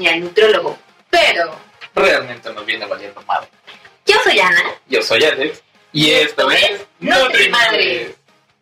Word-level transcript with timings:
ir 0.00 0.08
al 0.08 0.20
nutrólogo? 0.20 0.78
Pero 1.10 1.54
Realmente 1.94 2.52
nos 2.52 2.66
viene 2.66 2.86
valiendo 2.86 3.20
madre. 3.22 3.48
yo 4.06 4.16
soy 4.24 4.38
Ana. 4.40 4.62
Yo 4.88 5.00
soy 5.02 5.24
Alex. 5.24 5.62
Y 5.92 6.10
esto 6.10 6.50
es 6.50 6.84
Nutrimadres. 6.98 8.10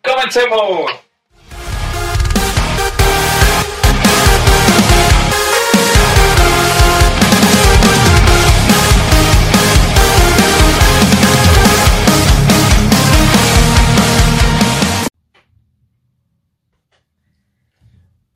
¡Comencemos! 0.03 0.91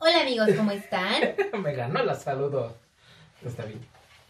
Hola 0.08 0.22
amigos, 0.22 0.48
¿cómo 0.56 0.72
están? 0.72 1.36
Me 1.62 1.74
ganó 1.74 2.02
la 2.02 2.16
saludo. 2.16 2.78
Está 3.46 3.66
bien. 3.66 3.82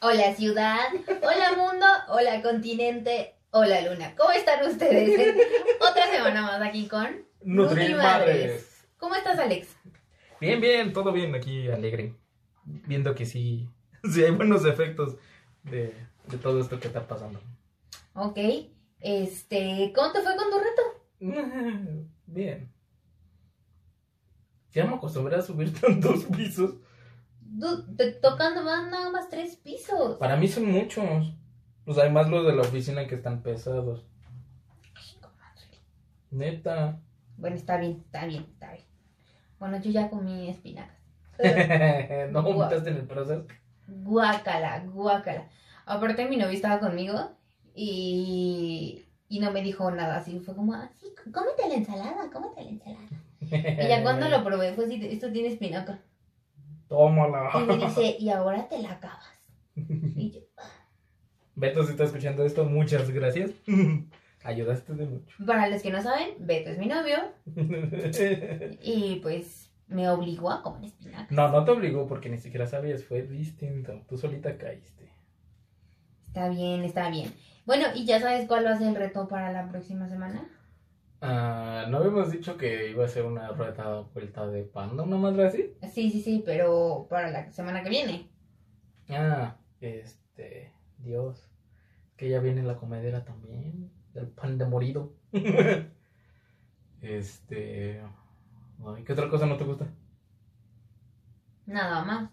Hola 0.02 0.34
ciudad, 0.34 0.88
hola 1.22 1.52
mundo, 1.56 1.86
hola 2.08 2.42
continente, 2.42 3.36
hola 3.52 3.82
luna. 3.82 4.16
¿Cómo 4.16 4.32
están 4.32 4.66
ustedes? 4.68 5.36
Otra 5.80 6.08
semana 6.08 6.42
más 6.42 6.62
aquí 6.64 6.88
con 6.88 7.24
Nutrimadres. 7.44 8.88
¿Cómo 8.98 9.14
estás 9.14 9.38
Alex? 9.38 9.68
Bien, 10.42 10.60
bien, 10.60 10.94
todo 10.94 11.12
bien 11.12 11.36
aquí, 11.36 11.70
alegre. 11.70 12.16
Viendo 12.64 13.14
que 13.14 13.28
sí, 13.28 13.70
sí 14.12 14.24
hay 14.24 14.32
buenos 14.32 14.66
efectos 14.66 15.18
de, 15.62 15.94
de 16.26 16.38
todo 16.40 16.60
esto 16.60 16.80
que 16.80 16.88
está 16.88 17.08
pasando. 17.08 17.40
Ok, 18.16 18.40
este, 19.00 19.94
¿cómo 19.96 20.12
te 20.12 20.22
fue 20.24 20.36
con 20.38 20.50
tu 20.50 20.58
reto? 20.58 22.08
Bien. 22.26 22.77
Ya 24.78 24.86
me 24.86 24.96
acostumbré 24.96 25.36
a 25.36 25.42
subir 25.42 25.74
tantos 25.82 26.26
pisos. 26.26 26.76
Du- 27.42 27.96
te- 27.96 28.12
tocando 28.12 28.62
más, 28.64 28.88
nada 28.92 29.10
más 29.10 29.28
tres 29.28 29.56
pisos. 29.56 30.18
Para 30.18 30.36
mí 30.38 30.48
son 30.48 30.72
muchos. 30.72 31.34
Pues 31.84 31.98
además 31.98 32.30
los 32.30 32.46
de 32.46 32.54
la 32.56 32.62
oficina 32.62 33.08
que 33.08 33.16
están 33.16 33.42
pesados. 33.42 34.06
Neta. 36.30 37.00
Bueno, 37.38 37.56
está 37.56 37.78
bien, 37.78 38.04
está 38.06 38.26
bien, 38.26 38.46
está 38.54 38.72
bien. 38.74 38.86
Bueno, 39.60 39.78
yo 39.82 39.90
ya 39.90 40.10
comí 40.12 40.50
espinacas. 40.50 40.96
no 42.32 42.44
vomitaste 42.44 42.90
en 42.92 42.98
el 42.98 43.08
proceso. 43.08 43.48
Guácala, 43.88 44.84
guácala. 44.86 45.50
Aparte 45.86 46.28
mi 46.30 46.38
novio 46.38 46.54
estaba 46.54 46.80
conmigo 46.80 47.32
y, 47.74 49.08
y 49.30 49.40
no 49.40 49.52
me 49.52 49.64
dijo 49.64 49.90
nada 49.90 50.18
así. 50.18 50.40
Fue 50.40 50.56
como, 50.56 50.74
ah, 50.74 50.90
sí, 51.00 51.08
cómete 51.34 51.68
la 51.68 51.76
ensalada, 51.76 52.30
cómete 52.32 52.64
la 52.64 52.70
ensalada. 52.70 53.08
Y 53.84 53.88
ya 53.88 54.04
cuando 54.04 54.30
lo 54.30 54.44
probé 54.44 54.74
fue 54.74 54.86
así, 54.86 55.00
esto 55.08 55.32
tiene 55.32 55.50
espinaca. 55.50 56.00
Tómala. 56.88 57.50
Y 57.56 57.60
me 57.66 57.78
dice, 57.78 58.16
y 58.20 58.30
ahora 58.30 58.68
te 58.68 58.82
la 58.82 58.92
acabas. 58.92 59.26
Y 59.76 60.32
yo, 60.32 60.40
Beto, 61.56 61.84
si 61.84 61.92
está 61.92 62.04
escuchando 62.04 62.46
esto, 62.46 62.66
muchas 62.66 63.10
gracias. 63.10 63.52
Ayudaste 64.44 64.94
de 64.94 65.06
mucho. 65.06 65.36
para 65.46 65.68
los 65.68 65.82
que 65.82 65.92
no 65.92 66.02
saben, 66.02 66.30
Beto 66.40 66.70
es 66.70 66.78
mi 66.78 66.86
novio 66.86 67.18
y 68.82 69.20
pues 69.22 69.72
me 69.88 70.08
obligó 70.10 70.52
a 70.52 70.62
comer 70.62 70.86
espinaca. 70.86 71.28
no, 71.32 71.50
no 71.50 71.66
te 71.66 71.72
obligó 71.72 72.08
porque 72.08 72.30
ni 72.30 72.38
siquiera 72.38 72.68
sabías, 72.68 73.04
fue 73.04 73.24
distinto. 73.24 74.02
Tú 74.08 74.18
solita 74.18 74.58
caíste. 74.58 75.10
Está 76.28 76.50
bien, 76.50 76.84
está 76.84 77.10
bien. 77.10 77.34
Bueno, 77.66 77.88
¿y 77.96 78.06
ya 78.06 78.22
sabes 78.22 78.48
cuál 78.48 78.66
va 78.66 78.72
a 78.72 78.78
ser 78.78 78.90
el 78.90 78.96
reto 78.96 79.28
para 79.28 79.52
la 79.52 79.68
próxima 79.70 80.08
semana? 80.08 80.48
Ah, 81.22 81.86
¿No 81.90 81.98
habíamos 81.98 82.32
dicho 82.32 82.58
que 82.58 82.92
iba 82.92 83.06
a 83.06 83.08
ser 83.08 83.26
una 83.26 83.50
rueda 83.50 84.02
vuelta 84.14 84.46
de 84.48 84.64
panda, 84.64 85.04
una 85.04 85.18
madre 85.18 85.48
así? 85.48 85.74
Sí, 85.92 86.12
sí, 86.12 86.22
sí, 86.22 86.44
pero 86.46 87.08
para 87.10 87.32
la 87.32 87.52
semana 87.52 87.82
que 87.84 87.90
viene. 87.90 88.30
Ah, 89.10 89.58
este, 89.82 90.72
Dios, 91.00 91.50
que 92.18 92.30
ya 92.30 92.40
viene 92.40 92.62
la 92.62 92.78
comedera 92.78 93.26
también, 93.26 93.92
del 94.14 94.28
pan 94.28 94.60
de 94.60 94.66
morido. 94.66 95.14
este, 97.02 98.02
ay, 98.86 99.04
¿qué 99.04 99.14
otra 99.14 99.30
cosa 99.30 99.48
no 99.48 99.58
te 99.58 99.64
gusta? 99.64 99.88
Nada 101.66 102.06
más. 102.06 102.30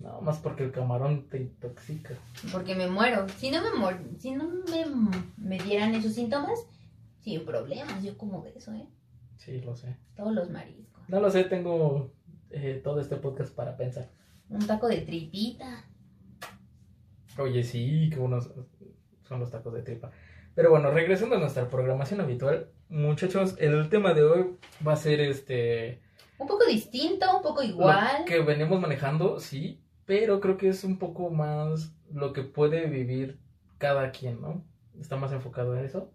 No, 0.00 0.20
más 0.20 0.38
porque 0.38 0.62
el 0.62 0.70
camarón 0.70 1.28
te 1.28 1.38
intoxica. 1.38 2.14
Porque 2.52 2.76
me 2.76 2.88
muero. 2.88 3.28
Si 3.28 3.50
no 3.50 3.60
me 3.60 4.18
si 4.18 4.30
no 4.30 4.44
me, 4.44 4.86
me 5.36 5.58
dieran 5.58 5.94
esos 5.94 6.14
síntomas, 6.14 6.66
sin 7.26 7.44
problemas, 7.44 8.04
yo 8.04 8.16
como 8.16 8.40
de 8.44 8.52
eso, 8.56 8.72
¿eh? 8.72 8.86
Sí, 9.36 9.60
lo 9.60 9.74
sé. 9.74 9.96
Todos 10.14 10.32
los 10.32 10.48
mariscos. 10.48 11.02
No 11.08 11.18
lo 11.18 11.28
sé, 11.28 11.42
tengo 11.42 12.12
eh, 12.50 12.80
todo 12.84 13.00
este 13.00 13.16
podcast 13.16 13.52
para 13.52 13.76
pensar. 13.76 14.08
Un 14.48 14.64
taco 14.64 14.86
de 14.86 14.98
tripita. 14.98 15.84
Oye, 17.36 17.64
sí, 17.64 18.10
qué 18.12 18.20
buenos 18.20 18.52
son 19.24 19.40
los 19.40 19.50
tacos 19.50 19.74
de 19.74 19.82
tripa. 19.82 20.12
Pero 20.54 20.70
bueno, 20.70 20.92
regresando 20.92 21.34
a 21.34 21.40
nuestra 21.40 21.68
programación 21.68 22.20
habitual, 22.20 22.70
muchachos, 22.88 23.56
el 23.58 23.88
tema 23.88 24.14
de 24.14 24.22
hoy 24.22 24.56
va 24.86 24.92
a 24.92 24.96
ser 24.96 25.18
este... 25.18 26.00
Un 26.38 26.46
poco 26.46 26.64
distinto, 26.64 27.26
un 27.36 27.42
poco 27.42 27.62
Lo 27.62 27.68
igual. 27.68 28.24
que 28.24 28.38
venimos 28.38 28.80
manejando, 28.80 29.40
sí, 29.40 29.82
pero 30.04 30.38
creo 30.38 30.56
que 30.56 30.68
es 30.68 30.84
un 30.84 30.96
poco 31.00 31.30
más 31.30 31.92
lo 32.12 32.32
que 32.32 32.42
puede 32.42 32.86
vivir 32.86 33.40
cada 33.78 34.12
quien, 34.12 34.40
¿no? 34.40 34.64
Está 35.00 35.16
más 35.16 35.32
enfocado 35.32 35.76
en 35.76 35.84
eso. 35.84 36.12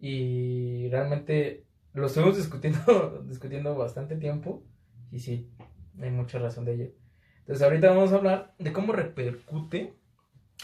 Y 0.00 0.88
realmente 0.88 1.66
lo 1.92 2.06
estuvimos 2.06 2.36
discutiendo, 2.38 3.22
discutiendo 3.26 3.76
bastante 3.76 4.16
tiempo. 4.16 4.64
Y 5.12 5.20
sí, 5.20 5.50
hay 6.00 6.10
mucha 6.10 6.38
razón 6.38 6.64
de 6.64 6.74
ello. 6.74 6.90
Entonces 7.40 7.62
ahorita 7.62 7.90
vamos 7.90 8.12
a 8.12 8.16
hablar 8.16 8.54
de 8.58 8.72
cómo 8.72 8.92
repercute 8.92 9.94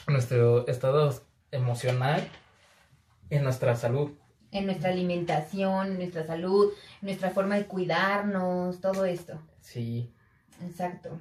nuestro 0.09 0.67
estado 0.69 1.13
emocional 1.51 2.27
en 3.31 3.45
nuestra 3.45 3.75
salud. 3.77 4.13
En 4.53 4.67
nuestra 4.67 4.91
alimentación, 4.91 5.89
en 5.89 5.97
nuestra 5.99 6.27
salud, 6.27 6.73
en 7.03 7.07
nuestra 7.07 7.31
forma 7.31 7.57
de 7.57 7.67
cuidarnos, 7.67 8.81
todo 8.81 9.05
esto. 9.05 9.41
Sí. 9.61 10.13
Exacto. 10.65 11.21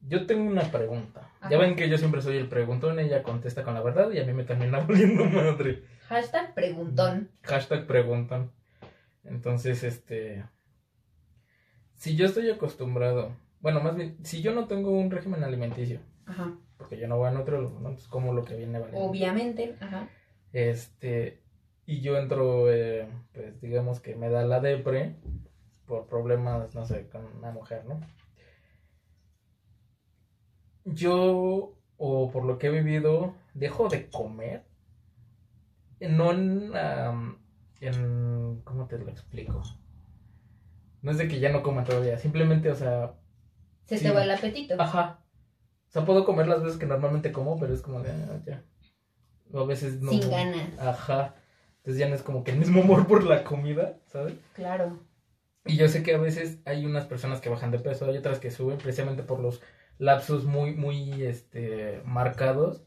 Yo 0.00 0.26
tengo 0.26 0.48
una 0.50 0.70
pregunta. 0.70 1.30
Ajá. 1.40 1.50
Ya 1.50 1.58
ven 1.58 1.76
que 1.76 1.88
yo 1.88 1.98
siempre 1.98 2.22
soy 2.22 2.36
el 2.36 2.48
preguntón, 2.48 2.98
ella 2.98 3.22
contesta 3.22 3.64
con 3.64 3.74
la 3.74 3.82
verdad 3.82 4.10
y 4.12 4.20
a 4.20 4.24
mí 4.24 4.32
me 4.32 4.44
termina 4.44 4.78
volviendo 4.86 5.24
madre. 5.24 5.82
Hashtag 6.08 6.54
preguntón. 6.54 7.30
Hashtag 7.42 7.86
preguntan. 7.86 8.50
Entonces, 9.24 9.82
este. 9.82 10.44
Si 11.94 12.16
yo 12.16 12.26
estoy 12.26 12.50
acostumbrado. 12.50 13.36
Bueno, 13.60 13.80
más 13.80 13.96
bien, 13.96 14.18
si 14.24 14.42
yo 14.42 14.52
no 14.52 14.66
tengo 14.66 14.90
un 14.90 15.10
régimen 15.10 15.42
alimenticio, 15.42 16.00
Ajá. 16.26 16.54
porque 16.76 16.98
yo 16.98 17.08
no 17.08 17.16
voy 17.16 17.28
a 17.28 17.30
nutrólogo, 17.30 17.80
¿no? 17.80 17.88
Entonces, 17.88 18.08
como 18.08 18.34
lo 18.34 18.44
que 18.44 18.56
viene 18.56 18.78
valiendo. 18.78 19.06
Obviamente. 19.06 19.76
Ajá. 19.80 20.08
Este. 20.52 21.42
Y 21.86 22.00
yo 22.00 22.16
entro, 22.16 22.72
eh, 22.72 23.06
pues 23.32 23.60
digamos 23.60 24.00
que 24.00 24.16
me 24.16 24.30
da 24.30 24.44
la 24.44 24.60
depre 24.60 25.16
por 25.86 26.06
problemas, 26.06 26.74
no 26.74 26.86
sé, 26.86 27.08
con 27.08 27.24
una 27.38 27.50
mujer, 27.50 27.84
¿no? 27.84 28.00
Yo, 30.84 31.74
o 31.96 32.30
por 32.30 32.44
lo 32.44 32.58
que 32.58 32.68
he 32.68 32.70
vivido, 32.70 33.34
dejo 33.54 33.88
de 33.88 34.08
comer. 34.08 34.64
No 36.08 36.32
en. 36.32 36.72
¿Cómo 38.64 38.86
te 38.86 38.98
lo 38.98 39.08
explico? 39.10 39.62
No 41.02 41.10
es 41.10 41.18
de 41.18 41.28
que 41.28 41.38
ya 41.38 41.50
no 41.52 41.62
coma 41.62 41.84
todavía, 41.84 42.16
simplemente, 42.18 42.70
o 42.70 42.74
sea, 42.74 43.14
Se 43.86 43.98
Sí. 43.98 44.04
te 44.04 44.10
va 44.10 44.22
el 44.24 44.30
apetito. 44.30 44.74
ajá. 44.80 45.20
O 45.88 45.92
sea, 45.94 46.04
puedo 46.06 46.24
comer 46.24 46.48
las 46.48 46.62
veces 46.62 46.78
que 46.78 46.86
normalmente 46.86 47.30
como, 47.30 47.58
pero 47.58 47.74
es 47.74 47.82
como 47.82 48.00
de, 48.00 48.10
ah, 48.10 48.40
ya. 48.46 48.62
O 49.52 49.60
a 49.60 49.66
veces 49.66 50.00
no. 50.00 50.10
Sin 50.10 50.30
ganas. 50.30 50.78
Ajá. 50.78 51.34
Entonces 51.78 51.98
ya 52.00 52.08
no 52.08 52.14
es 52.14 52.22
como 52.22 52.42
que 52.42 52.52
el 52.52 52.58
mismo 52.58 52.82
amor 52.82 53.06
por 53.06 53.22
la 53.24 53.44
comida, 53.44 53.98
¿sabes? 54.06 54.34
Claro. 54.54 54.98
Y 55.66 55.76
yo 55.76 55.88
sé 55.88 56.02
que 56.02 56.14
a 56.14 56.18
veces 56.18 56.60
hay 56.64 56.86
unas 56.86 57.04
personas 57.04 57.40
que 57.42 57.50
bajan 57.50 57.70
de 57.70 57.78
peso, 57.78 58.06
hay 58.06 58.16
otras 58.16 58.38
que 58.38 58.50
suben 58.50 58.78
precisamente 58.78 59.22
por 59.22 59.40
los 59.40 59.60
lapsos 59.98 60.44
muy, 60.46 60.74
muy, 60.74 61.22
este, 61.22 62.00
marcados 62.06 62.82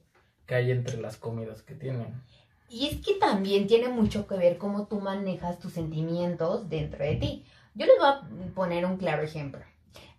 que 0.47 0.55
hay 0.55 0.71
entre 0.71 0.97
las 0.99 1.17
comidas 1.17 1.61
que 1.61 1.75
tienen. 1.75 2.21
Y 2.69 2.87
es 2.87 2.97
que 3.05 3.13
también 3.13 3.67
tiene 3.67 3.87
mucho 3.87 4.27
que 4.27 4.35
ver 4.35 4.57
cómo 4.57 4.87
tú 4.87 4.99
manejas 4.99 5.59
tus 5.59 5.73
sentimientos 5.73 6.69
dentro 6.69 7.03
de 7.03 7.15
ti. 7.15 7.45
Yo 7.75 7.85
les 7.85 7.95
voy 7.97 8.07
a 8.07 8.53
poner 8.53 8.85
un 8.85 8.97
claro 8.97 9.23
ejemplo. 9.23 9.61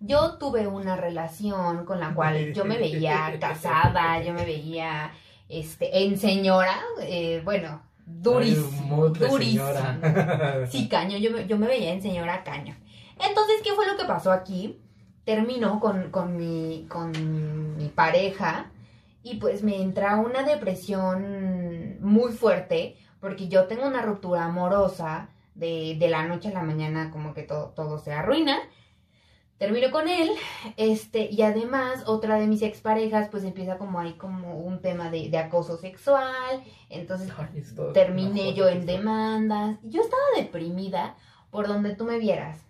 Yo 0.00 0.38
tuve 0.38 0.66
una 0.66 0.96
relación 0.96 1.84
con 1.84 2.00
la 2.00 2.14
cual 2.14 2.52
yo 2.54 2.64
me 2.64 2.78
veía 2.78 3.36
casada, 3.40 4.22
yo 4.22 4.32
me 4.32 4.44
veía 4.44 5.12
este, 5.48 6.04
en 6.04 6.16
señora, 6.18 6.78
eh, 7.02 7.42
bueno, 7.44 7.82
durísimo, 8.06 9.08
durísimo. 9.08 9.66
señora. 9.66 10.66
Sí, 10.70 10.88
caño, 10.88 11.18
yo 11.18 11.30
me, 11.30 11.46
yo 11.46 11.58
me 11.58 11.66
veía 11.66 11.92
en 11.92 12.00
señora 12.00 12.44
caño. 12.44 12.76
Entonces, 13.18 13.56
¿qué 13.62 13.72
fue 13.72 13.86
lo 13.86 13.96
que 13.96 14.04
pasó 14.04 14.30
aquí? 14.32 14.78
Terminó 15.24 15.80
con, 15.80 16.10
con, 16.10 16.36
mi, 16.36 16.86
con 16.88 17.76
mi 17.76 17.88
pareja 17.88 18.70
y 19.22 19.36
pues 19.36 19.62
me 19.62 19.80
entra 19.80 20.16
una 20.16 20.42
depresión 20.42 21.98
muy 22.00 22.32
fuerte 22.32 22.96
porque 23.20 23.48
yo 23.48 23.66
tengo 23.66 23.86
una 23.86 24.02
ruptura 24.02 24.44
amorosa 24.44 25.30
de, 25.54 25.96
de 25.98 26.08
la 26.08 26.26
noche 26.26 26.48
a 26.48 26.52
la 26.52 26.62
mañana 26.62 27.10
como 27.10 27.34
que 27.34 27.42
todo, 27.42 27.70
todo 27.70 27.98
se 27.98 28.12
arruina. 28.12 28.58
Termino 29.58 29.90
con 29.90 30.06
él, 30.06 30.30
este, 30.76 31.28
y 31.32 31.42
además 31.42 32.04
otra 32.06 32.36
de 32.38 32.46
mis 32.46 32.62
exparejas, 32.62 33.28
pues 33.28 33.42
empieza 33.42 33.76
como 33.76 33.98
ahí 33.98 34.12
como 34.12 34.56
un 34.56 34.80
tema 34.80 35.10
de, 35.10 35.30
de 35.30 35.38
acoso 35.38 35.76
sexual, 35.76 36.62
entonces 36.88 37.32
todo 37.74 37.92
terminé 37.92 38.54
yo 38.54 38.68
en 38.68 38.86
demandas. 38.86 39.78
Yo 39.82 40.00
estaba 40.00 40.22
deprimida 40.36 41.16
por 41.50 41.66
donde 41.66 41.96
tú 41.96 42.04
me 42.04 42.18
vieras. 42.18 42.64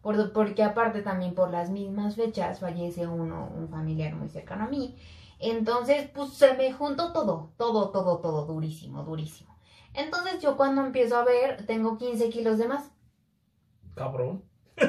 Por, 0.00 0.32
porque 0.32 0.62
aparte 0.62 1.02
también 1.02 1.34
por 1.34 1.50
las 1.50 1.70
mismas 1.70 2.14
fechas 2.14 2.60
fallece 2.60 3.08
uno, 3.08 3.50
un 3.52 3.68
familiar 3.68 4.14
muy 4.14 4.28
cercano 4.28 4.66
a 4.66 4.68
mí. 4.68 4.96
Entonces, 5.40 6.08
pues 6.14 6.32
se 6.34 6.54
me 6.54 6.72
juntó 6.72 7.12
todo, 7.12 7.52
todo, 7.56 7.90
todo, 7.90 8.18
todo, 8.18 8.46
durísimo, 8.46 9.02
durísimo. 9.04 9.56
Entonces 9.94 10.40
yo 10.40 10.56
cuando 10.56 10.84
empiezo 10.84 11.16
a 11.16 11.24
ver, 11.24 11.64
tengo 11.66 11.96
15 11.98 12.28
kilos 12.30 12.58
de 12.58 12.68
más. 12.68 12.90
Cabrón. 13.94 14.42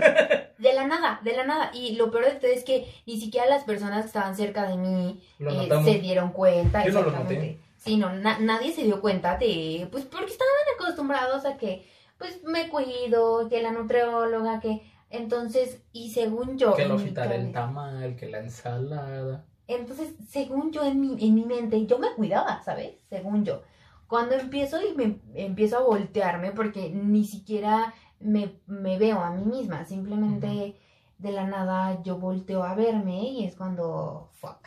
De 0.60 0.74
la 0.74 0.86
nada, 0.86 1.22
de 1.24 1.36
la 1.38 1.46
nada. 1.46 1.72
Y 1.74 1.96
lo 1.96 2.12
peor 2.12 2.26
de 2.26 2.32
todo 2.34 2.52
es 2.52 2.66
que 2.66 2.94
ni 3.08 3.18
siquiera 3.20 3.48
las 3.48 3.64
personas 3.64 4.02
que 4.02 4.08
estaban 4.08 4.36
cerca 4.36 4.68
de 4.68 4.76
mí 4.76 5.22
eh, 5.40 5.70
se 5.86 6.00
dieron 6.00 6.32
cuenta. 6.32 6.86
Yo 6.86 6.92
no 6.92 7.02
lo 7.02 7.08
exactamente. 7.08 7.60
Sí, 7.78 7.96
no, 7.96 8.12
na- 8.14 8.40
nadie 8.40 8.74
se 8.74 8.84
dio 8.84 9.00
cuenta 9.00 9.38
de, 9.38 9.88
pues 9.90 10.04
porque 10.04 10.32
estaban 10.32 10.52
acostumbrados 10.78 11.46
a 11.46 11.56
que, 11.56 11.88
pues 12.18 12.44
me 12.44 12.68
cuido, 12.68 13.48
que 13.48 13.62
la 13.64 13.72
nutrióloga, 13.72 14.60
que, 14.60 14.82
entonces, 15.10 15.82
y 15.94 16.12
según 16.12 16.58
yo, 16.58 16.74
Que 16.76 16.86
lo 16.86 16.98
quitar 16.98 17.32
el 17.32 17.54
tamal, 17.54 18.18
que 18.18 18.28
la 18.28 18.40
ensalada. 18.40 19.46
Entonces, 19.70 20.16
según 20.28 20.72
yo 20.72 20.84
en 20.84 21.00
mi, 21.00 21.16
en 21.26 21.36
mi 21.36 21.46
mente, 21.46 21.86
yo 21.86 22.00
me 22.00 22.14
cuidaba, 22.16 22.62
¿sabes? 22.64 22.96
Según 23.10 23.46
yo. 23.46 23.62
Cuando 24.08 24.36
empiezo 24.36 24.80
y 24.82 24.96
me 24.96 25.20
empiezo 25.36 25.78
a 25.78 25.84
voltearme, 25.84 26.52
porque 26.52 26.90
ni 26.90 27.24
siquiera 27.26 27.94
me, 28.20 28.60
me 28.66 28.98
veo 28.98 29.20
a 29.20 29.32
mí 29.32 29.46
misma, 29.46 29.86
simplemente 29.86 30.76
de 31.20 31.32
la 31.32 31.46
nada 31.46 32.02
yo 32.04 32.18
volteo 32.18 32.64
a 32.64 32.74
verme 32.74 33.22
y 33.22 33.46
es 33.46 33.56
cuando, 33.56 34.30
fuck, 34.34 34.66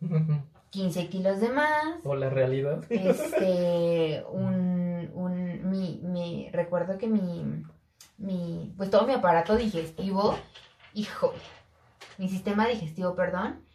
15 0.70 1.08
kilos 1.08 1.40
de 1.40 1.48
más, 1.48 1.96
o 2.04 2.14
la 2.14 2.30
realidad. 2.30 2.84
este, 2.90 4.22
un, 4.30 5.10
un, 5.14 5.68
mi, 5.68 6.00
mi, 6.04 6.50
recuerdo 6.52 6.98
que 6.98 7.08
mi, 7.08 7.64
mi, 8.18 8.72
pues 8.76 8.90
todo 8.90 9.06
mi 9.06 9.14
aparato 9.14 9.56
digestivo, 9.56 10.36
hijo, 10.94 11.32
mi 12.18 12.28
sistema 12.28 12.68
digestivo, 12.68 13.14
perdón, 13.14 13.66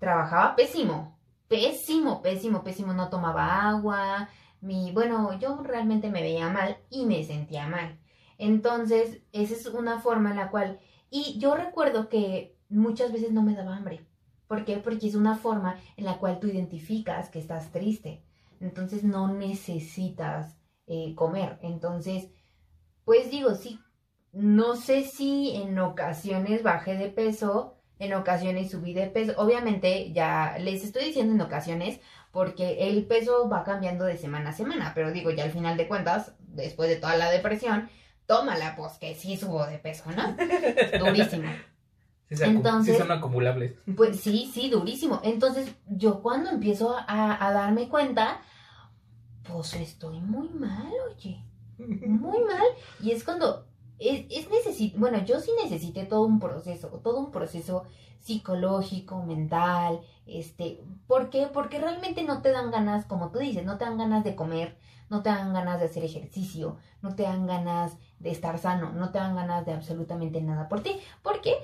trabajaba 0.00 0.56
pésimo, 0.56 1.16
pésimo, 1.46 2.22
pésimo, 2.22 2.64
pésimo, 2.64 2.92
no 2.92 3.08
tomaba 3.08 3.68
agua, 3.68 4.28
mi, 4.60 4.90
bueno, 4.92 5.38
yo 5.38 5.62
realmente 5.62 6.10
me 6.10 6.22
veía 6.22 6.48
mal 6.48 6.78
y 6.90 7.06
me 7.06 7.22
sentía 7.24 7.68
mal. 7.68 7.98
Entonces, 8.38 9.22
esa 9.32 9.54
es 9.54 9.66
una 9.66 10.00
forma 10.00 10.30
en 10.30 10.36
la 10.36 10.50
cual, 10.50 10.80
y 11.10 11.38
yo 11.38 11.54
recuerdo 11.54 12.08
que 12.08 12.56
muchas 12.68 13.12
veces 13.12 13.30
no 13.32 13.42
me 13.42 13.54
daba 13.54 13.76
hambre. 13.76 14.06
¿Por 14.48 14.64
qué? 14.64 14.78
Porque 14.78 15.06
es 15.06 15.14
una 15.14 15.36
forma 15.36 15.76
en 15.96 16.04
la 16.04 16.18
cual 16.18 16.40
tú 16.40 16.48
identificas 16.48 17.28
que 17.28 17.38
estás 17.38 17.70
triste. 17.70 18.24
Entonces 18.60 19.04
no 19.04 19.28
necesitas 19.28 20.56
eh, 20.86 21.14
comer. 21.14 21.58
Entonces, 21.62 22.30
pues 23.04 23.30
digo, 23.30 23.54
sí, 23.54 23.78
no 24.32 24.76
sé 24.76 25.04
si 25.04 25.54
en 25.54 25.78
ocasiones 25.78 26.62
bajé 26.62 26.96
de 26.96 27.08
peso, 27.08 27.79
en 28.00 28.14
ocasiones 28.14 28.70
subí 28.72 28.92
de 28.94 29.06
peso. 29.06 29.34
Obviamente, 29.36 30.12
ya 30.12 30.56
les 30.58 30.82
estoy 30.84 31.04
diciendo 31.04 31.32
en 31.34 31.40
ocasiones 31.40 32.00
porque 32.32 32.88
el 32.88 33.04
peso 33.06 33.48
va 33.48 33.62
cambiando 33.62 34.04
de 34.04 34.16
semana 34.16 34.50
a 34.50 34.52
semana. 34.52 34.92
Pero 34.94 35.12
digo, 35.12 35.30
ya 35.30 35.44
al 35.44 35.52
final 35.52 35.76
de 35.76 35.86
cuentas, 35.86 36.32
después 36.40 36.88
de 36.88 36.96
toda 36.96 37.16
la 37.16 37.30
depresión, 37.30 37.88
tómala, 38.26 38.74
pues 38.76 38.94
que 38.94 39.14
sí 39.14 39.36
subo 39.36 39.66
de 39.66 39.78
peso, 39.78 40.04
¿no? 40.10 40.36
Durísimo. 40.98 41.50
Sí, 42.30 42.36
Entonces- 42.44 42.94
sí 42.96 43.00
son 43.02 43.10
acumulables. 43.10 43.74
Pues 43.96 44.20
sí, 44.20 44.50
sí, 44.52 44.70
durísimo. 44.70 45.20
Entonces, 45.24 45.72
yo 45.88 46.22
cuando 46.22 46.50
empiezo 46.50 46.96
a, 46.96 47.46
a 47.46 47.52
darme 47.52 47.88
cuenta, 47.88 48.40
pues 49.42 49.74
estoy 49.74 50.20
muy 50.20 50.48
mal, 50.50 50.92
oye, 51.14 51.42
muy 51.78 52.38
mal. 52.44 52.66
Y 53.02 53.10
es 53.10 53.24
cuando 53.24 53.66
es, 54.00 54.26
es 54.30 54.48
bueno, 54.96 55.24
yo 55.24 55.40
sí 55.40 55.50
necesité 55.62 56.04
todo 56.04 56.22
un 56.22 56.40
proceso, 56.40 56.88
todo 57.02 57.18
un 57.18 57.30
proceso 57.30 57.84
psicológico, 58.18 59.22
mental, 59.22 60.00
este, 60.26 60.82
¿por 61.06 61.30
qué? 61.30 61.48
Porque 61.52 61.78
realmente 61.78 62.22
no 62.22 62.42
te 62.42 62.50
dan 62.50 62.70
ganas, 62.70 63.06
como 63.06 63.30
tú 63.30 63.38
dices, 63.38 63.64
no 63.64 63.78
te 63.78 63.84
dan 63.84 63.98
ganas 63.98 64.24
de 64.24 64.34
comer, 64.34 64.78
no 65.08 65.22
te 65.22 65.30
dan 65.30 65.52
ganas 65.52 65.80
de 65.80 65.86
hacer 65.86 66.04
ejercicio, 66.04 66.76
no 67.02 67.14
te 67.14 67.24
dan 67.24 67.46
ganas 67.46 67.96
de 68.18 68.30
estar 68.30 68.58
sano, 68.58 68.92
no 68.92 69.10
te 69.10 69.18
dan 69.18 69.36
ganas 69.36 69.66
de 69.66 69.72
absolutamente 69.72 70.40
nada 70.40 70.68
por 70.68 70.82
ti. 70.82 70.92
¿Por 71.22 71.40
qué? 71.40 71.54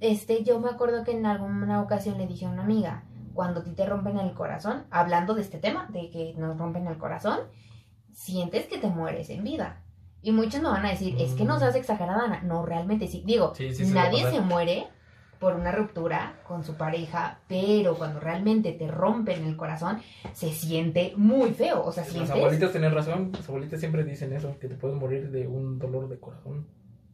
Este, 0.00 0.42
yo 0.42 0.58
me 0.60 0.70
acuerdo 0.70 1.04
que 1.04 1.12
en 1.12 1.26
alguna 1.26 1.80
ocasión 1.80 2.18
le 2.18 2.26
dije 2.26 2.46
a 2.46 2.50
una 2.50 2.64
amiga, 2.64 3.04
cuando 3.34 3.60
a 3.60 3.64
ti 3.64 3.72
te 3.72 3.86
rompen 3.86 4.18
el 4.18 4.34
corazón, 4.34 4.84
hablando 4.90 5.34
de 5.34 5.42
este 5.42 5.58
tema, 5.58 5.86
de 5.90 6.10
que 6.10 6.34
nos 6.36 6.58
rompen 6.58 6.86
el 6.86 6.98
corazón, 6.98 7.40
sientes 8.12 8.66
que 8.66 8.78
te 8.78 8.88
mueres 8.88 9.30
en 9.30 9.44
vida. 9.44 9.82
Y 10.22 10.32
muchos 10.32 10.62
me 10.62 10.68
van 10.68 10.86
a 10.86 10.90
decir, 10.90 11.16
es 11.18 11.32
que 11.34 11.44
no 11.44 11.58
seas 11.58 11.74
exagerada, 11.74 12.24
Ana". 12.24 12.42
No, 12.42 12.64
realmente 12.64 13.08
sí. 13.08 13.22
Digo, 13.26 13.54
Sí, 13.54 13.70
sí, 13.70 13.84
suele 13.86 13.94
nadie 13.94 14.30
se 14.30 14.40
muere 14.40 14.86
por 15.42 15.56
una 15.56 15.72
ruptura 15.72 16.40
con 16.46 16.62
su 16.62 16.74
pareja, 16.74 17.40
pero 17.48 17.96
cuando 17.96 18.20
realmente 18.20 18.70
te 18.72 18.86
rompen 18.86 19.44
el 19.44 19.56
corazón, 19.56 20.00
se 20.32 20.50
siente 20.50 21.14
muy 21.16 21.50
feo. 21.50 21.84
O 21.84 21.90
sea, 21.90 22.04
sientes... 22.04 22.30
abuelitas 22.30 22.70
tienen 22.70 22.94
razón. 22.94 23.32
Las 23.32 23.48
abuelitas 23.48 23.80
siempre 23.80 24.04
dicen 24.04 24.32
eso, 24.32 24.56
que 24.60 24.68
te 24.68 24.76
puedes 24.76 24.96
morir 24.96 25.32
de 25.32 25.48
un 25.48 25.80
dolor 25.80 26.08
de 26.08 26.20
corazón. 26.20 26.68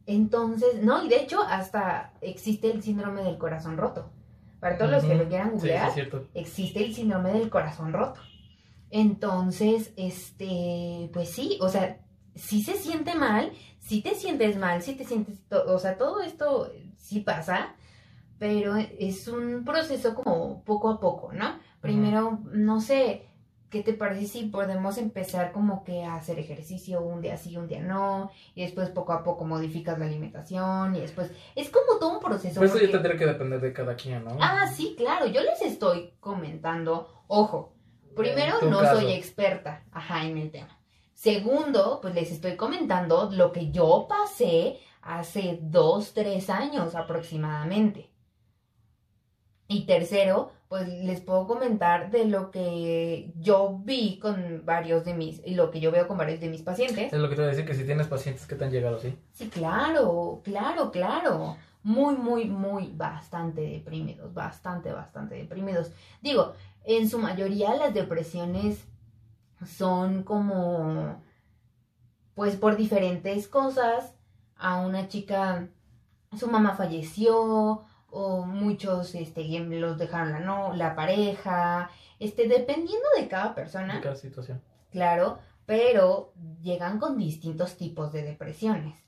Entonces, 0.05 0.83
no, 0.83 1.03
y 1.03 1.09
de 1.09 1.17
hecho 1.23 1.41
hasta 1.41 2.13
existe 2.21 2.71
el 2.71 2.83
síndrome 2.83 3.23
del 3.23 3.39
corazón 3.39 3.77
roto. 3.77 4.11
Para 4.59 4.77
todos 4.77 4.91
los 4.91 5.05
que 5.05 5.15
lo 5.15 5.27
quieran 5.27 5.51
sí, 5.51 5.55
googlear, 5.55 5.91
existe 6.33 6.85
el 6.85 6.93
síndrome 6.93 7.31
del 7.31 7.49
corazón 7.49 7.93
roto. 7.93 8.19
Entonces, 8.91 9.93
este, 9.95 11.09
pues 11.13 11.29
sí, 11.29 11.57
o 11.61 11.69
sea, 11.69 11.99
sí 12.39 12.63
se 12.63 12.75
siente 12.75 13.15
mal, 13.15 13.51
sí 13.79 14.01
te 14.01 14.15
sientes 14.15 14.57
mal, 14.57 14.81
sí 14.81 14.95
te 14.95 15.03
sientes, 15.03 15.39
o 15.51 15.79
sea, 15.79 15.97
todo 15.97 16.21
esto 16.21 16.71
sí 16.97 17.19
pasa, 17.19 17.75
pero 18.37 18.75
es 18.75 19.27
un 19.27 19.65
proceso 19.65 20.15
como 20.15 20.63
poco 20.63 20.89
a 20.89 20.99
poco, 20.99 21.33
¿no? 21.33 21.59
Primero, 21.81 22.39
no 22.51 22.81
sé, 22.81 23.27
¿qué 23.69 23.83
te 23.83 23.93
parece 23.93 24.27
si 24.27 24.45
podemos 24.45 24.97
empezar 24.97 25.51
como 25.51 25.83
que 25.83 26.03
a 26.03 26.15
hacer 26.15 26.39
ejercicio 26.39 27.01
un 27.01 27.21
día 27.21 27.37
sí, 27.37 27.57
un 27.57 27.67
día 27.67 27.81
no, 27.81 28.31
y 28.55 28.63
después 28.63 28.89
poco 28.89 29.13
a 29.13 29.23
poco 29.23 29.45
modificas 29.45 29.99
la 29.99 30.05
alimentación, 30.05 30.95
y 30.95 31.01
después, 31.01 31.31
es 31.55 31.69
como 31.69 31.99
todo 31.99 32.13
un 32.13 32.19
proceso. 32.19 32.59
Por 32.59 32.65
eso 32.67 32.79
ya 32.79 32.91
tendría 32.91 33.17
que 33.17 33.25
depender 33.25 33.59
de 33.59 33.73
cada 33.73 33.95
quien, 33.95 34.23
¿no? 34.23 34.37
Ah, 34.39 34.67
sí, 34.67 34.95
claro, 34.97 35.27
yo 35.27 35.41
les 35.41 35.61
estoy 35.61 36.13
comentando, 36.19 37.23
ojo, 37.27 37.73
primero 38.15 38.61
no 38.63 38.79
caso. 38.79 39.01
soy 39.01 39.11
experta, 39.11 39.83
ajá, 39.91 40.25
en 40.25 40.37
el 40.37 40.51
tema. 40.51 40.78
Segundo, 41.19 41.99
pues 42.01 42.15
les 42.15 42.31
estoy 42.31 42.55
comentando 42.55 43.29
lo 43.33 43.51
que 43.51 43.71
yo 43.71 44.07
pasé 44.07 44.79
hace 45.01 45.59
dos, 45.61 46.13
tres 46.13 46.49
años 46.49 46.95
aproximadamente. 46.95 48.09
Y 49.67 49.85
tercero, 49.85 50.53
pues 50.69 50.87
les 50.87 51.19
puedo 51.19 51.45
comentar 51.45 52.09
de 52.09 52.23
lo 52.23 52.51
que 52.51 53.33
yo 53.37 53.81
vi 53.83 54.17
con 54.17 54.63
varios 54.63 55.03
de 55.03 55.13
mis, 55.13 55.45
y 55.45 55.55
lo 55.55 55.71
que 55.71 55.81
yo 55.81 55.91
veo 55.91 56.07
con 56.07 56.17
varios 56.17 56.39
de 56.39 56.47
mis 56.47 56.61
pacientes. 56.61 57.11
Es 57.11 57.19
lo 57.19 57.27
que 57.27 57.35
te 57.35 57.41
voy 57.41 57.49
a 57.49 57.51
decir, 57.51 57.65
que 57.65 57.75
si 57.75 57.83
tienes 57.83 58.07
pacientes 58.07 58.47
que 58.47 58.55
te 58.55 58.63
han 58.63 58.71
llegado 58.71 58.95
así. 58.95 59.13
Sí, 59.33 59.49
claro, 59.49 60.39
claro, 60.45 60.89
claro. 60.89 61.57
Muy, 61.83 62.15
muy, 62.15 62.45
muy, 62.45 62.93
bastante 62.95 63.59
deprimidos, 63.59 64.33
bastante, 64.33 64.93
bastante 64.93 65.35
deprimidos. 65.35 65.91
Digo, 66.21 66.53
en 66.85 67.09
su 67.09 67.19
mayoría 67.19 67.75
las 67.75 67.93
depresiones 67.93 68.85
son 69.65 70.23
como, 70.23 71.21
pues 72.35 72.55
por 72.55 72.77
diferentes 72.77 73.47
cosas. 73.47 74.15
A 74.61 74.81
una 74.81 75.07
chica, 75.07 75.69
su 76.37 76.47
mamá 76.47 76.75
falleció, 76.75 77.85
o 78.11 78.45
muchos, 78.45 79.15
este, 79.15 79.47
los 79.59 79.97
dejaron 79.97 80.31
la, 80.31 80.39
no, 80.39 80.73
la 80.73 80.95
pareja, 80.95 81.89
este, 82.19 82.47
dependiendo 82.47 83.07
de 83.17 83.27
cada 83.27 83.55
persona. 83.55 83.95
En 83.95 84.01
cada 84.01 84.15
situación. 84.15 84.61
Claro, 84.91 85.39
pero 85.65 86.33
llegan 86.61 86.99
con 86.99 87.17
distintos 87.17 87.77
tipos 87.77 88.11
de 88.11 88.23
depresiones. 88.23 88.99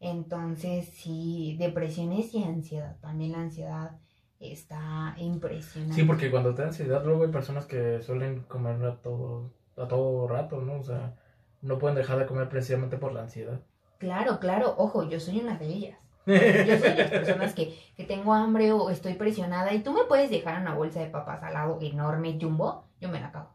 Entonces, 0.00 0.88
sí, 0.88 1.56
depresiones 1.58 2.32
y 2.34 2.42
ansiedad. 2.44 2.96
También 3.00 3.32
la 3.32 3.40
ansiedad 3.40 3.98
está 4.38 5.14
impresionante. 5.18 5.94
Sí, 5.94 6.04
porque 6.04 6.30
cuando 6.30 6.54
te 6.54 6.62
da 6.62 6.68
ansiedad, 6.68 7.04
luego 7.04 7.24
hay 7.24 7.30
personas 7.30 7.66
que 7.66 8.00
suelen 8.02 8.40
comer 8.44 8.98
todo, 9.02 9.50
a 9.80 9.88
todo 9.88 10.28
rato, 10.28 10.60
¿no? 10.60 10.78
O 10.78 10.82
sea, 10.82 11.14
no 11.62 11.78
pueden 11.78 11.96
dejar 11.96 12.18
de 12.18 12.26
comer 12.26 12.48
precisamente 12.48 12.96
por 12.96 13.12
la 13.12 13.22
ansiedad. 13.22 13.60
Claro, 13.98 14.38
claro, 14.40 14.74
ojo, 14.78 15.08
yo 15.08 15.20
soy 15.20 15.40
una 15.40 15.58
de 15.58 15.66
ellas. 15.66 15.98
Yo 16.26 16.36
soy 16.78 16.90
de 16.90 16.96
las 16.96 17.10
personas 17.10 17.54
que, 17.54 17.76
que 17.96 18.04
tengo 18.04 18.34
hambre 18.34 18.72
o 18.72 18.90
estoy 18.90 19.14
presionada 19.14 19.72
y 19.72 19.82
tú 19.82 19.92
me 19.92 20.04
puedes 20.04 20.30
dejar 20.30 20.60
una 20.60 20.74
bolsa 20.74 21.00
de 21.00 21.06
papas 21.06 21.42
al 21.42 21.54
lado 21.54 21.78
enorme, 21.80 22.38
jumbo, 22.40 22.84
yo 23.00 23.08
me 23.08 23.18
la 23.18 23.28
acabo. 23.28 23.48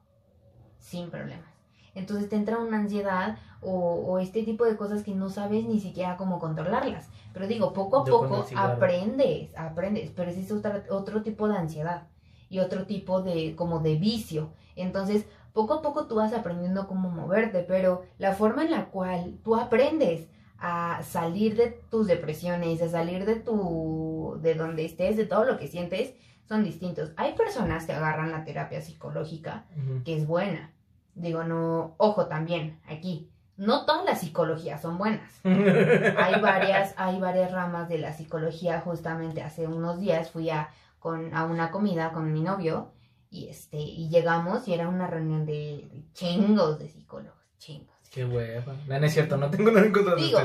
Sin 0.79 1.11
problemas. 1.11 1.47
Entonces 1.93 2.27
te 2.27 2.35
entra 2.35 2.57
una 2.57 2.79
ansiedad 2.79 3.37
o, 3.61 4.19
este 4.19 4.43
tipo 4.43 4.65
de 4.65 4.75
cosas 4.75 5.03
que 5.03 5.15
no 5.15 5.29
sabes 5.29 5.65
ni 5.65 5.79
siquiera 5.79 6.17
cómo 6.17 6.39
controlarlas. 6.39 7.09
Pero 7.33 7.47
digo, 7.47 7.71
poco 7.71 7.99
a 7.99 8.03
poco 8.03 8.45
aprendes, 8.55 9.55
aprendes, 9.57 10.11
pero 10.15 10.31
ese 10.31 10.41
es 10.41 10.51
otro 10.51 11.21
tipo 11.21 11.47
de 11.47 11.57
ansiedad 11.57 12.07
y 12.49 12.59
otro 12.59 12.85
tipo 12.85 13.21
de 13.21 13.55
como 13.55 13.79
de 13.79 13.95
vicio. 13.95 14.51
Entonces, 14.75 15.25
poco 15.55 15.75
a 15.75 15.81
poco 15.81 16.05
tú 16.05 16.15
vas 16.15 16.33
aprendiendo 16.33 16.85
cómo 16.85 17.09
moverte, 17.09 17.63
pero 17.63 18.03
la 18.17 18.33
forma 18.33 18.63
en 18.63 18.71
la 18.71 18.87
cual 18.87 19.39
tú 19.41 19.55
aprendes 19.55 20.27
a 20.59 21.01
salir 21.03 21.55
de 21.55 21.67
tus 21.89 22.07
depresiones, 22.07 22.81
a 22.81 22.89
salir 22.89 23.25
de 23.25 23.35
tu 23.35 24.37
de 24.41 24.53
donde 24.53 24.85
estés, 24.85 25.15
de 25.15 25.25
todo 25.25 25.45
lo 25.45 25.57
que 25.57 25.67
sientes, 25.67 26.13
son 26.47 26.65
distintos. 26.65 27.13
Hay 27.15 27.33
personas 27.33 27.85
que 27.85 27.93
agarran 27.93 28.31
la 28.31 28.43
terapia 28.43 28.81
psicológica, 28.81 29.65
que 30.03 30.17
es 30.17 30.27
buena. 30.27 30.73
Digo, 31.15 31.45
no, 31.45 31.95
ojo 31.97 32.27
también, 32.27 32.81
aquí, 32.87 33.31
no 33.55 33.85
todas 33.85 34.03
las 34.03 34.19
psicologías 34.19 34.81
son 34.81 34.97
buenas. 34.97 35.39
hay 35.45 36.41
varias, 36.41 36.93
hay 36.97 37.17
varias 37.17 37.53
ramas 37.53 37.87
de 37.87 37.99
la 37.99 38.11
psicología. 38.11 38.81
Justamente 38.81 39.41
hace 39.41 39.67
unos 39.67 40.01
días 40.01 40.31
fui 40.31 40.49
a, 40.49 40.69
con, 40.99 41.33
a 41.33 41.45
una 41.45 41.71
comida 41.71 42.11
con 42.11 42.33
mi 42.33 42.41
novio 42.41 42.91
y 43.35 43.49
este, 43.49 43.77
y 43.77 44.07
llegamos 44.07 44.65
y 44.67 44.73
era 44.73 44.87
una 44.87 45.07
reunión 45.07 45.45
de, 45.45 45.89
chingos 46.13 46.79
de 46.79 46.87
psicólogos, 46.87 47.37
chingos. 47.57 47.93
Qué 48.09 48.23
hueva. 48.23 48.73
No, 48.87 48.95
es 48.95 49.13
cierto, 49.13 49.35
no 49.35 49.49
tengo 49.49 49.71
nada 49.71 49.85
en 49.85 49.91
contra 49.91 50.15
de 50.15 50.21
Digo, 50.21 50.39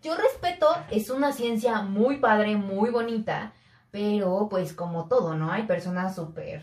yo 0.00 0.16
respeto, 0.16 0.68
es 0.92 1.10
una 1.10 1.32
ciencia 1.32 1.82
muy 1.82 2.18
padre, 2.18 2.54
muy 2.54 2.90
bonita, 2.90 3.52
pero 3.90 4.46
pues 4.48 4.72
como 4.74 5.08
todo, 5.08 5.34
¿no? 5.34 5.50
Hay 5.50 5.64
personas 5.64 6.14
súper 6.14 6.62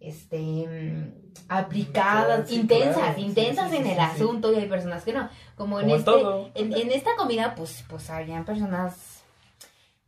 este 0.00 0.66
aplicadas, 1.48 2.50
intensas, 2.50 3.16
intensas 3.16 3.72
en 3.72 3.86
el 3.86 4.00
asunto 4.00 4.52
y 4.52 4.56
hay 4.56 4.68
personas 4.68 5.04
que 5.04 5.12
no. 5.12 5.28
Como, 5.54 5.78
en 5.78 5.90
este, 5.90 6.10
en, 6.54 6.72
en, 6.72 6.90
esta 6.90 7.14
comida, 7.16 7.54
pues, 7.54 7.84
pues 7.88 8.10
habían 8.10 8.44
personas 8.44 9.20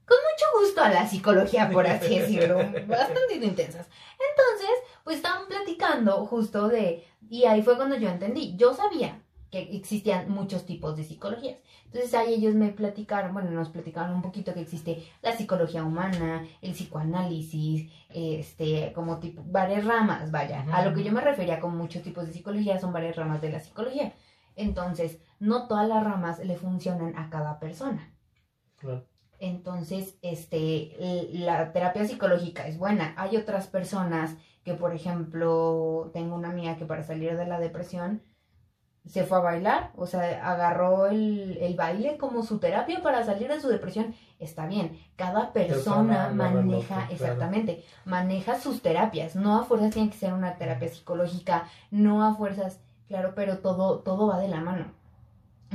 con 0.05 0.19
mucho 0.19 0.45
gusto 0.61 0.83
a 0.83 0.89
la 0.91 1.09
psicología, 1.09 1.71
por 1.71 1.87
así 1.87 2.19
decirlo, 2.19 2.57
bastante 2.57 3.35
intensas. 3.41 3.87
Entonces, 4.13 4.71
pues 5.05 5.17
estaban 5.17 5.47
platicando 5.49 6.27
justo 6.27 6.69
de, 6.69 7.05
y 7.29 7.45
ahí 7.45 7.63
fue 7.63 7.77
cuando 7.77 7.97
yo 7.97 8.09
entendí, 8.09 8.57
yo 8.57 8.75
sabía 8.75 9.23
que 9.51 9.77
existían 9.77 10.31
muchos 10.31 10.65
tipos 10.65 10.97
de 10.97 11.05
psicologías. 11.05 11.59
Entonces 11.85 12.15
ahí 12.15 12.35
ellos 12.35 12.55
me 12.55 12.71
platicaron, 12.71 13.35
bueno, 13.35 13.51
nos 13.51 13.69
platicaron 13.69 14.15
un 14.15 14.23
poquito 14.23 14.55
que 14.55 14.63
existe 14.63 15.05
la 15.21 15.37
psicología 15.37 15.85
humana, 15.85 16.47
el 16.63 16.73
psicoanálisis, 16.73 17.93
este, 18.09 18.95
como 18.95 19.19
tipo, 19.19 19.43
varias 19.45 19.85
ramas, 19.85 20.31
vaya. 20.31 20.65
A 20.73 20.83
lo 20.83 20.95
que 20.95 21.05
yo 21.05 21.13
me 21.13 21.21
refería 21.21 21.61
con 21.61 21.77
muchos 21.77 22.03
tipos 22.03 22.27
de 22.27 22.33
psicología 22.33 22.81
son 22.81 22.95
varias 22.95 23.17
ramas 23.17 23.43
de 23.43 23.53
la 23.53 23.61
psicología. 23.61 24.15
Entonces, 24.57 25.19
no 25.39 25.69
todas 25.69 25.87
las 25.87 26.03
ramas 26.03 26.39
le 26.39 26.57
funcionan 26.57 27.15
a 27.19 27.29
cada 27.29 27.61
persona. 27.61 28.11
Entonces, 29.39 30.19
este, 30.23 31.29
la 31.33 31.73
terapia 31.73 32.07
psicológica 32.07 32.67
es 32.67 32.79
buena. 32.79 33.13
Hay 33.19 33.37
otras 33.37 33.67
personas 33.67 34.37
que, 34.65 34.75
por 34.75 34.95
ejemplo, 34.95 36.11
tengo 36.13 36.37
una 36.37 36.51
amiga 36.51 36.77
que 36.77 36.85
para 36.85 37.03
salir 37.03 37.37
de 37.37 37.47
la 37.47 37.59
depresión, 37.59 38.23
se 39.07 39.25
fue 39.25 39.39
a 39.39 39.41
bailar, 39.41 39.91
o 39.97 40.07
sea, 40.07 40.49
agarró 40.49 41.07
el, 41.07 41.59
el, 41.61 41.75
baile 41.75 42.17
como 42.19 42.45
su 42.45 42.59
terapia 42.59 43.03
para 43.03 43.25
salir 43.25 43.49
de 43.49 43.61
su 43.61 43.69
depresión. 43.69 44.15
Está 44.39 44.67
bien, 44.67 44.97
cada 45.17 45.53
persona, 45.53 46.31
maneja, 46.31 47.09
exactamente, 47.11 47.85
maneja 48.05 48.61
sus 48.61 48.81
terapias. 48.81 49.35
No 49.35 49.59
a 49.59 49.65
fuerzas 49.65 49.93
tiene 49.93 50.11
que 50.11 50.19
ser 50.19 50.33
una 50.33 50.57
terapia 50.57 50.89
psicológica, 50.89 51.69
no 51.91 52.25
a 52.25 52.35
fuerzas, 52.35 52.81
claro, 53.09 53.33
pero 53.35 53.59
todo, 53.59 54.01
todo 54.01 54.29
va 54.29 54.39
de 54.39 54.49
la 54.49 54.61
mano. 54.61 54.87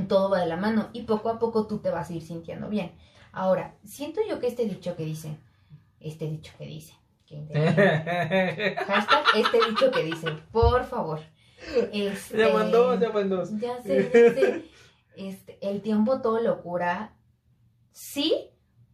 Todo 0.08 0.30
va 0.30 0.40
de 0.40 0.46
la 0.46 0.58
mano 0.58 0.90
y 0.94 1.04
poco 1.04 1.30
a 1.30 1.40
poco 1.40 1.68
tú 1.68 1.80
te 1.80 1.90
vas 1.90 2.10
a 2.10 2.14
ir 2.14 2.22
sintiendo 2.22 2.70
bien. 2.70 2.94
Ahora, 3.34 3.76
siento 3.84 4.22
yo 4.28 4.40
que 4.40 4.48
este 4.48 4.66
dicho 4.66 4.96
que 4.96 5.04
dice, 5.04 5.38
este 6.00 6.30
dicho 6.30 6.54
que 6.58 6.66
dice, 6.66 6.94
hashtag 8.88 9.24
este 9.36 9.58
dicho 9.70 9.92
que 9.92 10.04
dice, 10.04 10.28
por 10.52 10.86
favor 10.86 11.20
este, 11.92 12.38
ya 12.38 12.54
mandó, 12.54 13.00
ya 13.00 13.10
mandó. 13.10 13.44
Ya 13.58 13.82
sé, 13.82 14.10
ya 14.14 14.34
sé. 14.34 14.66
Este, 15.16 15.58
el 15.62 15.82
tiempo 15.82 16.22
todo 16.22 16.40
lo 16.42 16.62
cura. 16.62 17.14
Sí, 17.92 18.52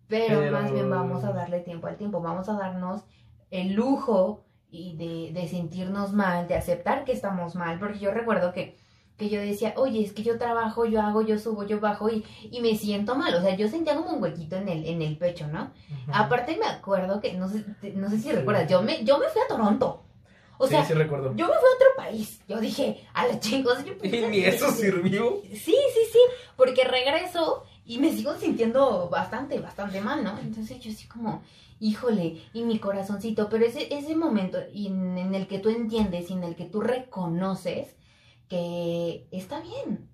pero, 0.08 0.52
más 0.52 0.72
bien 0.72 0.90
vamos 0.90 1.24
a 1.24 1.34
darle 1.34 1.60
tiempo 1.60 1.88
al 1.88 1.98
tiempo. 1.98 2.22
Vamos 2.22 2.48
a 2.50 2.54
darnos 2.54 3.04
el 3.52 3.74
lujo 3.74 4.46
y 4.70 4.96
de, 4.98 5.40
de 5.40 5.48
sentirnos 5.48 6.14
mal, 6.14 6.48
de 6.48 6.56
aceptar 6.56 7.04
que 7.04 7.12
estamos 7.12 7.56
mal. 7.56 7.80
Porque 7.80 8.00
yo 8.00 8.12
recuerdo 8.12 8.54
que 8.54 8.78
que 9.18 9.30
yo 9.30 9.40
decía, 9.40 9.74
oye, 9.78 10.04
es 10.04 10.12
que 10.12 10.24
yo 10.24 10.38
trabajo, 10.38 10.86
yo 10.86 11.02
hago, 11.02 11.22
yo 11.22 11.38
subo, 11.38 11.64
yo 11.64 11.80
bajo 11.80 12.10
y, 12.10 12.26
y 12.52 12.62
me 12.62 12.76
siento 12.76 13.16
mal. 13.16 13.34
O 13.36 13.42
sea, 13.42 13.56
yo 13.56 13.68
sentía 13.68 13.96
como 13.96 14.12
un 14.12 14.24
huequito 14.24 14.56
en 14.56 14.68
el, 14.70 14.86
en 14.86 15.02
el 15.02 15.18
pecho, 15.18 15.48
¿no? 15.48 15.72
Aparte 16.12 16.58
me 16.58 16.66
acuerdo 16.66 17.22
que, 17.22 17.34
no 17.34 17.48
sé, 17.48 17.64
no 17.96 18.10
sé 18.10 18.20
si 18.20 18.32
recuerdas, 18.32 18.70
yo 18.70 18.82
me, 18.82 19.04
yo 19.04 19.20
me 19.20 19.28
fui 19.30 19.42
a 19.42 19.48
Toronto. 19.48 20.04
O 20.58 20.68
sea, 20.68 20.86
sí, 20.86 20.94
recuerdo. 20.94 21.34
yo 21.36 21.48
me 21.48 21.54
fui 21.54 21.70
a 21.70 21.76
otro 21.76 21.88
país. 21.98 22.42
Yo 22.48 22.60
dije, 22.60 23.06
a 23.14 23.28
la 23.28 23.40
chingos. 23.40 23.84
Yo 23.86 23.94
¿Y 24.04 24.10
ni 24.28 24.40
eso 24.40 24.72
sirvió? 24.72 25.42
Sí, 25.52 25.76
sí, 25.76 26.02
sí. 26.12 26.20
Porque 26.56 26.84
regreso 26.84 27.66
y 27.86 27.98
me 28.00 28.12
sigo 28.12 28.36
sintiendo 28.36 29.10
bastante, 29.10 29.60
bastante 29.60 30.00
mal, 30.00 30.24
¿no? 30.24 30.40
Entonces 30.40 30.80
yo 30.80 30.92
así 30.92 31.08
como, 31.08 31.44
híjole, 31.80 32.42
y 32.54 32.64
mi 32.64 32.80
corazoncito. 32.80 33.50
Pero 33.50 33.66
ese, 33.66 33.94
ese 33.94 34.16
momento 34.16 34.58
en, 34.74 35.18
en 35.18 35.36
el 35.36 35.48
que 35.48 35.60
tú 35.60 35.70
entiendes 35.70 36.30
y 36.30 36.34
en 36.34 36.44
el 36.44 36.56
que 36.56 36.66
tú 36.66 36.82
reconoces 36.82 37.96
que 38.48 39.28
está 39.32 39.62
bien. 39.62 40.10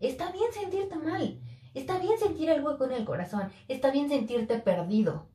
Está 0.00 0.32
bien 0.32 0.52
sentirte 0.52 0.96
mal. 0.96 1.40
Está 1.74 1.98
bien 1.98 2.18
sentir 2.18 2.50
el 2.50 2.64
hueco 2.64 2.84
en 2.84 2.92
el 2.92 3.04
corazón. 3.04 3.50
Está 3.68 3.90
bien 3.90 4.08
sentirte 4.08 4.58
perdido. 4.58 5.26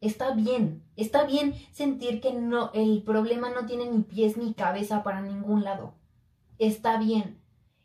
Está 0.00 0.32
bien, 0.32 0.82
está 0.96 1.24
bien 1.24 1.54
sentir 1.72 2.22
que 2.22 2.32
no, 2.32 2.70
el 2.72 3.02
problema 3.02 3.50
no 3.50 3.66
tiene 3.66 3.84
ni 3.90 4.02
pies 4.02 4.38
ni 4.38 4.54
cabeza 4.54 5.02
para 5.02 5.20
ningún 5.20 5.62
lado. 5.62 5.92
Está 6.58 6.98
bien. 6.98 7.38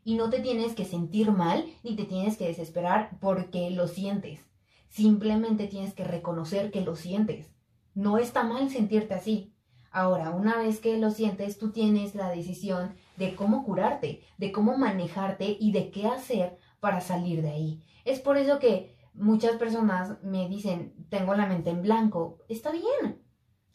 Y 0.05 0.15
no 0.15 0.29
te 0.29 0.39
tienes 0.39 0.75
que 0.75 0.85
sentir 0.85 1.31
mal 1.31 1.65
ni 1.83 1.95
te 1.95 2.05
tienes 2.05 2.37
que 2.37 2.47
desesperar 2.47 3.17
porque 3.19 3.69
lo 3.71 3.89
sientes. 3.89 4.39
Simplemente 4.87 5.67
tienes 5.67 5.93
que 5.93 6.05
reconocer 6.05 6.71
que 6.71 6.81
lo 6.81 6.95
sientes. 6.95 7.51
No 7.93 8.17
está 8.17 8.43
mal 8.43 8.69
sentirte 8.69 9.13
así. 9.13 9.53
Ahora, 9.91 10.29
una 10.29 10.57
vez 10.57 10.79
que 10.79 10.97
lo 10.97 11.11
sientes, 11.11 11.57
tú 11.57 11.71
tienes 11.71 12.15
la 12.15 12.29
decisión 12.29 12.95
de 13.17 13.35
cómo 13.35 13.63
curarte, 13.63 14.23
de 14.37 14.51
cómo 14.51 14.77
manejarte 14.77 15.57
y 15.59 15.71
de 15.71 15.91
qué 15.91 16.07
hacer 16.07 16.57
para 16.79 17.01
salir 17.01 17.41
de 17.41 17.49
ahí. 17.49 17.83
Es 18.03 18.19
por 18.19 18.37
eso 18.37 18.59
que 18.59 18.95
muchas 19.13 19.57
personas 19.57 20.21
me 20.23 20.47
dicen, 20.49 20.93
tengo 21.09 21.33
la 21.35 21.45
mente 21.45 21.69
en 21.69 21.81
blanco. 21.81 22.39
Está 22.49 22.71
bien. 22.71 23.21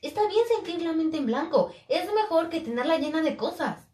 Está 0.02 0.20
bien 0.28 0.44
sentir 0.56 0.82
la 0.82 0.92
mente 0.92 1.18
en 1.18 1.26
blanco. 1.26 1.70
Es 1.88 2.08
mejor 2.14 2.48
que 2.48 2.60
tenerla 2.60 2.98
llena 2.98 3.22
de 3.22 3.36
cosas. 3.36 3.90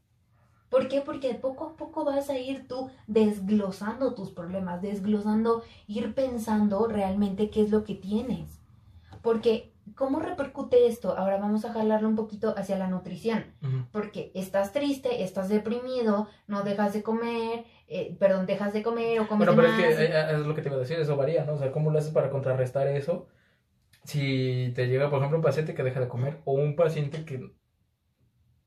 ¿Por 0.68 0.88
qué? 0.88 1.00
Porque 1.00 1.34
poco 1.34 1.64
a 1.64 1.76
poco 1.76 2.04
vas 2.04 2.28
a 2.28 2.38
ir 2.38 2.66
tú 2.66 2.90
desglosando 3.06 4.14
tus 4.14 4.30
problemas, 4.30 4.82
desglosando, 4.82 5.62
ir 5.86 6.14
pensando 6.14 6.86
realmente 6.88 7.50
qué 7.50 7.62
es 7.62 7.70
lo 7.70 7.84
que 7.84 7.94
tienes. 7.94 8.60
Porque, 9.22 9.72
¿cómo 9.96 10.20
repercute 10.20 10.86
esto? 10.86 11.16
Ahora 11.16 11.38
vamos 11.38 11.64
a 11.64 11.72
jalarlo 11.72 12.08
un 12.08 12.14
poquito 12.14 12.54
hacia 12.56 12.78
la 12.78 12.86
nutrición. 12.86 13.44
Porque 13.90 14.30
estás 14.34 14.72
triste, 14.72 15.24
estás 15.24 15.48
deprimido, 15.48 16.28
no 16.46 16.62
dejas 16.62 16.92
de 16.92 17.02
comer, 17.02 17.64
eh, 17.88 18.14
perdón, 18.20 18.46
dejas 18.46 18.72
de 18.72 18.82
comer 18.82 19.18
o 19.18 19.26
comes 19.26 19.46
Bueno, 19.48 19.62
pero 19.62 19.74
es 19.74 19.96
que 19.96 20.04
eh, 20.04 20.10
eh, 20.12 20.26
es 20.34 20.46
lo 20.46 20.54
que 20.54 20.62
te 20.62 20.68
iba 20.68 20.76
a 20.76 20.80
decir, 20.80 20.98
eso 21.00 21.16
varía, 21.16 21.44
¿no? 21.44 21.54
O 21.54 21.58
sea, 21.58 21.72
¿cómo 21.72 21.90
lo 21.90 21.98
haces 21.98 22.12
para 22.12 22.30
contrarrestar 22.30 22.86
eso? 22.86 23.26
Si 24.04 24.72
te 24.76 24.86
llega, 24.86 25.10
por 25.10 25.18
ejemplo, 25.18 25.38
un 25.38 25.44
paciente 25.44 25.74
que 25.74 25.82
deja 25.82 25.98
de 25.98 26.08
comer 26.08 26.40
o 26.44 26.52
un 26.52 26.76
paciente 26.76 27.24
que 27.24 27.52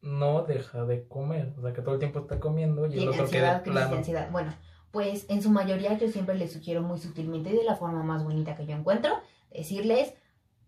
no 0.02 0.44
deja 0.44 0.86
de 0.86 1.08
comer, 1.08 1.54
o 1.58 1.62
sea, 1.62 1.74
que 1.74 1.82
todo 1.82 1.94
el 1.94 2.00
tiempo 2.00 2.20
está 2.20 2.40
comiendo 2.40 2.88
y 2.88 2.98
el 2.98 3.10
otro 3.10 3.24
ansiedad, 3.24 3.64
queda 3.64 3.90
ansiedad. 3.90 4.32
Bueno, 4.32 4.54
pues 4.92 5.26
en 5.30 5.42
su 5.42 5.52
mayoría 5.52 5.98
yo 5.98 6.08
siempre 6.08 6.36
les 6.36 6.52
sugiero 6.52 6.82
muy 6.82 6.98
sutilmente 6.98 7.52
y 7.52 7.58
de 7.58 7.64
la 7.64 7.76
forma 7.76 8.04
más 8.04 8.24
bonita 8.24 8.56
que 8.56 8.66
yo 8.66 8.76
encuentro, 8.76 9.22
decirles, 9.52 10.14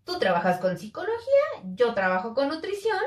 tú 0.04 0.18
trabajas 0.18 0.58
con 0.58 0.78
psicología, 0.78 1.62
yo 1.74 1.94
trabajo 1.94 2.34
con 2.34 2.48
nutrición, 2.48 2.98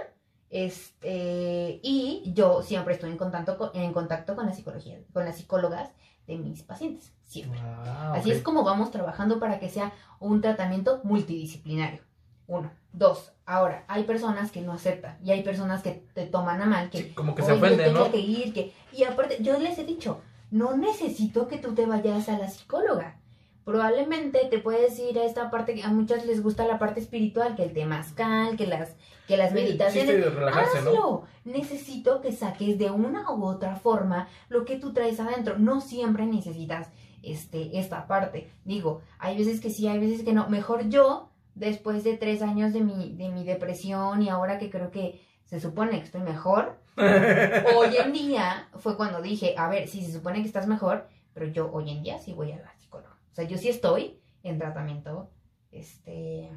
este, 0.49 1.79
y 1.83 2.23
yo 2.33 2.61
siempre 2.61 2.93
estoy 2.93 3.11
en 3.11 3.17
contacto 3.17 3.57
con, 3.57 3.71
en 3.73 3.91
contacto 3.93 4.35
con 4.35 4.45
la 4.45 4.53
psicología, 4.53 4.99
con 5.13 5.25
las 5.25 5.37
psicólogas 5.37 5.89
de 6.27 6.37
mis 6.37 6.63
pacientes, 6.63 7.13
siempre. 7.23 7.59
Ah, 7.61 8.13
Así 8.15 8.31
es 8.31 8.41
como 8.41 8.63
vamos 8.63 8.91
trabajando 8.91 9.39
para 9.39 9.59
que 9.59 9.69
sea 9.69 9.93
un 10.19 10.41
tratamiento 10.41 11.01
multidisciplinario. 11.03 12.01
Uno. 12.47 12.71
Dos. 12.93 13.33
Ahora, 13.45 13.83
hay 13.87 14.03
personas 14.03 14.51
que 14.51 14.61
no 14.61 14.71
aceptan 14.71 15.17
y 15.23 15.31
hay 15.31 15.43
personas 15.43 15.81
que 15.81 16.03
te 16.13 16.25
toman 16.25 16.61
a 16.61 16.65
mal, 16.65 16.89
que 16.89 17.13
como 17.13 17.35
que 17.35 17.43
se 17.43 17.53
ofenden, 17.53 17.93
¿no? 17.93 18.11
que 18.11 18.19
ir, 18.19 18.53
que 18.53 18.73
y 18.91 19.03
aparte 19.03 19.37
yo 19.41 19.59
les 19.59 19.77
he 19.77 19.83
dicho, 19.83 20.21
no 20.51 20.77
necesito 20.77 21.47
que 21.47 21.57
tú 21.57 21.73
te 21.73 21.85
vayas 21.85 22.29
a 22.29 22.37
la 22.37 22.49
psicóloga. 22.49 23.19
Probablemente 23.65 24.45
te 24.49 24.59
puedes 24.59 24.97
ir 24.99 25.19
a 25.19 25.25
esta 25.25 25.49
parte, 25.49 25.81
a 25.83 25.89
muchas 25.89 26.25
les 26.25 26.41
gusta 26.41 26.65
la 26.65 26.79
parte 26.79 26.99
espiritual, 26.99 27.55
que 27.55 27.63
el 27.63 27.73
temazcal, 27.73 28.55
que 28.55 28.67
las, 28.67 28.95
que 29.27 29.35
las 29.37 29.49
Sí, 29.49 29.55
meditaciones. 29.55 30.33
relajarse, 30.33 30.81
¿no? 30.83 30.89
Hazlo. 30.89 31.23
Necesito 31.43 32.21
que 32.21 32.31
saques 32.31 32.77
de 32.77 32.91
una 32.91 33.29
u 33.31 33.43
otra 33.43 33.75
forma 33.75 34.27
lo 34.49 34.63
que 34.65 34.77
tú 34.77 34.93
traes 34.93 35.19
adentro. 35.19 35.57
No 35.57 35.81
siempre 35.81 36.25
necesitas 36.25 36.89
este, 37.23 37.77
esta 37.79 38.07
parte. 38.07 38.49
Digo, 38.63 39.01
hay 39.19 39.37
veces 39.37 39.59
que 39.59 39.71
sí, 39.71 39.87
hay 39.87 39.99
veces 39.99 40.23
que 40.23 40.31
no. 40.33 40.47
Mejor 40.47 40.87
yo, 40.89 41.29
después 41.55 42.03
de 42.03 42.17
tres 42.17 42.41
años 42.43 42.71
de 42.71 42.81
mi, 42.81 43.13
de 43.15 43.29
mi 43.29 43.43
depresión 43.43 44.21
y 44.21 44.29
ahora 44.29 44.59
que 44.59 44.69
creo 44.69 44.91
que 44.91 45.21
se 45.45 45.59
supone 45.59 45.91
que 45.99 46.05
estoy 46.05 46.21
mejor, 46.21 46.77
hoy 46.97 47.95
en 47.97 48.13
día 48.13 48.69
fue 48.77 48.95
cuando 48.95 49.21
dije, 49.21 49.55
a 49.57 49.67
ver, 49.69 49.87
si 49.87 50.01
se 50.03 50.11
supone 50.13 50.41
que 50.41 50.47
estás 50.47 50.67
mejor, 50.67 51.07
pero 51.33 51.47
yo 51.47 51.69
hoy 51.73 51.89
en 51.89 52.03
día 52.03 52.19
sí 52.19 52.33
voy 52.33 52.51
a 52.51 52.57
la 52.57 52.73
psicóloga. 52.79 53.14
O 53.35 53.37
sea, 53.37 53.43
yo 53.43 53.57
sí 53.57 53.67
estoy 53.67 54.17
en 54.43 54.57
tratamiento 54.57 55.29
este, 55.69 56.49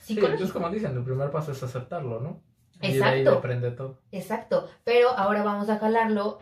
Sí, 0.00 0.14
psicológico. 0.14 0.26
entonces 0.44 0.52
como 0.52 0.70
dicen, 0.70 0.96
el 0.96 1.02
primer 1.02 1.32
paso 1.32 1.50
es 1.50 1.60
aceptarlo, 1.60 2.20
¿no? 2.20 2.40
Y 2.80 2.92
de 2.92 3.02
ahí 3.04 3.18
Exacto. 3.22 3.38
aprende 3.40 3.70
todo. 3.72 3.98
Exacto, 4.12 4.68
pero 4.84 5.08
ahora 5.08 5.42
vamos 5.42 5.68
a 5.70 5.78
jalarlo 5.80 6.38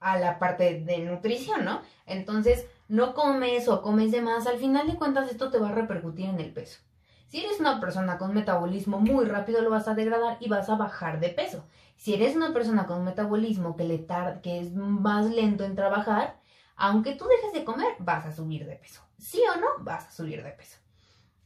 a 0.00 0.18
la 0.18 0.38
parte 0.38 0.80
de 0.80 0.98
nutrición, 1.00 1.62
¿no? 1.66 1.82
Entonces, 2.06 2.66
no 2.88 3.12
comes 3.12 3.68
o 3.68 3.82
comes 3.82 4.12
de 4.12 4.22
más, 4.22 4.46
al 4.46 4.56
final 4.56 4.86
de 4.86 4.96
cuentas 4.96 5.30
esto 5.30 5.50
te 5.50 5.58
va 5.58 5.68
a 5.68 5.74
repercutir 5.74 6.30
en 6.30 6.40
el 6.40 6.50
peso. 6.50 6.80
Si 7.28 7.44
eres 7.44 7.60
una 7.60 7.80
persona 7.80 8.16
con 8.16 8.32
metabolismo 8.32 8.98
muy 8.98 9.26
rápido, 9.26 9.60
lo 9.60 9.68
vas 9.68 9.88
a 9.88 9.94
degradar 9.94 10.38
y 10.40 10.48
vas 10.48 10.70
a 10.70 10.76
bajar 10.76 11.20
de 11.20 11.28
peso. 11.28 11.66
Si 11.96 12.14
eres 12.14 12.34
una 12.34 12.54
persona 12.54 12.86
con 12.86 13.04
metabolismo 13.04 13.76
que, 13.76 13.84
le 13.84 14.06
que 14.42 14.58
es 14.58 14.72
más 14.72 15.26
lento 15.30 15.64
en 15.64 15.74
trabajar, 15.74 16.40
aunque 16.76 17.14
tú 17.14 17.26
dejes 17.26 17.52
de 17.52 17.64
comer, 17.64 17.94
vas 17.98 18.26
a 18.26 18.32
subir 18.32 18.66
de 18.66 18.76
peso. 18.76 19.02
Sí 19.18 19.40
o 19.54 19.60
no, 19.60 19.66
vas 19.84 20.06
a 20.08 20.10
subir 20.10 20.42
de 20.42 20.50
peso. 20.50 20.78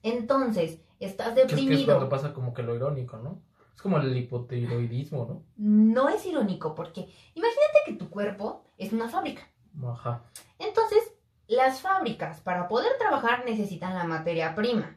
Entonces, 0.02 0.80
estás 1.00 1.34
Que 1.34 1.42
es, 1.42 1.46
que 1.46 1.52
es 1.54 1.60
deprimido. 1.60 1.86
cuando 1.94 2.08
pasa 2.08 2.32
como 2.32 2.54
que 2.54 2.62
lo 2.62 2.74
irónico, 2.74 3.16
¿no? 3.18 3.40
Es 3.74 3.82
como 3.82 3.98
el 3.98 4.16
hipotiroidismo, 4.16 5.26
¿no? 5.26 5.42
No 5.56 6.08
es 6.08 6.24
irónico 6.26 6.74
porque 6.74 7.00
imagínate 7.34 7.78
que 7.86 7.92
tu 7.94 8.08
cuerpo 8.08 8.64
es 8.78 8.92
una 8.92 9.08
fábrica. 9.08 9.42
Ajá. 9.86 10.22
Entonces, 10.58 11.12
las 11.48 11.80
fábricas 11.80 12.40
para 12.40 12.68
poder 12.68 12.92
trabajar 12.98 13.44
necesitan 13.44 13.94
la 13.94 14.04
materia 14.04 14.54
prima. 14.54 14.96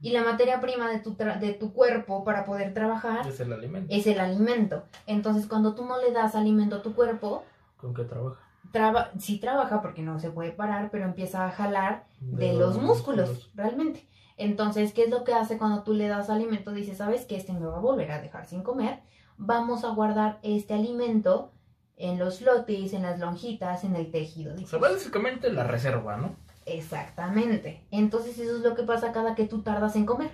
Y 0.00 0.10
la 0.10 0.22
materia 0.22 0.60
prima 0.60 0.90
de 0.90 0.98
tu, 0.98 1.16
de 1.16 1.54
tu 1.58 1.72
cuerpo 1.72 2.22
para 2.22 2.44
poder 2.44 2.74
trabajar 2.74 3.26
Es 3.26 3.40
el 3.40 3.50
alimento. 3.52 3.88
es 3.94 4.06
el 4.06 4.20
alimento. 4.20 4.84
Entonces, 5.06 5.46
cuando 5.46 5.74
tú 5.74 5.86
no 5.86 5.98
le 5.98 6.12
das 6.12 6.34
alimento 6.34 6.76
a 6.76 6.82
tu 6.82 6.94
cuerpo, 6.94 7.44
¿Con 7.78 7.94
qué 7.94 8.04
trabaja? 8.04 8.40
Traba 8.72 9.10
sí 9.18 9.38
trabaja 9.38 9.82
porque 9.82 10.02
no 10.02 10.18
se 10.18 10.30
puede 10.30 10.52
parar, 10.52 10.90
pero 10.90 11.04
empieza 11.04 11.46
a 11.46 11.50
jalar 11.50 12.06
de 12.20 12.54
los 12.54 12.80
músculos, 12.80 13.50
realmente. 13.54 14.08
Entonces, 14.36 14.92
¿qué 14.92 15.04
es 15.04 15.10
lo 15.10 15.24
que 15.24 15.32
hace 15.32 15.58
cuando 15.58 15.82
tú 15.82 15.94
le 15.94 16.08
das 16.08 16.28
alimento? 16.28 16.72
Dice, 16.72 16.94
¿sabes 16.94 17.24
que 17.24 17.36
Este 17.36 17.52
me 17.52 17.66
va 17.66 17.76
a 17.76 17.80
volver 17.80 18.10
a 18.12 18.20
dejar 18.20 18.46
sin 18.46 18.62
comer. 18.62 19.00
Vamos 19.38 19.84
a 19.84 19.90
guardar 19.90 20.38
este 20.42 20.74
alimento 20.74 21.52
en 21.96 22.18
los 22.18 22.38
flotis, 22.40 22.92
en 22.92 23.02
las 23.02 23.18
lonjitas, 23.18 23.84
en 23.84 23.96
el 23.96 24.10
tejido. 24.10 24.54
O 24.54 24.66
sea, 24.66 24.78
básicamente 24.78 25.50
la 25.52 25.64
reserva, 25.64 26.16
¿no? 26.16 26.36
Exactamente. 26.66 27.86
Entonces, 27.90 28.38
eso 28.38 28.56
es 28.56 28.62
lo 28.62 28.74
que 28.74 28.82
pasa 28.82 29.12
cada 29.12 29.34
que 29.34 29.46
tú 29.46 29.62
tardas 29.62 29.96
en 29.96 30.04
comer. 30.04 30.30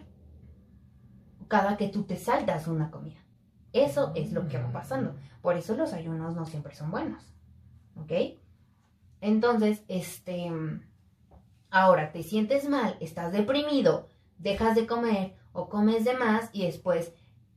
Cada 1.48 1.76
que 1.76 1.88
tú 1.88 2.04
te 2.04 2.16
saltas 2.16 2.66
una 2.66 2.90
comida. 2.90 3.20
Eso 3.72 4.12
es 4.14 4.32
lo 4.32 4.48
que 4.48 4.58
va 4.58 4.72
pasando. 4.72 5.14
Por 5.40 5.56
eso 5.56 5.76
los 5.76 5.92
ayunos 5.92 6.34
no 6.34 6.44
siempre 6.44 6.74
son 6.74 6.90
buenos. 6.90 7.32
¿Ok? 7.96 8.12
Entonces, 9.20 9.82
este. 9.88 10.50
Ahora 11.70 12.12
te 12.12 12.22
sientes 12.22 12.68
mal, 12.68 12.98
estás 13.00 13.32
deprimido, 13.32 14.08
dejas 14.36 14.74
de 14.74 14.86
comer 14.86 15.36
o 15.52 15.70
comes 15.70 16.04
de 16.04 16.12
más 16.12 16.50
y 16.52 16.66
después 16.66 17.12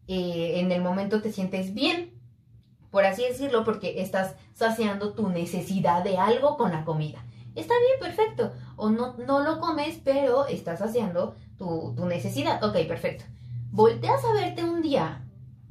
eh, 0.07 0.61
en 0.61 0.71
el 0.71 0.81
momento 0.81 1.21
te 1.21 1.33
sientes 1.33 1.73
bien, 1.73 2.13
por 2.91 3.03
así 3.03 3.23
decirlo, 3.23 3.65
porque 3.65 4.01
estás 4.01 4.35
saciando 4.53 5.13
tu 5.13 5.27
necesidad 5.27 6.01
de 6.01 6.17
algo 6.17 6.55
con 6.55 6.71
la 6.71 6.85
comida. 6.85 7.25
Está 7.55 7.73
bien, 7.79 7.99
perfecto. 7.99 8.53
O 8.77 8.89
no, 8.89 9.15
no 9.17 9.39
lo 9.39 9.59
comes, 9.59 9.99
pero 10.03 10.45
estás 10.45 10.81
haciendo 10.81 11.35
tu, 11.57 11.93
tu 11.95 12.05
necesidad. 12.05 12.63
Ok, 12.63 12.87
perfecto. 12.87 13.25
Volteas 13.71 14.23
a 14.23 14.33
verte 14.33 14.63
un 14.63 14.81
día. 14.81 15.24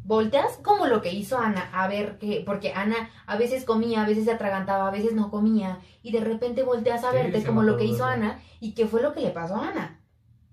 Volteas 0.04 0.58
como 0.62 0.86
lo 0.86 1.00
que 1.00 1.14
hizo 1.14 1.38
Ana, 1.38 1.70
a 1.72 1.88
ver 1.88 2.18
que, 2.18 2.42
porque 2.44 2.72
Ana 2.74 3.10
a 3.26 3.38
veces 3.38 3.64
comía, 3.64 4.02
a 4.02 4.06
veces 4.06 4.24
se 4.24 4.32
atragantaba, 4.32 4.88
a 4.88 4.90
veces 4.90 5.14
no 5.14 5.30
comía, 5.30 5.80
y 6.02 6.12
de 6.12 6.20
repente 6.20 6.62
volteas 6.62 7.04
a 7.04 7.10
Sí, 7.10 7.16
verte 7.16 7.42
como 7.42 7.62
lo 7.62 7.78
que 7.78 7.86
hizo. 7.86 8.04
Ana, 8.04 8.38
y 8.60 8.72
qué 8.72 8.86
fue 8.86 9.00
lo 9.00 9.14
que 9.14 9.22
le 9.22 9.30
pasó 9.30 9.56
a 9.56 9.68
Ana. 9.68 10.00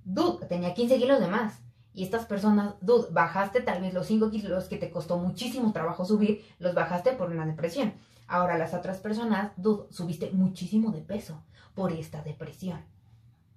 Dude, 0.05 0.45
tenía 0.47 0.73
15 0.73 0.97
kilos 0.97 1.19
de 1.19 1.27
más. 1.27 1.61
Y 1.93 2.03
estas 2.03 2.25
personas, 2.25 2.75
dude, 2.79 3.09
bajaste 3.11 3.59
tal 3.59 3.81
vez 3.81 3.93
los 3.93 4.07
5 4.07 4.31
kilos 4.31 4.69
que 4.69 4.77
te 4.77 4.89
costó 4.89 5.17
muchísimo 5.17 5.73
trabajo 5.73 6.05
subir, 6.05 6.45
los 6.57 6.73
bajaste 6.73 7.11
por 7.11 7.29
una 7.29 7.45
depresión. 7.45 7.93
Ahora 8.27 8.57
las 8.57 8.73
otras 8.73 8.99
personas, 8.99 9.51
dude, 9.57 9.91
subiste 9.91 10.31
muchísimo 10.31 10.91
de 10.91 11.01
peso 11.01 11.43
por 11.75 11.91
esta 11.91 12.23
depresión. 12.23 12.79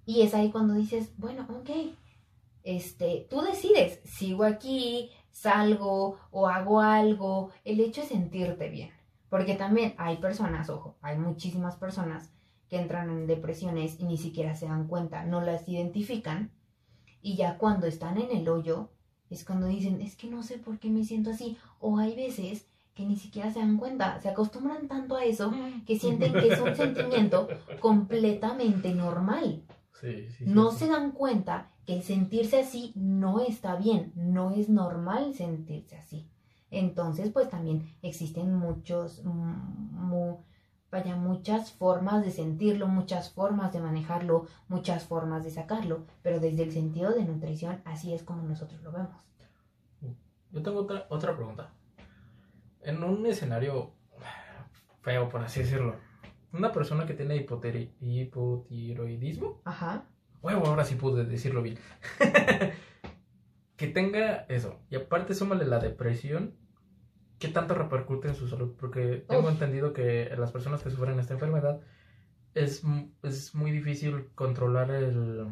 Y 0.05 0.23
es 0.23 0.33
ahí 0.33 0.51
cuando 0.51 0.73
dices, 0.73 1.13
bueno, 1.17 1.47
ok, 1.49 1.69
este, 2.63 3.27
tú 3.29 3.41
decides, 3.41 4.01
sigo 4.03 4.43
aquí, 4.43 5.09
salgo 5.35 6.17
o 6.31 6.47
hago 6.47 6.79
algo, 6.79 7.51
el 7.65 7.81
hecho 7.81 8.01
es 8.01 8.07
sentirte 8.07 8.69
bien. 8.69 8.91
Porque 9.29 9.55
también 9.55 9.93
hay 9.97 10.17
personas, 10.17 10.69
ojo, 10.69 10.95
hay 11.01 11.17
muchísimas 11.17 11.75
personas 11.75 12.31
que 12.69 12.79
entran 12.79 13.09
en 13.09 13.27
depresiones 13.27 13.99
y 13.99 14.05
ni 14.05 14.17
siquiera 14.17 14.55
se 14.55 14.65
dan 14.65 14.87
cuenta, 14.87 15.25
no 15.25 15.41
las 15.41 15.67
identifican 15.67 16.51
y 17.21 17.35
ya 17.35 17.57
cuando 17.57 17.85
están 17.85 18.17
en 18.17 18.31
el 18.31 18.47
hoyo 18.47 18.91
es 19.29 19.43
cuando 19.43 19.67
dicen, 19.67 19.99
es 20.01 20.15
que 20.15 20.27
no 20.27 20.41
sé 20.41 20.57
por 20.57 20.79
qué 20.79 20.89
me 20.89 21.03
siento 21.03 21.31
así. 21.31 21.57
O 21.79 21.97
hay 21.97 22.15
veces 22.15 22.67
que 22.93 23.05
ni 23.05 23.17
siquiera 23.17 23.51
se 23.51 23.59
dan 23.59 23.77
cuenta, 23.77 24.21
se 24.21 24.29
acostumbran 24.29 24.87
tanto 24.87 25.17
a 25.17 25.25
eso 25.25 25.51
que 25.85 25.99
sienten 25.99 26.31
que 26.31 26.53
es 26.53 26.61
un 26.61 26.75
sentimiento 26.77 27.49
completamente 27.81 28.93
normal. 28.93 29.63
Sí, 29.99 30.29
sí. 30.29 30.45
No 30.47 30.71
sí, 30.71 30.79
se 30.79 30.87
dan 30.87 31.11
cuenta 31.11 31.74
que 31.85 31.95
el 31.95 32.03
sentirse 32.03 32.59
así 32.59 32.91
no 32.95 33.39
está 33.41 33.75
bien, 33.75 34.11
no 34.15 34.51
es 34.51 34.69
normal 34.69 35.33
sentirse 35.33 35.97
así. 35.97 36.27
Entonces, 36.71 37.31
pues 37.31 37.49
también 37.49 37.95
existen 38.01 38.53
muchos, 38.55 39.23
mm, 39.23 40.07
mu- 40.07 40.37
vaya, 40.91 41.15
muchas 41.15 41.71
formas 41.73 42.23
de 42.23 42.31
sentirlo, 42.31 42.87
muchas 42.87 43.31
formas 43.31 43.73
de 43.73 43.81
manejarlo, 43.81 44.45
muchas 44.67 45.03
formas 45.05 45.43
de 45.43 45.51
sacarlo, 45.51 46.05
pero 46.21 46.39
desde 46.39 46.63
el 46.63 46.71
sentido 46.71 47.11
de 47.13 47.25
nutrición, 47.25 47.81
así 47.85 48.13
es 48.13 48.23
como 48.23 48.43
nosotros 48.43 48.81
lo 48.81 48.91
vemos. 48.91 49.15
Yo 50.51 50.61
tengo 50.63 50.79
otra, 50.79 51.05
otra 51.09 51.35
pregunta. 51.35 51.73
En 52.81 53.03
un 53.03 53.25
escenario 53.25 53.91
feo, 55.01 55.27
por 55.27 55.43
así 55.43 55.61
decirlo, 55.61 55.95
una 56.53 56.71
persona 56.71 57.05
que 57.05 57.13
tiene 57.13 57.35
hipotiroidismo, 57.35 59.59
Ajá. 59.65 60.05
Huevo, 60.41 60.67
ahora 60.67 60.85
sí 60.85 60.95
pude 60.95 61.25
decirlo 61.25 61.61
bien, 61.61 61.79
que 63.77 63.87
tenga 63.87 64.45
eso, 64.49 64.79
y 64.89 64.95
aparte 64.95 65.33
súmale 65.35 65.65
la 65.65 65.79
depresión, 65.79 66.55
¿qué 67.39 67.47
tanto 67.49 67.73
repercute 67.75 68.27
en 68.29 68.35
su 68.35 68.47
salud? 68.47 68.75
Porque 68.79 69.25
tengo 69.27 69.47
Uf. 69.47 69.49
entendido 69.49 69.93
que 69.93 70.33
las 70.37 70.51
personas 70.51 70.83
que 70.83 70.91
sufren 70.91 71.19
esta 71.19 71.33
enfermedad 71.33 71.81
es, 72.53 72.83
es 73.23 73.55
muy 73.55 73.71
difícil 73.71 74.29
controlar 74.35 74.91
el, 74.91 75.47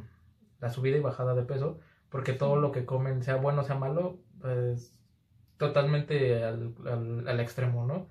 la 0.59 0.69
subida 0.69 0.97
y 0.97 1.01
bajada 1.01 1.35
de 1.35 1.43
peso, 1.43 1.79
porque 2.09 2.33
todo 2.33 2.55
lo 2.57 2.71
que 2.71 2.85
comen, 2.85 3.23
sea 3.23 3.35
bueno 3.37 3.61
o 3.61 3.65
sea 3.65 3.75
malo, 3.75 4.19
pues 4.39 4.99
totalmente 5.57 6.43
al, 6.43 6.75
al, 6.85 7.27
al 7.27 7.39
extremo, 7.39 7.85
¿no? 7.85 8.07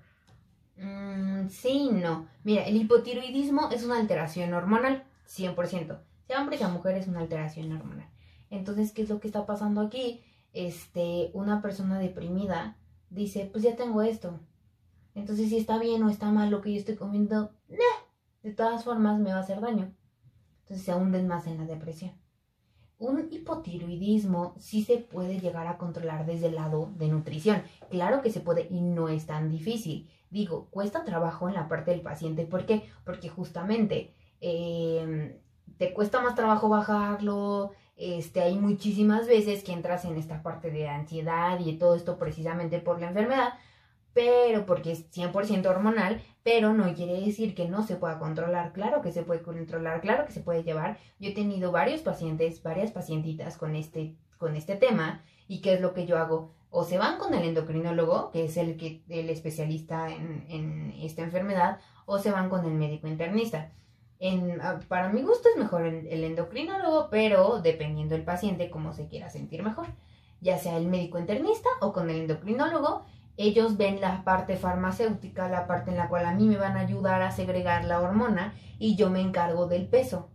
Mm, 0.77 1.47
sí, 1.49 1.89
no. 1.91 2.27
Mira, 2.43 2.63
el 2.65 2.75
hipotiroidismo 2.77 3.69
es 3.71 3.83
una 3.83 3.97
alteración 3.99 4.53
hormonal, 4.53 5.03
100%. 5.25 5.99
Sea 6.33 6.41
hombre 6.41 6.57
sea 6.57 6.67
mujer 6.67 6.97
es 6.97 7.07
una 7.07 7.19
alteración 7.19 7.71
hormonal. 7.71 8.09
Entonces, 8.49 8.91
¿qué 8.91 9.03
es 9.03 9.09
lo 9.09 9.19
que 9.19 9.27
está 9.27 9.45
pasando 9.45 9.81
aquí? 9.81 10.23
Este, 10.51 11.29
una 11.35 11.61
persona 11.61 11.99
deprimida 11.99 12.75
dice, 13.11 13.47
pues 13.51 13.63
ya 13.63 13.75
tengo 13.75 14.01
esto. 14.01 14.39
Entonces, 15.13 15.49
si 15.49 15.57
está 15.57 15.77
bien 15.77 16.01
o 16.01 16.09
está 16.09 16.31
mal 16.31 16.49
lo 16.49 16.61
que 16.61 16.73
yo 16.73 16.79
estoy 16.79 16.95
comiendo, 16.95 17.51
nah, 17.69 17.77
de 18.41 18.51
todas 18.51 18.83
formas 18.83 19.19
me 19.19 19.29
va 19.29 19.37
a 19.37 19.41
hacer 19.41 19.61
daño. 19.61 19.93
Entonces 20.61 20.83
se 20.83 20.95
hunden 20.95 21.27
más 21.27 21.45
en 21.45 21.59
la 21.59 21.65
depresión. 21.65 22.13
Un 22.97 23.27
hipotiroidismo 23.31 24.55
sí 24.57 24.83
se 24.83 24.97
puede 24.97 25.39
llegar 25.39 25.67
a 25.67 25.77
controlar 25.77 26.25
desde 26.25 26.47
el 26.47 26.55
lado 26.55 26.91
de 26.95 27.09
nutrición. 27.09 27.61
Claro 27.91 28.23
que 28.23 28.31
se 28.31 28.39
puede 28.39 28.65
y 28.71 28.81
no 28.81 29.07
es 29.07 29.27
tan 29.27 29.51
difícil. 29.51 30.09
Digo, 30.31 30.67
cuesta 30.71 31.03
trabajo 31.03 31.47
en 31.47 31.53
la 31.53 31.67
parte 31.67 31.91
del 31.91 32.01
paciente. 32.01 32.47
¿Por 32.47 32.65
qué? 32.65 32.89
Porque 33.05 33.29
justamente 33.29 34.15
eh, 34.41 35.39
te 35.83 35.93
cuesta 35.93 36.21
más 36.21 36.35
trabajo 36.35 36.69
bajarlo. 36.69 37.71
Este, 37.97 38.41
hay 38.41 38.57
muchísimas 38.57 39.27
veces 39.27 39.65
que 39.65 39.73
entras 39.73 40.05
en 40.05 40.15
esta 40.15 40.41
parte 40.41 40.71
de 40.71 40.87
ansiedad 40.87 41.59
y 41.59 41.77
todo 41.77 41.95
esto 41.95 42.17
precisamente 42.17 42.79
por 42.79 43.01
la 43.01 43.09
enfermedad, 43.09 43.55
pero 44.13 44.65
porque 44.65 44.93
es 44.93 45.11
100% 45.11 45.65
hormonal, 45.65 46.21
pero 46.41 46.71
no 46.73 46.93
quiere 46.93 47.19
decir 47.19 47.53
que 47.53 47.67
no 47.67 47.83
se 47.83 47.97
pueda 47.97 48.17
controlar. 48.17 48.71
Claro 48.71 49.01
que 49.01 49.11
se 49.11 49.23
puede 49.23 49.41
controlar, 49.41 49.99
claro 49.99 50.25
que 50.25 50.31
se 50.31 50.39
puede 50.39 50.63
llevar. 50.63 50.99
Yo 51.19 51.31
he 51.31 51.33
tenido 51.33 51.73
varios 51.73 52.01
pacientes, 52.01 52.63
varias 52.63 52.91
pacientitas 52.91 53.57
con 53.57 53.75
este, 53.75 54.15
con 54.37 54.55
este 54.55 54.77
tema 54.77 55.21
y 55.49 55.59
qué 55.59 55.73
es 55.73 55.81
lo 55.81 55.93
que 55.93 56.05
yo 56.05 56.17
hago. 56.17 56.53
O 56.69 56.85
se 56.85 56.97
van 56.97 57.19
con 57.19 57.33
el 57.33 57.43
endocrinólogo, 57.43 58.31
que 58.31 58.45
es 58.45 58.55
el, 58.55 58.77
que, 58.77 59.03
el 59.09 59.29
especialista 59.29 60.09
en, 60.09 60.45
en 60.47 60.91
esta 61.01 61.23
enfermedad, 61.23 61.79
o 62.05 62.19
se 62.19 62.31
van 62.31 62.49
con 62.49 62.65
el 62.65 62.71
médico 62.71 63.09
internista. 63.09 63.73
En, 64.25 64.61
ah, 64.61 64.79
para 64.87 65.09
mi 65.09 65.21
gusto 65.21 65.49
es 65.53 65.59
mejor 65.59 65.85
el, 65.85 66.07
el 66.07 66.23
endocrinólogo, 66.23 67.09
pero 67.11 67.59
dependiendo 67.61 68.15
del 68.15 68.23
paciente, 68.23 68.69
cómo 68.69 68.93
se 68.93 69.07
quiera 69.07 69.29
sentir 69.29 69.63
mejor. 69.63 69.87
Ya 70.39 70.57
sea 70.57 70.77
el 70.77 70.87
médico 70.87 71.19
internista 71.19 71.67
o 71.81 71.91
con 71.91 72.09
el 72.09 72.21
endocrinólogo, 72.21 73.03
ellos 73.35 73.75
ven 73.75 73.99
la 73.99 74.23
parte 74.23 74.55
farmacéutica, 74.55 75.49
la 75.49 75.67
parte 75.67 75.91
en 75.91 75.97
la 75.97 76.07
cual 76.07 76.25
a 76.25 76.33
mí 76.33 76.45
me 76.47 76.55
van 76.55 76.77
a 76.77 76.81
ayudar 76.81 77.21
a 77.21 77.31
segregar 77.31 77.83
la 77.83 77.99
hormona 77.99 78.53
y 78.79 78.95
yo 78.95 79.09
me 79.09 79.19
encargo 79.19 79.67
del 79.67 79.87
peso. 79.87 80.29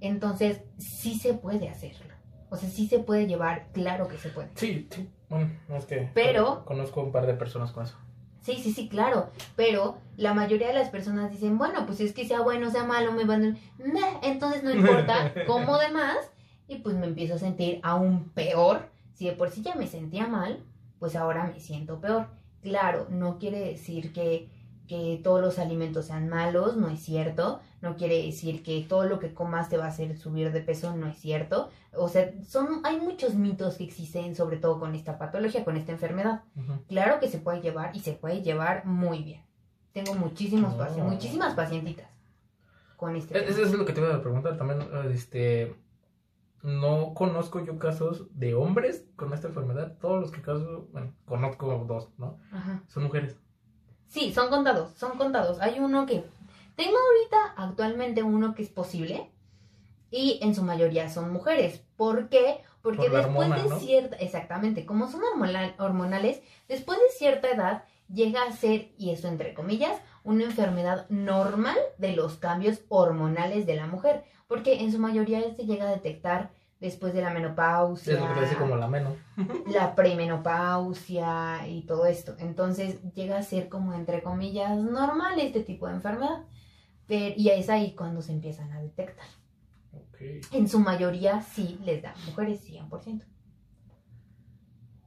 Entonces, 0.00 0.62
sí 0.78 1.18
se 1.18 1.34
puede 1.34 1.68
hacerlo. 1.68 2.12
O 2.50 2.56
sea, 2.56 2.68
sí 2.68 2.86
se 2.86 2.98
puede 2.98 3.26
llevar, 3.26 3.68
claro 3.72 4.08
que 4.08 4.18
se 4.18 4.28
puede. 4.30 4.50
Sí, 4.54 4.88
sí. 4.90 5.08
Bueno, 5.28 5.50
es 5.76 5.86
que. 5.86 6.10
Pero- 6.14 6.64
Conozco 6.64 7.00
un 7.02 7.12
par 7.12 7.26
de 7.26 7.34
personas 7.34 7.72
con 7.72 7.84
eso. 7.84 7.96
Sí, 8.42 8.56
sí, 8.56 8.72
sí, 8.72 8.88
claro. 8.88 9.30
Pero 9.56 9.98
la 10.16 10.34
mayoría 10.34 10.68
de 10.68 10.74
las 10.74 10.90
personas 10.90 11.30
dicen, 11.30 11.58
bueno, 11.58 11.86
pues 11.86 12.00
es 12.00 12.12
que 12.12 12.26
sea 12.26 12.40
bueno, 12.40 12.70
sea 12.70 12.84
malo, 12.84 13.12
me 13.12 13.24
van 13.24 13.44
a... 13.44 13.48
Meh, 13.78 14.18
entonces 14.22 14.62
no 14.62 14.70
importa, 14.74 15.32
como 15.46 15.78
de 15.78 15.90
más. 15.90 16.18
Y 16.68 16.78
pues 16.78 16.96
me 16.96 17.06
empiezo 17.06 17.34
a 17.34 17.38
sentir 17.38 17.80
aún 17.82 18.30
peor. 18.34 18.90
Si 19.14 19.26
de 19.26 19.32
por 19.32 19.50
sí 19.50 19.62
ya 19.62 19.74
me 19.74 19.86
sentía 19.86 20.26
mal, 20.26 20.64
pues 20.98 21.16
ahora 21.16 21.44
me 21.44 21.60
siento 21.60 22.00
peor. 22.00 22.26
Claro, 22.62 23.06
no 23.10 23.38
quiere 23.38 23.60
decir 23.60 24.12
que, 24.12 24.48
que 24.88 25.20
todos 25.22 25.40
los 25.40 25.58
alimentos 25.58 26.06
sean 26.06 26.28
malos, 26.28 26.76
no 26.76 26.88
es 26.88 27.00
cierto. 27.00 27.60
No 27.80 27.96
quiere 27.96 28.24
decir 28.24 28.62
que 28.62 28.84
todo 28.88 29.04
lo 29.04 29.18
que 29.18 29.34
comas 29.34 29.68
te 29.68 29.76
va 29.76 29.86
a 29.86 29.88
hacer 29.88 30.16
subir 30.16 30.50
de 30.52 30.60
peso, 30.60 30.96
no 30.96 31.06
es 31.06 31.16
cierto. 31.16 31.70
O 31.94 32.08
sea, 32.08 32.32
son, 32.44 32.80
hay 32.84 32.98
muchos 33.00 33.34
mitos 33.34 33.76
que 33.76 33.84
existen, 33.84 34.34
sobre 34.34 34.56
todo 34.56 34.80
con 34.80 34.94
esta 34.94 35.18
patología, 35.18 35.64
con 35.64 35.76
esta 35.76 35.92
enfermedad. 35.92 36.42
Claro 36.88 37.20
que 37.20 37.28
se 37.28 37.38
puede 37.38 37.60
llevar 37.60 37.94
y 37.94 38.00
se 38.00 38.12
puede 38.12 38.42
llevar 38.42 38.86
muy 38.86 39.22
bien. 39.22 39.42
Tengo 39.92 40.14
muchísimos 40.14 40.74
Oh. 40.74 40.78
paci- 40.78 41.02
muchísimas 41.02 41.54
pacientitas 41.54 42.08
con 42.96 43.14
este. 43.16 43.36
Es- 43.38 43.50
Eso 43.50 43.62
es 43.64 43.72
lo 43.74 43.84
que 43.84 43.92
te 43.92 44.00
iba 44.00 44.14
a 44.14 44.22
preguntar 44.22 44.56
también. 44.56 44.80
Este. 45.12 45.76
No 46.62 47.12
conozco 47.14 47.64
yo 47.64 47.76
casos 47.78 48.26
de 48.38 48.54
hombres 48.54 49.04
con 49.16 49.32
esta 49.34 49.48
enfermedad. 49.48 49.96
Todos 50.00 50.20
los 50.20 50.30
que 50.30 50.40
caso, 50.40 50.86
bueno, 50.92 51.12
conozco 51.26 51.84
dos, 51.88 52.08
¿no? 52.18 52.38
Ajá. 52.52 52.82
Son 52.86 53.02
mujeres. 53.02 53.36
Sí, 54.06 54.32
son 54.32 54.48
contados, 54.48 54.92
son 54.92 55.18
contados. 55.18 55.60
Hay 55.60 55.80
uno 55.80 56.06
que 56.06 56.24
tengo 56.76 56.96
ahorita 56.96 57.54
actualmente 57.56 58.22
uno 58.22 58.54
que 58.54 58.62
es 58.62 58.68
posible 58.70 59.30
y 60.12 60.38
en 60.42 60.54
su 60.54 60.62
mayoría 60.62 61.08
son 61.08 61.32
mujeres. 61.32 61.82
¿Por 61.96 62.28
qué? 62.28 62.60
Porque 62.82 63.08
Por 63.08 63.12
después 63.16 63.48
hormona, 63.48 63.62
de 63.62 63.68
¿no? 63.68 63.78
cierta, 63.80 64.16
exactamente, 64.16 64.86
como 64.86 65.08
son 65.10 65.22
hormonal- 65.22 65.74
hormonales, 65.80 66.40
después 66.68 66.98
de 67.00 67.08
cierta 67.16 67.48
edad 67.50 67.84
llega 68.12 68.42
a 68.42 68.52
ser, 68.52 68.92
y 68.98 69.10
eso 69.10 69.26
entre 69.28 69.54
comillas, 69.54 69.98
una 70.22 70.44
enfermedad 70.44 71.06
normal 71.08 71.76
de 71.98 72.12
los 72.14 72.36
cambios 72.36 72.80
hormonales 72.88 73.66
de 73.66 73.74
la 73.76 73.86
mujer, 73.88 74.24
porque 74.46 74.80
en 74.82 74.92
su 74.92 74.98
mayoría 74.98 75.40
se 75.56 75.64
llega 75.64 75.88
a 75.88 75.92
detectar 75.92 76.50
después 76.80 77.14
de 77.14 77.22
la 77.22 77.30
menopausia, 77.30 78.14
Es 78.14 78.20
lo 78.20 78.34
que 78.34 78.46
te 78.46 78.56
como 78.56 78.76
la 78.76 78.88
menos. 78.88 79.14
la 79.72 79.94
premenopausia 79.94 81.66
y 81.68 81.82
todo 81.82 82.06
esto. 82.06 82.34
Entonces 82.38 83.00
llega 83.14 83.38
a 83.38 83.42
ser 83.42 83.68
como 83.68 83.94
entre 83.94 84.22
comillas 84.22 84.76
normal 84.76 85.38
este 85.38 85.60
tipo 85.60 85.86
de 85.86 85.94
enfermedad. 85.94 86.42
Pero- 87.06 87.34
y 87.36 87.48
es 87.50 87.68
ahí 87.68 87.94
cuando 87.94 88.22
se 88.22 88.32
empiezan 88.32 88.72
a 88.72 88.80
detectar. 88.82 89.26
En 90.52 90.68
su 90.68 90.78
mayoría 90.78 91.42
sí 91.42 91.78
les 91.84 92.02
da 92.02 92.14
mujeres 92.26 92.64
100%. 92.68 93.24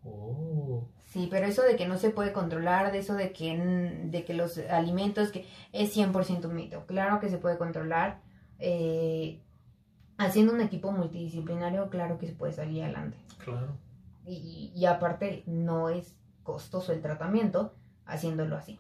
Oh. 0.04 0.88
Sí, 1.06 1.28
pero 1.32 1.48
eso 1.48 1.64
de 1.64 1.76
que 1.78 1.88
no 1.88 1.98
se 1.98 2.10
puede 2.10 2.34
controlar, 2.34 2.92
de 2.92 3.00
eso 3.00 3.14
de 3.16 3.32
que, 3.32 3.58
de 4.06 4.26
que 4.26 4.34
los 4.34 4.58
alimentos, 4.58 5.32
que 5.32 5.46
es 5.72 5.96
100% 5.96 6.46
un 6.46 6.56
mito. 6.56 6.86
Claro 6.86 7.20
que 7.20 7.30
se 7.30 7.38
puede 7.38 7.58
controlar. 7.58 8.22
eh, 8.60 9.42
haciendo 10.18 10.54
un 10.54 10.62
equipo 10.62 10.92
multidisciplinario, 10.94 11.90
claro 11.90 12.18
que 12.18 12.28
se 12.28 12.34
puede 12.34 12.54
salir 12.54 12.84
adelante. 12.84 13.18
Claro. 13.44 13.78
Y, 14.26 14.72
y 14.76 14.86
aparte, 14.86 15.44
no 15.46 15.90
es 15.90 16.16
costoso 16.44 16.94
el 16.94 17.02
tratamiento 17.02 17.76
haciéndolo 18.06 18.56
así. 18.56 18.80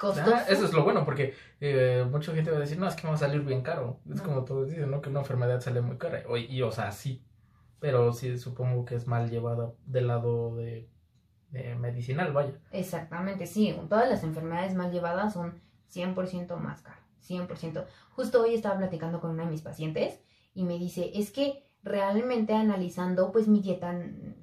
Costoso. 0.00 0.34
Ah, 0.34 0.44
eso 0.48 0.64
es 0.64 0.72
lo 0.72 0.82
bueno, 0.82 1.04
porque 1.04 1.34
eh, 1.60 2.06
mucha 2.10 2.32
gente 2.32 2.50
va 2.50 2.56
a 2.56 2.60
decir, 2.60 2.78
no, 2.78 2.88
es 2.88 2.96
que 2.96 3.02
me 3.04 3.10
va 3.10 3.16
a 3.16 3.18
salir 3.18 3.42
bien 3.42 3.62
caro. 3.62 4.00
Es 4.08 4.16
No. 4.16 4.22
como 4.24 4.44
todos 4.44 4.68
dicen, 4.70 4.90
¿no? 4.90 5.00
Que 5.02 5.10
una 5.10 5.20
enfermedad 5.20 5.60
sale 5.60 5.82
muy 5.82 5.98
cara. 5.98 6.22
O- 6.28 6.36
Y, 6.38 6.62
o 6.62 6.72
sea, 6.72 6.90
sí. 6.90 7.22
Pero 7.80 8.12
sí, 8.12 8.38
supongo 8.38 8.84
que 8.84 8.94
es 8.94 9.06
mal 9.06 9.30
llevada 9.30 9.72
del 9.86 10.06
lado 10.08 10.56
de, 10.56 10.88
de 11.50 11.74
medicinal, 11.74 12.32
vaya. 12.32 12.52
Exactamente, 12.72 13.46
sí. 13.46 13.76
Todas 13.88 14.08
las 14.08 14.24
enfermedades 14.24 14.74
mal 14.74 14.90
llevadas 14.90 15.34
son 15.34 15.60
100% 15.88 16.56
más 16.56 16.82
caras. 16.82 17.00
100%. 17.20 17.84
Justo 18.12 18.42
hoy 18.42 18.54
estaba 18.54 18.78
platicando 18.78 19.20
con 19.20 19.30
una 19.30 19.44
de 19.44 19.50
mis 19.50 19.62
pacientes 19.62 20.20
y 20.54 20.64
me 20.64 20.78
dice, 20.78 21.10
es 21.14 21.30
que 21.30 21.64
realmente 21.82 22.54
analizando 22.54 23.32
pues 23.32 23.48
mi 23.48 23.60
dieta, 23.60 23.98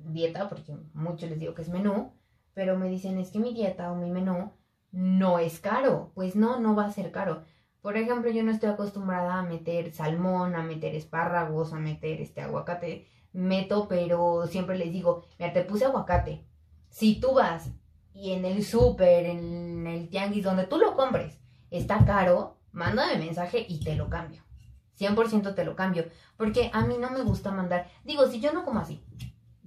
dieta, 0.05 0.49
porque 0.49 0.75
muchos 0.93 1.29
les 1.29 1.39
digo 1.39 1.53
que 1.53 1.61
es 1.63 1.69
menú, 1.69 2.13
pero 2.53 2.77
me 2.77 2.89
dicen, 2.89 3.17
es 3.19 3.29
que 3.31 3.39
mi 3.39 3.53
dieta 3.53 3.91
o 3.91 3.95
mi 3.95 4.09
menú 4.11 4.51
no 4.91 5.39
es 5.39 5.59
caro. 5.59 6.11
Pues 6.15 6.35
no, 6.35 6.59
no 6.59 6.75
va 6.75 6.85
a 6.85 6.91
ser 6.91 7.11
caro. 7.11 7.43
Por 7.81 7.97
ejemplo, 7.97 8.29
yo 8.31 8.43
no 8.43 8.51
estoy 8.51 8.69
acostumbrada 8.69 9.39
a 9.39 9.43
meter 9.43 9.91
salmón, 9.93 10.55
a 10.55 10.63
meter 10.63 10.95
espárragos, 10.95 11.73
a 11.73 11.77
meter 11.77 12.21
este 12.21 12.41
aguacate. 12.41 13.07
Meto, 13.33 13.87
pero 13.87 14.47
siempre 14.47 14.77
les 14.77 14.91
digo, 14.91 15.25
mira, 15.39 15.53
te 15.53 15.63
puse 15.63 15.85
aguacate. 15.85 16.45
Si 16.89 17.19
tú 17.19 17.33
vas 17.35 17.69
y 18.13 18.31
en 18.31 18.45
el 18.45 18.63
súper, 18.63 19.25
en 19.25 19.85
el 19.85 20.09
tianguis, 20.09 20.43
donde 20.43 20.65
tú 20.65 20.77
lo 20.77 20.95
compres, 20.95 21.39
está 21.69 22.03
caro, 22.05 22.57
mándame 22.71 23.17
mensaje 23.17 23.65
y 23.67 23.83
te 23.83 23.95
lo 23.95 24.09
cambio. 24.09 24.43
100% 24.99 25.53
te 25.53 25.63
lo 25.63 25.75
cambio. 25.75 26.05
Porque 26.35 26.71
a 26.73 26.85
mí 26.85 26.97
no 26.99 27.11
me 27.11 27.21
gusta 27.21 27.51
mandar. 27.51 27.87
Digo, 28.03 28.27
si 28.27 28.39
yo 28.39 28.51
no 28.51 28.65
como 28.65 28.79
así, 28.79 29.03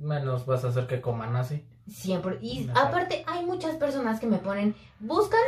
Menos 0.01 0.47
vas 0.47 0.65
a 0.65 0.69
hacer 0.69 0.87
que 0.87 1.03
coman 1.03 1.37
así. 1.37 1.69
Siempre. 1.91 2.39
Y 2.41 2.71
aparte, 2.75 3.25
hay 3.27 3.45
muchas 3.45 3.75
personas 3.77 4.21
que 4.21 4.27
me 4.27 4.39
ponen, 4.39 4.77
buscan 5.01 5.41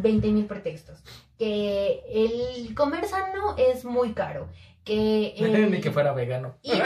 20 0.00 0.28
mil 0.28 0.46
pretextos. 0.46 1.02
Que 1.36 2.02
el 2.08 2.74
comer 2.74 3.06
sano 3.06 3.56
es 3.56 3.84
muy 3.84 4.12
caro. 4.12 4.48
Que 4.84 5.34
el, 5.36 5.70
Ni 5.70 5.80
que 5.80 5.90
fuera 5.90 6.12
vegano. 6.12 6.56
que 6.62 6.72
el 6.72 6.80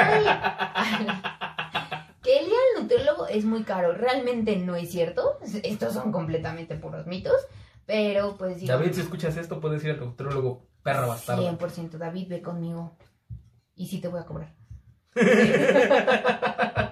ir 2.46 2.52
al 2.76 2.82
nutriólogo 2.82 3.26
es 3.26 3.44
muy 3.44 3.64
caro. 3.64 3.92
Realmente 3.92 4.56
no 4.56 4.76
es 4.76 4.90
cierto. 4.90 5.38
Estos 5.62 5.92
son 5.92 6.10
completamente 6.10 6.74
puros 6.76 7.06
mitos. 7.06 7.46
Pero 7.84 8.36
pues 8.38 8.64
David, 8.66 8.92
si 8.92 9.00
escuchas 9.00 9.36
esto, 9.36 9.60
puedes 9.60 9.84
ir 9.84 9.90
al 9.90 10.00
nutriólogo 10.00 10.66
perra 10.82 11.06
bastardo. 11.06 11.42
100% 11.42 11.98
David, 11.98 12.28
ve 12.28 12.40
conmigo. 12.40 12.96
Y 13.74 13.88
sí 13.88 14.00
te 14.00 14.08
voy 14.08 14.20
a 14.20 14.24
cobrar. 14.24 14.54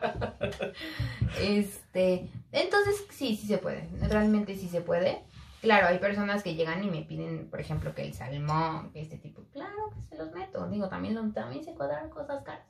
este, 1.41 2.29
entonces 2.53 3.05
sí, 3.11 3.37
sí 3.37 3.47
se 3.47 3.59
puede. 3.59 3.89
Realmente 4.09 4.57
sí 4.57 4.69
se 4.69 4.81
puede. 4.81 5.23
Claro, 5.61 5.89
hay 5.89 5.99
personas 5.99 6.43
que 6.43 6.55
llegan 6.55 6.83
y 6.83 6.91
me 6.91 7.03
piden, 7.03 7.49
por 7.51 7.61
ejemplo, 7.61 7.95
que 7.95 8.03
el 8.03 8.15
salmón, 8.15 8.91
que 8.93 9.03
este 9.03 9.19
tipo. 9.19 9.43
Claro 9.53 9.91
que 9.95 10.01
se 10.03 10.17
los 10.17 10.33
meto. 10.33 10.67
Digo, 10.69 10.89
también, 10.89 11.15
lo- 11.15 11.31
también 11.33 11.63
se 11.63 11.75
cuadran 11.75 12.09
cosas 12.09 12.43
caras. 12.43 12.65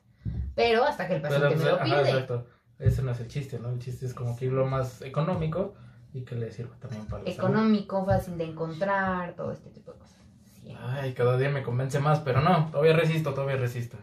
Pero 0.57 0.85
hasta 0.85 1.07
que 1.07 1.15
el 1.17 1.23
Pero, 1.23 1.35
paciente 1.35 1.55
pues, 1.57 1.65
me 1.65 1.71
lo 1.71 1.77
ajá, 1.77 1.85
pide. 1.85 2.11
exacto. 2.11 2.47
Ese 2.81 3.03
no 3.03 3.13
es 3.13 3.21
el 3.21 3.29
chiste, 3.29 3.59
¿no? 3.61 3.69
El 3.71 3.79
chiste 3.79 4.07
es 4.07 4.15
como 4.15 4.37
que 4.37 4.47
lo 4.47 4.67
más 4.67 5.03
económico 5.03 5.75
y 6.13 6.23
que 6.25 6.35
le 6.35 6.51
sirva 6.51 6.75
también 6.81 7.05
para 7.07 7.23
la 7.23 7.31
salud. 7.31 7.39
Económico, 7.51 8.05
fácil 8.05 8.37
de 8.39 8.45
encontrar, 8.45 9.35
todo 9.37 9.53
este 9.53 9.71
tipo 9.71 9.93
de 9.93 9.99
cosas. 9.99 10.19
Sí. 10.61 10.75
Ay, 10.79 11.13
cada 11.15 11.37
día 11.37 11.51
me 11.51 11.63
convence 11.63 12.01
más, 12.01 12.21
pero 12.21 12.41
no, 12.41 12.71
todavía 12.73 12.95
resisto, 12.95 13.35
todavía 13.35 13.57
resisto. 13.57 13.99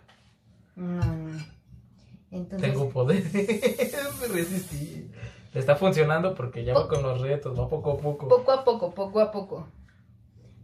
No, 0.76 1.04
no. 1.04 1.40
Entonces, 2.32 2.72
Tengo 2.72 2.90
poder. 2.90 3.24
resistí. 4.34 5.10
Está 5.54 5.76
funcionando 5.76 6.36
porque 6.36 6.64
ya 6.64 6.74
va 6.74 6.88
con 6.88 7.02
los 7.02 7.22
retos, 7.22 7.58
va 7.58 7.68
poco 7.68 7.94
a 7.94 7.98
poco. 7.98 8.28
poco 8.28 8.52
a 8.52 8.64
poco, 8.64 8.92
poco 8.92 9.20
a 9.20 9.32
poco. 9.32 9.68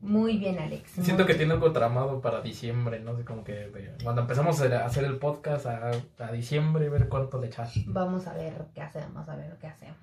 Muy 0.01 0.37
bien, 0.37 0.59
Alex. 0.59 0.91
Siento 1.01 1.25
que 1.25 1.33
tiene 1.33 1.53
algo 1.53 1.71
tramado 1.71 2.19
para 2.19 2.41
diciembre, 2.41 2.99
no 2.99 3.15
sé, 3.15 3.23
como 3.23 3.45
que 3.45 3.71
cuando 4.03 4.21
empezamos 4.21 4.61
a 4.61 4.85
hacer 4.85 5.05
el 5.05 5.17
podcast 5.17 5.65
a, 5.65 5.91
a 6.19 6.31
diciembre, 6.33 6.89
ver 6.89 7.07
cuánto 7.07 7.39
le 7.39 7.47
echas. 7.47 7.73
Vamos 7.87 8.27
a 8.27 8.33
ver 8.33 8.65
qué 8.75 8.81
hacemos, 8.81 9.29
a 9.29 9.35
ver 9.37 9.57
qué 9.61 9.67
hacemos. 9.67 9.97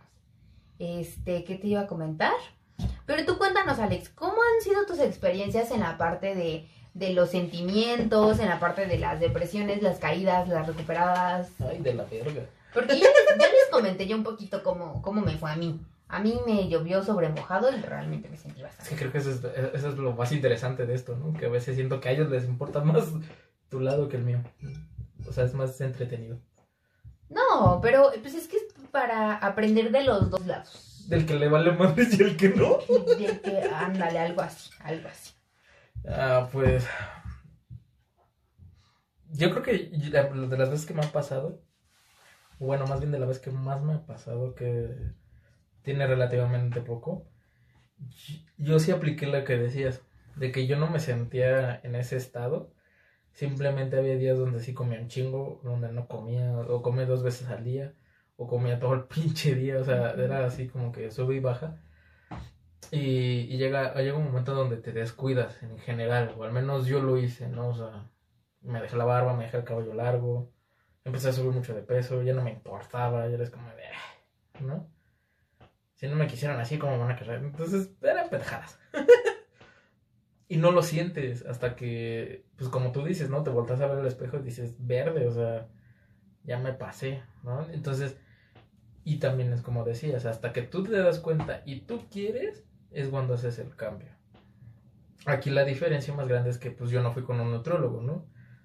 Este, 0.79 1.45
¿qué 1.45 1.57
te 1.57 1.67
iba 1.67 1.83
a 1.83 1.87
comentar? 1.87 2.33
Pero 3.05 3.27
tú 3.27 3.37
cuéntanos, 3.37 3.79
Alex, 3.79 4.09
¿cómo 4.09 4.33
han 4.33 4.63
sido 4.63 4.87
tus 4.87 4.99
experiencias 5.01 5.71
en 5.71 5.81
la 5.81 5.99
parte 5.99 6.35
de, 6.35 6.67
de 6.95 7.13
los 7.13 7.31
sentimientos, 7.31 8.39
en 8.41 8.49
la 8.49 8.59
parte 8.61 8.87
de 8.87 8.99
las 8.99 9.21
depresiones, 9.21 9.83
las 9.83 9.99
caídas, 9.99 10.49
las 10.49 10.67
recuperadas? 10.67 11.49
Ay, 11.61 11.79
de 11.79 11.95
la 11.95 12.05
verga. 12.05 12.43
Porque 12.75 12.99
yo 12.99 13.05
les, 13.07 13.39
yo 13.39 13.45
les 13.47 13.71
comenté 13.71 14.07
ya 14.07 14.17
un 14.17 14.25
poquito 14.25 14.63
cómo, 14.63 15.01
cómo 15.03 15.21
me 15.21 15.37
fue 15.37 15.51
a 15.51 15.57
mí. 15.57 15.81
A 16.09 16.19
mí 16.19 16.41
me 16.47 16.69
llovió 16.69 17.05
sobre 17.05 17.29
mojado 17.29 17.71
y 17.73 17.81
realmente 17.81 18.29
me 18.29 18.37
sentí 18.37 18.59
Es 18.61 18.65
bastante. 18.67 18.91
que 18.91 18.97
creo 18.97 19.13
que 19.13 19.19
eso 19.19 19.31
es, 19.31 19.45
eso 19.75 19.89
es 19.91 19.95
lo 19.97 20.13
más 20.13 20.33
interesante 20.33 20.85
de 20.87 20.95
esto, 20.95 21.17
¿no? 21.17 21.33
Que 21.39 21.47
a 21.47 21.51
veces 21.51 21.77
siento 21.77 22.01
que 22.01 22.09
a 22.09 22.13
ellos 22.13 22.29
les 22.31 22.45
importa 22.45 22.81
más 22.85 23.05
tu 23.69 23.81
lado 23.81 24.09
que 24.09 24.17
el 24.17 24.25
mío. 24.25 24.41
O 25.29 25.33
sea, 25.33 25.45
es 25.45 25.55
más 25.55 25.81
entretenido. 25.81 26.39
No, 27.29 27.79
pero 27.81 28.11
pues 28.21 28.35
es 28.35 28.49
que 28.49 28.57
es 28.57 28.65
para 28.91 29.37
aprender 29.37 29.93
de 29.93 30.03
los 30.03 30.31
dos 30.31 30.45
lados. 30.47 31.05
Del 31.09 31.27
que 31.27 31.35
le 31.35 31.49
vale 31.49 31.71
más 31.73 31.95
y 31.97 32.23
el 32.23 32.37
que 32.37 32.49
no. 32.49 32.79
De 33.17 33.41
que, 33.41 33.71
ándale, 33.73 34.19
algo 34.19 34.43
así, 34.43 34.71
algo 34.81 35.09
así. 35.09 35.33
Ah, 36.07 36.49
pues. 36.53 36.87
Yo 39.33 39.51
creo 39.51 39.63
que 39.63 39.73
de 39.97 40.57
las 40.59 40.71
veces 40.71 40.85
que 40.85 40.93
me 40.95 41.03
ha 41.03 41.11
pasado, 41.13 41.63
bueno, 42.61 42.87
más 42.87 43.01
bien 43.01 43.13
de 43.13 43.19
la 43.19 43.27
vez 43.27 43.39
que 43.41 43.51
más 43.51 43.83
me 43.83 43.95
ha 43.95 44.07
pasado, 44.07 44.55
que 44.55 44.95
tiene 45.83 46.07
relativamente 46.07 46.81
poco, 46.83 47.27
yo 48.59 48.79
sí 48.79 48.91
apliqué 48.91 49.27
lo 49.27 49.45
que 49.45 49.57
decías, 49.57 50.03
de 50.37 50.53
que 50.53 50.67
yo 50.67 50.77
no 50.79 50.89
me 50.91 51.01
sentía 51.01 51.81
en 51.83 51.95
ese 51.95 52.17
estado. 52.17 52.73
Simplemente 53.33 53.99
había 53.99 54.17
días 54.17 54.39
donde 54.39 54.61
sí 54.61 54.75
comía 54.75 55.01
un 55.01 55.09
chingo, 55.09 55.61
donde 55.65 55.93
no 55.93 56.09
comía, 56.09 56.53
o 56.59 56.83
comía 56.83 57.07
dos 57.07 57.23
veces 57.23 57.49
al 57.49 57.65
día, 57.65 57.95
o 58.37 58.49
comía 58.49 58.81
todo 58.81 58.95
el 58.95 59.05
pinche 59.15 59.55
día, 59.55 59.79
o 59.81 59.85
sea, 59.85 60.13
era 60.13 60.47
así 60.47 60.69
como 60.69 60.93
que 60.93 61.11
sube 61.11 61.37
y 61.37 61.41
baja. 61.41 61.79
Y, 62.93 63.57
llega, 63.57 63.95
llega 63.95 64.19
un 64.19 64.25
momento 64.25 64.55
donde 64.55 64.77
te 64.77 64.93
descuidas 64.93 65.63
en 65.63 65.79
general, 65.79 66.35
o 66.37 66.45
al 66.45 66.53
menos 66.53 66.87
yo 66.87 67.01
lo 67.01 67.19
hice, 67.19 67.49
¿no? 67.49 67.69
O 67.69 67.75
sea, 67.75 68.11
me 68.63 68.81
dejé 68.81 68.97
la 68.97 69.05
barba, 69.05 69.37
me 69.37 69.45
dejé 69.45 69.59
el 69.59 69.65
cabello 69.65 69.95
largo, 69.95 70.51
empecé 71.05 71.29
a 71.29 71.33
subir 71.33 71.53
mucho 71.53 71.75
de 71.75 71.83
peso, 71.83 72.23
ya 72.23 72.35
no 72.35 72.43
me 72.43 72.51
importaba, 72.51 73.29
ya 73.29 73.35
eres 73.35 73.51
como 73.51 73.69
de, 73.71 73.85
"Ah", 73.87 74.61
¿no? 74.61 74.89
Si 75.95 76.09
no 76.09 76.17
me 76.17 76.27
quisieran 76.27 76.59
así, 76.59 76.79
como 76.79 76.99
van 76.99 77.11
a 77.11 77.17
querer? 77.17 77.43
Entonces, 77.45 77.91
eran 78.03 78.29
pendejadas. 78.31 78.79
y 80.49 80.57
no 80.57 80.73
lo 80.73 80.83
sientes 80.83 81.47
hasta 81.47 81.77
que, 81.77 82.45
pues 82.57 82.71
como 82.71 82.91
tú 82.91 83.05
dices, 83.05 83.31
¿no? 83.31 83.43
Te 83.43 83.51
volteas 83.51 83.81
a 83.83 83.87
ver 83.87 83.99
al 83.99 84.07
espejo 84.07 84.39
y 84.39 84.43
dices, 84.43 84.75
verde, 84.79 85.29
o 85.29 85.33
sea, 85.33 85.69
ya 86.45 86.59
me 86.59 86.73
pasé, 86.73 87.23
¿no? 87.45 87.69
Entonces, 87.71 88.17
y 89.05 89.19
también 89.19 89.53
es 89.53 89.63
como 89.63 89.85
decías, 89.85 90.27
hasta 90.27 90.53
que 90.53 90.63
tú 90.63 90.85
te 90.85 90.97
das 90.97 91.21
cuenta 91.21 91.63
y 91.67 91.81
tú 91.83 92.07
quieres, 92.11 92.65
es 92.93 93.09
cuando 93.09 93.35
haces 93.35 93.59
el 93.59 93.75
cambio. 93.77 94.09
Aquí 95.27 95.51
la 95.51 95.65
diferencia 95.65 96.15
más 96.15 96.29
grande 96.29 96.51
es 96.51 96.59
que 96.59 96.71
pues 96.71 96.91
yo 96.91 97.03
no 97.03 97.13
fui 97.13 97.23
con 97.23 97.41
un 97.41 97.51
nutriólogo, 97.51 98.01
¿no? 98.01 98.13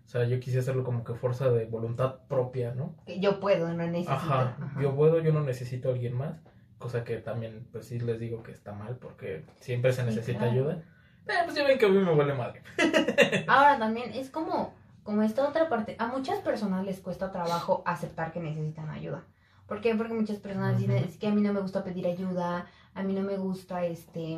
O 0.05 0.07
sea, 0.07 0.23
yo 0.25 0.39
quise 0.39 0.59
hacerlo 0.59 0.83
como 0.83 1.03
que 1.03 1.15
fuerza 1.15 1.49
de 1.49 1.65
voluntad 1.65 2.19
propia, 2.27 2.73
¿no? 2.73 2.95
Yo 3.07 3.39
puedo, 3.39 3.67
no 3.73 3.85
necesito. 3.85 4.11
Ajá, 4.11 4.55
Ajá. 4.61 4.81
yo 4.81 4.95
puedo, 4.95 5.19
yo 5.19 5.33
no 5.33 5.41
necesito 5.41 5.89
a 5.89 5.93
alguien 5.93 6.13
más, 6.15 6.39
cosa 6.77 7.03
que 7.03 7.17
también 7.17 7.67
pues 7.71 7.87
sí 7.87 7.99
les 7.99 8.19
digo 8.19 8.43
que 8.43 8.51
está 8.51 8.73
mal 8.73 8.97
porque 8.97 9.43
siempre 9.59 9.91
se 9.91 10.03
necesita 10.03 10.39
claro. 10.39 10.53
ayuda. 10.53 10.83
Eh, 11.27 11.33
pues 11.43 11.55
ya 11.55 11.65
ven 11.65 11.79
que 11.79 11.87
a 11.87 11.89
mí 11.89 11.97
me 11.97 12.13
huele 12.13 12.35
madre. 12.35 12.61
Ahora 13.47 13.79
también 13.79 14.11
es 14.13 14.29
como, 14.29 14.73
como 15.03 15.23
esta 15.23 15.47
otra 15.47 15.69
parte. 15.69 15.95
A 15.97 16.07
muchas 16.07 16.39
personas 16.39 16.85
les 16.85 17.01
cuesta 17.01 17.31
trabajo 17.31 17.81
aceptar 17.85 18.31
que 18.31 18.39
necesitan 18.39 18.89
ayuda. 18.89 19.23
¿Por 19.67 19.81
qué? 19.81 19.95
Porque 19.95 20.13
muchas 20.13 20.37
personas 20.37 20.77
dicen, 20.77 21.03
es 21.03 21.17
que 21.17 21.27
a 21.27 21.31
mí 21.31 21.41
no 21.41 21.53
me 21.53 21.61
gusta 21.61 21.83
pedir 21.83 22.05
ayuda, 22.07 22.67
a 22.93 23.03
mí 23.03 23.13
no 23.13 23.21
me 23.21 23.37
gusta 23.37 23.85
este... 23.85 24.37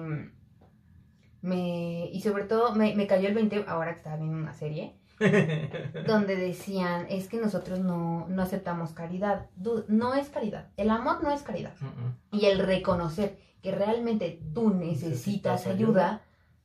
Me... 1.41 2.09
Y 2.11 2.21
sobre 2.21 2.45
todo 2.45 2.73
me, 2.75 2.95
me 2.95 3.07
cayó 3.07 3.27
el 3.27 3.35
20 3.35 3.65
ahora 3.67 3.91
que 3.91 3.97
estaba 3.97 4.17
viendo 4.17 4.37
una 4.37 4.53
serie 4.53 4.95
donde 6.07 6.35
decían, 6.35 7.07
es 7.09 7.27
que 7.27 7.37
nosotros 7.37 7.79
no, 7.79 8.27
no 8.29 8.41
aceptamos 8.41 8.91
caridad. 8.91 9.47
No 9.87 10.13
es 10.13 10.29
caridad. 10.29 10.69
El 10.77 10.89
amor 10.89 11.23
no 11.23 11.31
es 11.31 11.41
caridad. 11.41 11.73
Y 12.31 12.45
el 12.45 12.59
reconocer 12.59 13.39
que 13.61 13.71
realmente 13.71 14.39
tú 14.53 14.69
necesitas 14.69 15.11
Necesitas 15.11 15.67
ayuda 15.67 16.21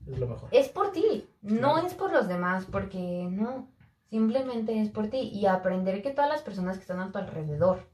es 0.07 0.19
lo 0.19 0.27
mejor. 0.27 0.49
es 0.53 0.69
por 0.69 0.93
ti, 0.93 1.27
no 1.41 1.79
es 1.79 1.95
por 1.95 2.13
los 2.13 2.29
demás, 2.29 2.67
porque 2.71 3.27
no, 3.31 3.69
simplemente 4.11 4.81
es 4.81 4.91
por 4.91 5.09
ti. 5.09 5.31
Y 5.33 5.47
aprender 5.47 6.03
que 6.03 6.11
todas 6.11 6.31
las 6.31 6.43
personas 6.43 6.77
que 6.77 6.83
están 6.83 7.01
a 7.01 7.11
tu 7.11 7.19
alrededor 7.19 7.89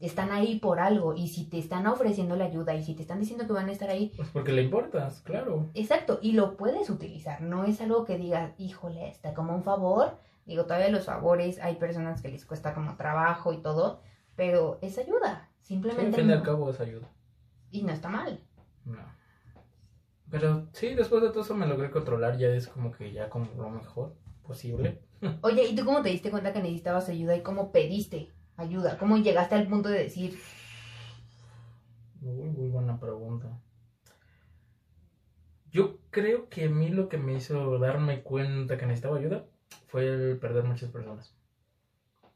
están 0.00 0.30
ahí 0.30 0.58
por 0.60 0.78
algo 0.80 1.14
y 1.14 1.28
si 1.28 1.44
te 1.44 1.58
están 1.58 1.86
ofreciendo 1.86 2.36
la 2.36 2.44
ayuda 2.44 2.74
y 2.74 2.84
si 2.84 2.94
te 2.94 3.02
están 3.02 3.18
diciendo 3.20 3.46
que 3.46 3.52
van 3.52 3.68
a 3.68 3.72
estar 3.72 3.90
ahí, 3.90 4.12
Pues 4.16 4.28
porque 4.28 4.52
le 4.52 4.62
importas, 4.62 5.20
claro. 5.22 5.66
exacto, 5.74 6.18
y 6.22 6.32
lo 6.32 6.56
puedes 6.56 6.88
utilizar, 6.90 7.40
no 7.42 7.64
es 7.64 7.80
algo 7.80 8.04
que 8.04 8.16
digas, 8.16 8.52
híjole, 8.58 9.08
está 9.08 9.34
como 9.34 9.54
un 9.54 9.62
favor. 9.64 10.16
Digo, 10.46 10.62
todavía 10.64 10.88
los 10.88 11.04
favores, 11.04 11.58
hay 11.60 11.74
personas 11.76 12.22
que 12.22 12.28
les 12.28 12.46
cuesta 12.46 12.72
como 12.74 12.96
trabajo 12.96 13.52
y 13.52 13.58
todo, 13.58 14.00
pero 14.36 14.78
es 14.80 14.96
ayuda, 14.98 15.50
Sí, 15.60 15.74
al 15.74 15.82
simplemente 15.82 16.16
fin 16.16 16.30
y 16.30 16.32
al 16.32 16.42
cabo 16.42 16.70
es 16.70 16.80
ayuda. 16.80 17.08
y 17.70 17.82
no 17.82 17.92
está 17.92 18.08
mal. 18.08 18.40
No. 18.86 19.02
Pero 20.30 20.66
sí, 20.72 20.94
después 20.94 21.22
de 21.22 21.30
todo 21.30 21.42
eso 21.42 21.54
me 21.54 21.66
logré 21.66 21.90
controlar, 21.90 22.38
ya 22.38 22.48
es 22.48 22.68
como 22.68 22.92
que 22.92 23.12
ya 23.12 23.28
como 23.28 23.46
lo 23.56 23.68
mejor 23.70 24.14
posible. 24.46 25.02
Oye, 25.42 25.64
¿y 25.68 25.74
tú 25.74 25.84
cómo 25.84 26.02
te 26.02 26.10
diste 26.10 26.30
cuenta 26.30 26.52
que 26.52 26.60
necesitabas 26.62 27.08
ayuda 27.08 27.34
y 27.36 27.42
cómo 27.42 27.72
pediste 27.72 28.30
ayuda? 28.58 28.98
¿Cómo 28.98 29.16
llegaste 29.16 29.54
al 29.54 29.68
punto 29.68 29.88
de 29.88 30.00
decir, 30.00 30.38
Muy, 32.20 32.68
buena 32.68 32.98
pregunta. 33.00 33.58
Yo 35.70 35.98
creo 36.10 36.48
que 36.48 36.64
a 36.64 36.68
mí 36.68 36.88
lo 36.88 37.08
que 37.08 37.16
me 37.16 37.34
hizo 37.34 37.78
darme 37.78 38.22
cuenta 38.22 38.76
que 38.76 38.86
necesitaba 38.86 39.18
ayuda 39.18 39.44
fue 39.86 40.08
el 40.08 40.38
perder 40.38 40.64
muchas 40.64 40.90
personas. 40.90 41.34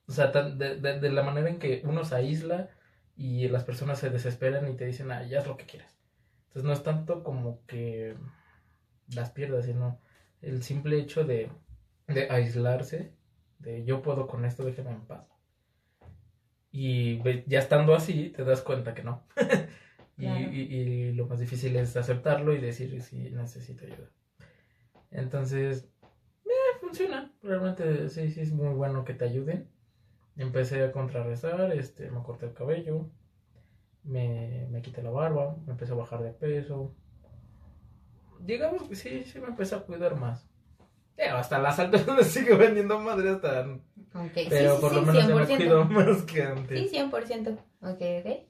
O 0.06 0.12
sea, 0.12 0.28
de, 0.28 1.10
la 1.10 1.22
manera 1.22 1.48
en 1.48 1.58
que 1.58 1.82
uno 1.84 2.04
se 2.04 2.14
aísla 2.14 2.70
y 3.16 3.48
las 3.48 3.64
personas 3.64 3.98
se 3.98 4.10
desesperan 4.10 4.70
y 4.70 4.76
te 4.76 4.86
dicen, 4.86 5.10
ah, 5.10 5.24
ya 5.24 5.40
haz 5.40 5.46
lo 5.46 5.56
que 5.56 5.66
quieras. 5.66 5.96
Entonces 6.48 6.64
no 6.64 6.72
es 6.72 6.82
tanto 6.82 7.24
como 7.24 7.64
que 7.66 8.14
las 9.08 9.30
pierdas, 9.30 9.64
sino 9.64 9.98
el 10.40 10.62
simple 10.62 10.98
hecho 10.98 11.24
de, 11.24 11.50
de 12.06 12.30
aislarse, 12.30 13.12
de 13.58 13.84
yo 13.84 14.02
puedo 14.02 14.26
con 14.26 14.44
esto, 14.44 14.64
déjeme 14.64 14.90
en 14.90 15.06
paz. 15.06 15.31
Y 16.72 17.22
ya 17.46 17.58
estando 17.58 17.94
así, 17.94 18.30
te 18.30 18.44
das 18.44 18.62
cuenta 18.62 18.94
que 18.94 19.02
no. 19.04 19.22
y, 20.16 20.22
Claro. 20.24 20.52
y- 20.52 20.60
y 20.60 21.12
lo 21.12 21.26
más 21.26 21.38
difícil 21.40 21.76
es 21.76 21.96
aceptarlo 21.96 22.54
y 22.54 22.60
decir 22.60 23.00
si 23.02 23.30
necesito 23.30 23.84
ayuda. 23.84 24.08
Entonces, 25.10 25.88
eh, 26.46 26.78
funciona. 26.80 27.30
Realmente 27.42 28.08
sí, 28.08 28.30
sí 28.30 28.40
es 28.40 28.52
muy 28.52 28.68
bueno 28.74 29.04
que 29.04 29.14
te 29.14 29.26
ayuden. 29.26 29.68
Empecé 30.36 30.82
a 30.82 30.92
contrarrestar, 30.92 31.72
este, 31.72 32.10
me 32.10 32.22
corté 32.22 32.46
el 32.46 32.54
cabello, 32.54 33.10
me, 34.04 34.66
me 34.70 34.80
quité 34.80 35.02
la 35.02 35.10
barba, 35.10 35.56
me 35.66 35.72
empecé 35.72 35.92
a 35.92 35.96
bajar 35.96 36.22
de 36.22 36.30
peso. 36.32 36.94
Digamos 38.40 38.88
que 38.88 38.96
sí, 38.96 39.24
sí 39.24 39.38
me 39.40 39.48
empecé 39.48 39.74
a 39.74 39.80
cuidar 39.80 40.16
más. 40.16 40.48
Eh, 41.16 41.28
hasta 41.28 41.58
las 41.58 41.78
altas 41.80 42.06
me 42.06 42.24
sigue 42.24 42.54
vendiendo 42.54 42.98
madre 42.98 43.30
hasta... 43.30 43.66
ok, 44.14 44.32
Pero 44.48 44.74
sí, 44.76 44.80
por 44.80 44.90
sí, 44.90 44.96
lo 44.96 45.02
menos 45.02 45.26
ya 45.28 45.34
me 45.34 45.46
100%. 45.46 45.56
cuido 45.56 45.84
más 45.84 46.22
que 46.22 46.42
antes. 46.42 46.90
Sí, 46.90 46.96
100%. 46.96 47.50
Ok, 47.82 48.00
ok. 48.20 48.46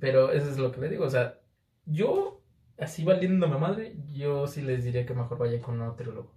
Pero 0.00 0.30
eso 0.32 0.48
es 0.50 0.58
lo 0.58 0.72
que 0.72 0.80
le 0.80 0.88
digo, 0.88 1.04
o 1.04 1.10
sea, 1.10 1.38
yo, 1.86 2.40
así 2.78 3.04
valiéndome 3.04 3.56
madre, 3.58 3.94
yo 4.12 4.46
sí 4.46 4.62
les 4.62 4.84
diría 4.84 5.06
que 5.06 5.14
mejor 5.14 5.38
vaya 5.38 5.60
con 5.60 5.80
un 5.80 5.86
nutriólogo. 5.86 6.30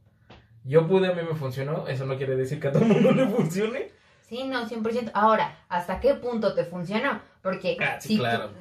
Yo 0.63 0.87
pude, 0.87 1.07
a 1.07 1.13
mí 1.13 1.21
me 1.21 1.35
funcionó, 1.35 1.87
eso 1.87 2.05
no 2.05 2.17
quiere 2.17 2.35
decir 2.35 2.59
que 2.59 2.67
a 2.67 2.71
todo 2.71 2.83
el 2.83 2.89
mundo 2.89 3.11
le 3.15 3.27
funcione. 3.27 3.89
Sí, 4.21 4.43
no, 4.45 4.67
100%. 4.67 5.11
Ahora, 5.13 5.55
¿hasta 5.69 5.99
qué 5.99 6.15
punto 6.15 6.55
te 6.55 6.65
funcionó? 6.65 7.21
Porque 7.43 7.77
Ah, 7.79 7.99
sí, 8.01 8.09
si 8.09 8.17
claro. 8.17 8.49
tú- 8.49 8.55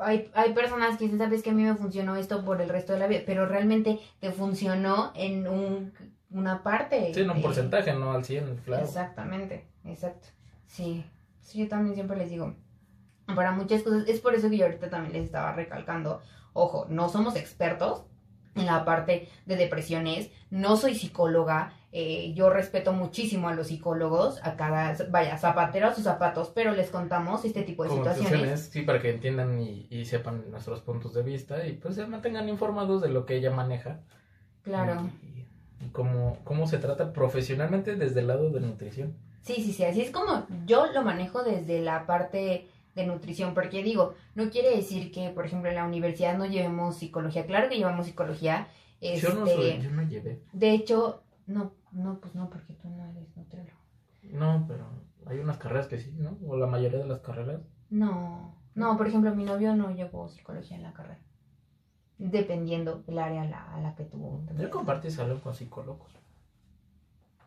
hay, 0.00 0.30
hay 0.34 0.52
personas 0.54 0.96
que 0.96 1.04
dicen, 1.04 1.18
sabes 1.18 1.42
que 1.42 1.50
a 1.50 1.52
mí 1.52 1.64
me 1.64 1.74
funcionó 1.74 2.14
esto 2.14 2.44
por 2.44 2.60
el 2.62 2.68
resto 2.68 2.92
de 2.92 3.00
la 3.00 3.08
vida, 3.08 3.22
pero 3.26 3.46
realmente 3.46 3.98
te 4.20 4.30
funcionó 4.30 5.12
en 5.16 5.48
un, 5.48 5.92
una 6.30 6.62
parte. 6.62 7.12
Sí, 7.14 7.20
en 7.20 7.30
un 7.30 7.36
de- 7.36 7.42
porcentaje, 7.42 7.92
no 7.94 8.12
al 8.12 8.24
100, 8.24 8.56
claro. 8.64 8.84
Exactamente, 8.84 9.66
exacto. 9.84 10.28
Sí, 10.66 11.04
sí, 11.40 11.58
yo 11.60 11.68
también 11.68 11.94
siempre 11.94 12.16
les 12.16 12.30
digo, 12.30 12.54
para 13.34 13.52
muchas 13.52 13.82
cosas, 13.82 14.06
es 14.08 14.20
por 14.20 14.34
eso 14.34 14.48
que 14.50 14.58
yo 14.58 14.66
ahorita 14.66 14.90
también 14.90 15.12
les 15.14 15.24
estaba 15.24 15.52
recalcando, 15.52 16.20
ojo, 16.52 16.86
no 16.88 17.08
somos 17.08 17.36
expertos 17.36 18.04
en 18.54 18.66
la 18.66 18.84
parte 18.84 19.28
de 19.46 19.56
depresiones, 19.56 20.30
no 20.50 20.76
soy 20.76 20.94
psicóloga, 20.94 21.72
eh, 21.92 22.32
yo 22.34 22.50
respeto 22.50 22.92
muchísimo 22.92 23.48
a 23.48 23.54
los 23.54 23.68
psicólogos, 23.68 24.40
a 24.44 24.56
cada, 24.56 24.96
vaya, 25.10 25.38
zapatero 25.38 25.88
a 25.88 25.94
sus 25.94 26.04
zapatos, 26.04 26.50
pero 26.54 26.72
les 26.72 26.90
contamos 26.90 27.44
este 27.44 27.62
tipo 27.62 27.84
de 27.84 27.90
situaciones. 27.90 28.28
situaciones, 28.28 28.60
sí, 28.70 28.82
para 28.82 29.00
que 29.00 29.10
entiendan 29.10 29.60
y, 29.60 29.86
y 29.90 30.04
sepan 30.04 30.50
nuestros 30.50 30.82
puntos 30.82 31.14
de 31.14 31.22
vista 31.22 31.66
y 31.66 31.74
pues 31.74 31.94
se 31.94 32.06
mantengan 32.06 32.48
informados 32.48 33.00
de 33.00 33.08
lo 33.08 33.24
que 33.24 33.36
ella 33.36 33.50
maneja. 33.50 34.00
Claro. 34.62 35.08
Y 35.22 35.46
cómo, 35.92 36.38
cómo 36.44 36.66
se 36.66 36.78
trata 36.78 37.12
profesionalmente 37.12 37.96
desde 37.96 38.20
el 38.20 38.26
lado 38.28 38.50
de 38.50 38.60
nutrición. 38.60 39.14
Sí, 39.42 39.54
sí, 39.62 39.72
sí, 39.72 39.84
así 39.84 40.00
es 40.02 40.10
como 40.10 40.46
yo 40.66 40.92
lo 40.92 41.02
manejo 41.02 41.42
desde 41.42 41.80
la 41.80 42.06
parte 42.06 42.68
de 42.94 43.06
nutrición, 43.06 43.54
porque 43.54 43.82
digo, 43.82 44.14
no 44.34 44.50
quiere 44.50 44.74
decir 44.76 45.10
que, 45.12 45.30
por 45.30 45.46
ejemplo, 45.46 45.68
en 45.70 45.76
la 45.76 45.84
universidad 45.86 46.36
no 46.36 46.46
llevemos 46.46 46.96
psicología, 46.96 47.46
claro 47.46 47.68
que 47.68 47.76
llevamos 47.76 48.06
psicología, 48.06 48.68
Yo 49.00 49.32
no 49.34 49.46
este, 49.46 49.54
soy, 49.54 49.80
yo 49.82 49.90
no 49.92 50.02
llevé. 50.02 50.42
de 50.52 50.70
hecho, 50.72 51.22
no, 51.46 51.72
no, 51.92 52.18
pues 52.20 52.34
no, 52.34 52.50
porque 52.50 52.72
tú 52.74 52.88
no 52.90 53.08
eres 53.10 53.34
nutriólogo. 53.36 53.78
No, 54.24 54.64
pero 54.66 54.84
hay 55.26 55.38
unas 55.38 55.58
carreras 55.58 55.86
que 55.86 55.98
sí, 55.98 56.12
¿no? 56.18 56.36
O 56.46 56.56
la 56.56 56.66
mayoría 56.66 56.98
de 56.98 57.06
las 57.06 57.20
carreras. 57.20 57.60
No, 57.88 58.54
No, 58.74 58.96
por 58.96 59.06
ejemplo, 59.08 59.34
mi 59.34 59.44
novio 59.44 59.74
no 59.74 59.90
llevó 59.94 60.28
psicología 60.28 60.76
en 60.76 60.82
la 60.82 60.92
carrera. 60.92 61.20
Dependiendo 62.18 63.02
del 63.06 63.18
área 63.18 63.42
a 63.42 63.46
la, 63.46 63.74
a 63.74 63.80
la 63.80 63.94
que 63.94 64.04
tuvo. 64.04 64.42
Yo 64.56 64.70
compartí 64.70 65.10
salón 65.10 65.40
con 65.40 65.54
psicólogos. 65.54 66.10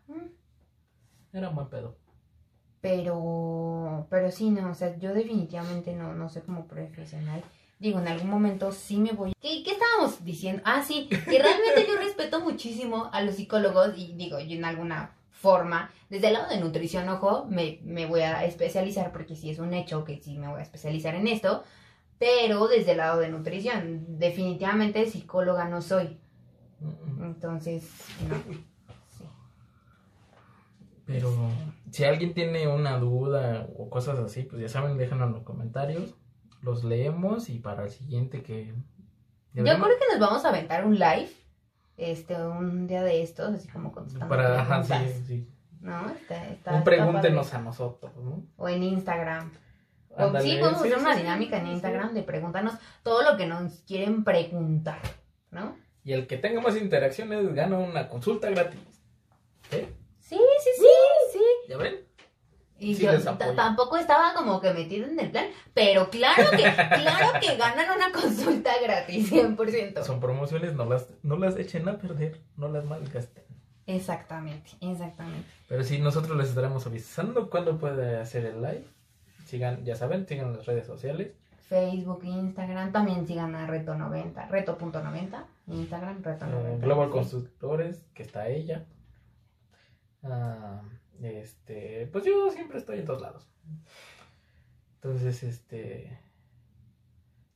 Mm. 0.07 1.37
Era 1.37 1.49
un 1.49 1.55
buen 1.55 1.67
pedo. 1.67 1.95
Pero, 2.81 4.07
pero 4.09 4.31
sí, 4.31 4.49
no, 4.49 4.71
o 4.71 4.73
sea, 4.73 4.97
yo 4.97 5.13
definitivamente 5.13 5.93
no, 5.93 6.13
no 6.13 6.29
sé 6.29 6.41
como 6.41 6.65
profesional. 6.65 7.43
Digo, 7.79 7.99
en 7.99 8.07
algún 8.07 8.29
momento 8.29 8.71
sí 8.71 8.97
me 8.97 9.11
voy. 9.11 9.33
¿Qué, 9.41 9.63
¿Qué 9.63 9.71
estábamos 9.71 10.23
diciendo? 10.23 10.61
Ah, 10.65 10.83
sí, 10.83 11.07
que 11.07 11.39
realmente 11.39 11.85
yo 11.87 11.95
respeto 11.97 12.39
muchísimo 12.41 13.09
a 13.11 13.21
los 13.21 13.35
psicólogos 13.35 13.97
y 13.97 14.13
digo, 14.13 14.39
yo 14.39 14.55
en 14.55 14.65
alguna 14.65 15.15
forma, 15.31 15.91
desde 16.09 16.27
el 16.27 16.33
lado 16.33 16.49
de 16.49 16.59
nutrición, 16.59 17.09
ojo, 17.09 17.45
me, 17.49 17.79
me 17.83 18.05
voy 18.05 18.21
a 18.21 18.45
especializar 18.45 19.11
porque 19.11 19.35
sí 19.35 19.49
es 19.49 19.59
un 19.59 19.73
hecho 19.73 20.05
que 20.05 20.19
sí 20.19 20.37
me 20.37 20.47
voy 20.47 20.59
a 20.59 20.63
especializar 20.63 21.15
en 21.15 21.27
esto, 21.27 21.63
pero 22.21 22.67
desde 22.67 22.91
el 22.91 22.97
lado 22.97 23.19
de 23.19 23.29
nutrición, 23.29 24.19
definitivamente 24.19 25.07
psicóloga 25.07 25.67
no 25.67 25.81
soy. 25.81 26.19
Entonces, 27.19 27.89
no. 28.29 28.35
Sí. 29.09 29.25
Pero 31.07 31.33
si 31.89 32.03
alguien 32.03 32.35
tiene 32.35 32.67
una 32.67 32.99
duda 32.99 33.67
o 33.75 33.89
cosas 33.89 34.19
así, 34.19 34.43
pues 34.43 34.61
ya 34.61 34.69
saben, 34.69 34.97
déjenlo 34.99 35.25
en 35.25 35.31
los 35.33 35.41
comentarios. 35.41 36.13
Los 36.61 36.83
leemos 36.83 37.49
y 37.49 37.57
para 37.57 37.85
el 37.85 37.89
siguiente 37.89 38.43
que... 38.43 38.75
Yo 39.53 39.63
creo 39.63 39.79
que 39.79 40.11
nos 40.11 40.19
vamos 40.19 40.45
a 40.45 40.49
aventar 40.49 40.85
un 40.85 40.99
live, 40.99 41.31
este, 41.97 42.35
un 42.39 42.85
día 42.85 43.01
de 43.01 43.23
estos, 43.23 43.55
así 43.55 43.67
como 43.67 43.91
contestando 43.91 44.29
Para, 44.29 44.61
ajá, 44.61 44.83
sí, 44.83 44.93
sí. 45.25 45.49
¿No? 45.79 46.07
Está, 46.11 46.47
está, 46.49 46.71
Un 46.71 46.77
está 46.77 46.83
pregúntenos 46.83 47.47
padre. 47.47 47.57
a 47.57 47.65
nosotros, 47.65 48.15
¿no? 48.17 48.43
O 48.57 48.69
en 48.69 48.83
Instagram. 48.83 49.51
Sí, 50.11 50.57
podemos 50.57 50.81
sí, 50.81 50.87
hacer 50.87 50.93
sí, 50.93 50.99
una 50.99 51.13
sí, 51.13 51.21
dinámica 51.21 51.57
en. 51.57 51.67
Instagram 51.67 52.13
de 52.13 52.23
pregúntanos 52.23 52.73
todo 53.03 53.23
lo 53.23 53.37
que 53.37 53.45
nos 53.45 53.81
quieren 53.81 54.23
preguntar, 54.23 54.99
¿no? 55.51 55.77
Y 56.03 56.13
el 56.13 56.27
que 56.27 56.37
tenga 56.37 56.61
más 56.61 56.75
interacciones 56.75 57.53
gana 57.53 57.77
una 57.77 58.09
consulta 58.09 58.49
gratis. 58.49 58.79
¿Eh? 59.71 59.87
Sí, 60.19 60.37
sí, 60.37 60.69
sí, 60.77 60.87
sí. 61.33 61.43
¿Ya 61.69 61.77
ven? 61.77 62.11
Y 62.81 62.95
yo 62.95 63.11
tampoco 63.55 63.95
estaba 63.95 64.33
como 64.33 64.59
que 64.59 64.73
metido 64.73 65.05
en 65.05 65.19
el 65.19 65.29
plan, 65.29 65.45
pero 65.71 66.09
claro 66.09 66.49
que, 66.49 66.57
claro 66.63 67.39
que 67.39 67.55
ganan 67.55 67.95
una 67.95 68.11
consulta 68.11 68.71
gratis, 68.81 69.31
100%. 69.31 70.03
Son 70.03 70.19
promociones, 70.19 70.73
no 70.73 70.85
las, 70.85 71.07
no 71.21 71.37
las 71.37 71.57
echen 71.57 71.87
a 71.87 71.99
perder, 71.99 72.41
no 72.57 72.69
las 72.69 72.83
malgasten. 72.85 73.43
Exactamente, 73.85 74.71
exactamente. 74.81 75.47
Pero 75.67 75.83
sí, 75.83 75.99
nosotros 75.99 76.35
les 76.35 76.49
estaremos 76.49 76.87
avisando 76.87 77.51
cuándo 77.51 77.77
puede 77.77 78.17
hacer 78.17 78.45
el 78.45 78.61
live. 78.63 78.85
Sigan, 79.51 79.83
ya 79.83 79.97
saben, 79.97 80.25
sigan 80.25 80.47
en 80.47 80.55
las 80.55 80.65
redes 80.65 80.85
sociales. 80.87 81.33
Facebook, 81.67 82.23
Instagram, 82.23 82.93
también 82.93 83.27
sigan 83.27 83.53
a 83.53 83.67
Reto90, 83.67 84.47
Reto.90, 84.47 85.45
Instagram, 85.67 86.19
Eh, 86.19 86.23
Reto90. 86.23 86.79
Global 86.79 87.07
sí. 87.07 87.11
Constructores, 87.11 88.05
que 88.13 88.23
está 88.23 88.47
ella. 88.47 88.85
Ah, 90.23 90.81
este, 91.21 92.07
pues 92.13 92.23
yo 92.23 92.49
siempre 92.49 92.77
estoy 92.77 92.99
en 92.99 93.05
todos 93.05 93.21
lados. 93.21 93.49
Entonces, 94.95 95.43
este. 95.43 96.17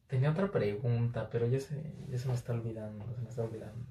Tenía 0.08 0.31
otra 0.31 0.51
pregunta, 0.51 1.29
pero 1.31 1.47
ya 1.47 1.62
se, 1.62 1.95
ya 2.10 2.17
se 2.17 2.27
me 2.27 2.34
está 2.34 2.51
olvidando. 2.51 3.05
Se 3.15 3.21
me 3.21 3.29
está 3.29 3.41
olvidando. 3.43 3.86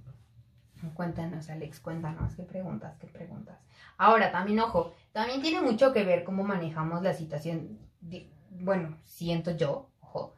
Cuéntanos, 0.92 1.48
Alex, 1.48 1.80
cuéntanos, 1.80 2.34
qué 2.34 2.42
preguntas, 2.42 2.98
qué 2.98 3.06
preguntas. 3.06 3.58
Ahora, 3.96 4.30
también, 4.30 4.60
ojo, 4.60 4.92
también 5.12 5.40
tiene 5.40 5.62
mucho 5.62 5.94
que 5.94 6.04
ver 6.04 6.22
cómo 6.22 6.44
manejamos 6.44 7.02
la 7.02 7.14
situación. 7.14 7.78
Bueno, 8.50 8.98
siento 9.04 9.50
yo, 9.52 9.90
ojo, 10.00 10.34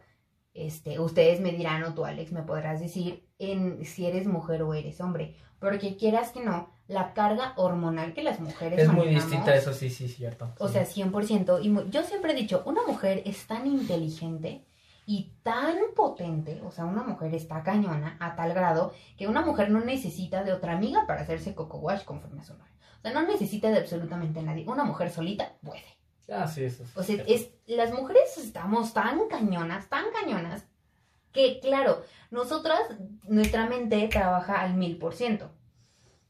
este, 0.54 0.98
ustedes 1.00 1.40
me 1.40 1.52
dirán, 1.52 1.82
o 1.84 1.94
tú, 1.94 2.04
Alex, 2.04 2.32
me 2.32 2.42
podrás 2.42 2.80
decir 2.80 3.28
en 3.38 3.84
si 3.84 4.06
eres 4.06 4.26
mujer 4.26 4.62
o 4.62 4.72
eres 4.74 5.00
hombre. 5.00 5.36
Porque 5.58 5.96
quieras 5.96 6.32
que 6.32 6.44
no, 6.44 6.70
la 6.86 7.14
carga 7.14 7.54
hormonal 7.56 8.12
que 8.14 8.22
las 8.22 8.40
mujeres 8.40 8.78
Es 8.78 8.92
muy 8.92 9.08
distinta, 9.08 9.54
eso 9.54 9.72
sí, 9.72 9.88
sí, 9.90 10.06
cierto. 10.08 10.52
O 10.58 10.68
sí. 10.68 10.74
sea, 10.74 10.84
100%. 10.84 11.60
Y 11.62 11.70
mu- 11.70 11.88
yo 11.90 12.02
siempre 12.02 12.32
he 12.32 12.36
dicho, 12.36 12.62
una 12.66 12.82
mujer 12.86 13.22
es 13.24 13.46
tan 13.46 13.66
inteligente 13.66 14.66
y 15.06 15.32
tan 15.42 15.76
potente, 15.94 16.60
o 16.62 16.70
sea, 16.70 16.84
una 16.84 17.02
mujer 17.04 17.34
está 17.34 17.62
cañona 17.62 18.16
a 18.20 18.36
tal 18.36 18.52
grado 18.52 18.92
que 19.16 19.28
una 19.28 19.40
mujer 19.42 19.70
no 19.70 19.80
necesita 19.80 20.44
de 20.44 20.52
otra 20.52 20.72
amiga 20.76 21.06
para 21.06 21.22
hacerse 21.22 21.54
coco 21.54 21.78
wash 21.78 22.04
conforme 22.04 22.40
a 22.40 22.44
su 22.44 22.52
nombre. 22.52 22.72
O 22.98 23.02
sea, 23.02 23.12
no 23.12 23.22
necesita 23.26 23.70
de 23.70 23.78
absolutamente 23.78 24.42
nadie. 24.42 24.64
Una 24.66 24.84
mujer 24.84 25.10
solita 25.10 25.54
puede. 25.62 25.84
Ah, 26.28 26.48
sí, 26.48 26.64
eso 26.64 26.84
sí, 26.84 26.90
O 26.96 27.02
sea, 27.02 27.22
es, 27.28 27.50
las 27.66 27.92
mujeres 27.92 28.36
estamos 28.38 28.92
tan 28.92 29.28
cañonas, 29.28 29.88
tan 29.88 30.06
cañonas, 30.12 30.64
que 31.32 31.60
claro, 31.60 32.02
nosotras, 32.30 32.80
nuestra 33.24 33.66
mente 33.66 34.08
trabaja 34.08 34.60
al 34.60 34.74
mil 34.74 34.98
por 34.98 35.14
ciento. 35.14 35.50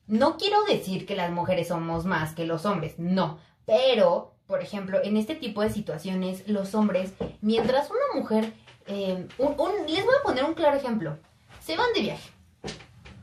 No 0.07 0.37
quiero 0.37 0.63
decir 0.65 1.07
que 1.07 1.17
las 1.17 1.31
mujeres 1.31 1.69
somos 1.69 2.05
más 2.05 2.35
que 2.35 2.45
los 2.45 2.65
hombres, 2.67 2.99
no. 2.99 3.39
Pero, 3.65 4.35
por 4.47 4.63
ejemplo, 4.63 5.01
en 5.03 5.17
este 5.17 5.35
tipo 5.35 5.63
de 5.63 5.71
situaciones, 5.71 6.47
los 6.49 6.75
hombres, 6.75 7.13
mientras 7.41 7.91
una 7.91 8.21
mujer, 8.21 8.53
eh, 8.87 9.27
un- 9.39 9.59
un- 9.59 9.87
les 9.87 10.05
voy 10.05 10.15
a 10.21 10.23
poner 10.23 10.45
un 10.45 10.55
claro 10.55 10.77
ejemplo. 10.77 11.19
Se 11.61 11.77
van 11.77 11.93
de 11.95 12.03
viaje, 12.03 12.31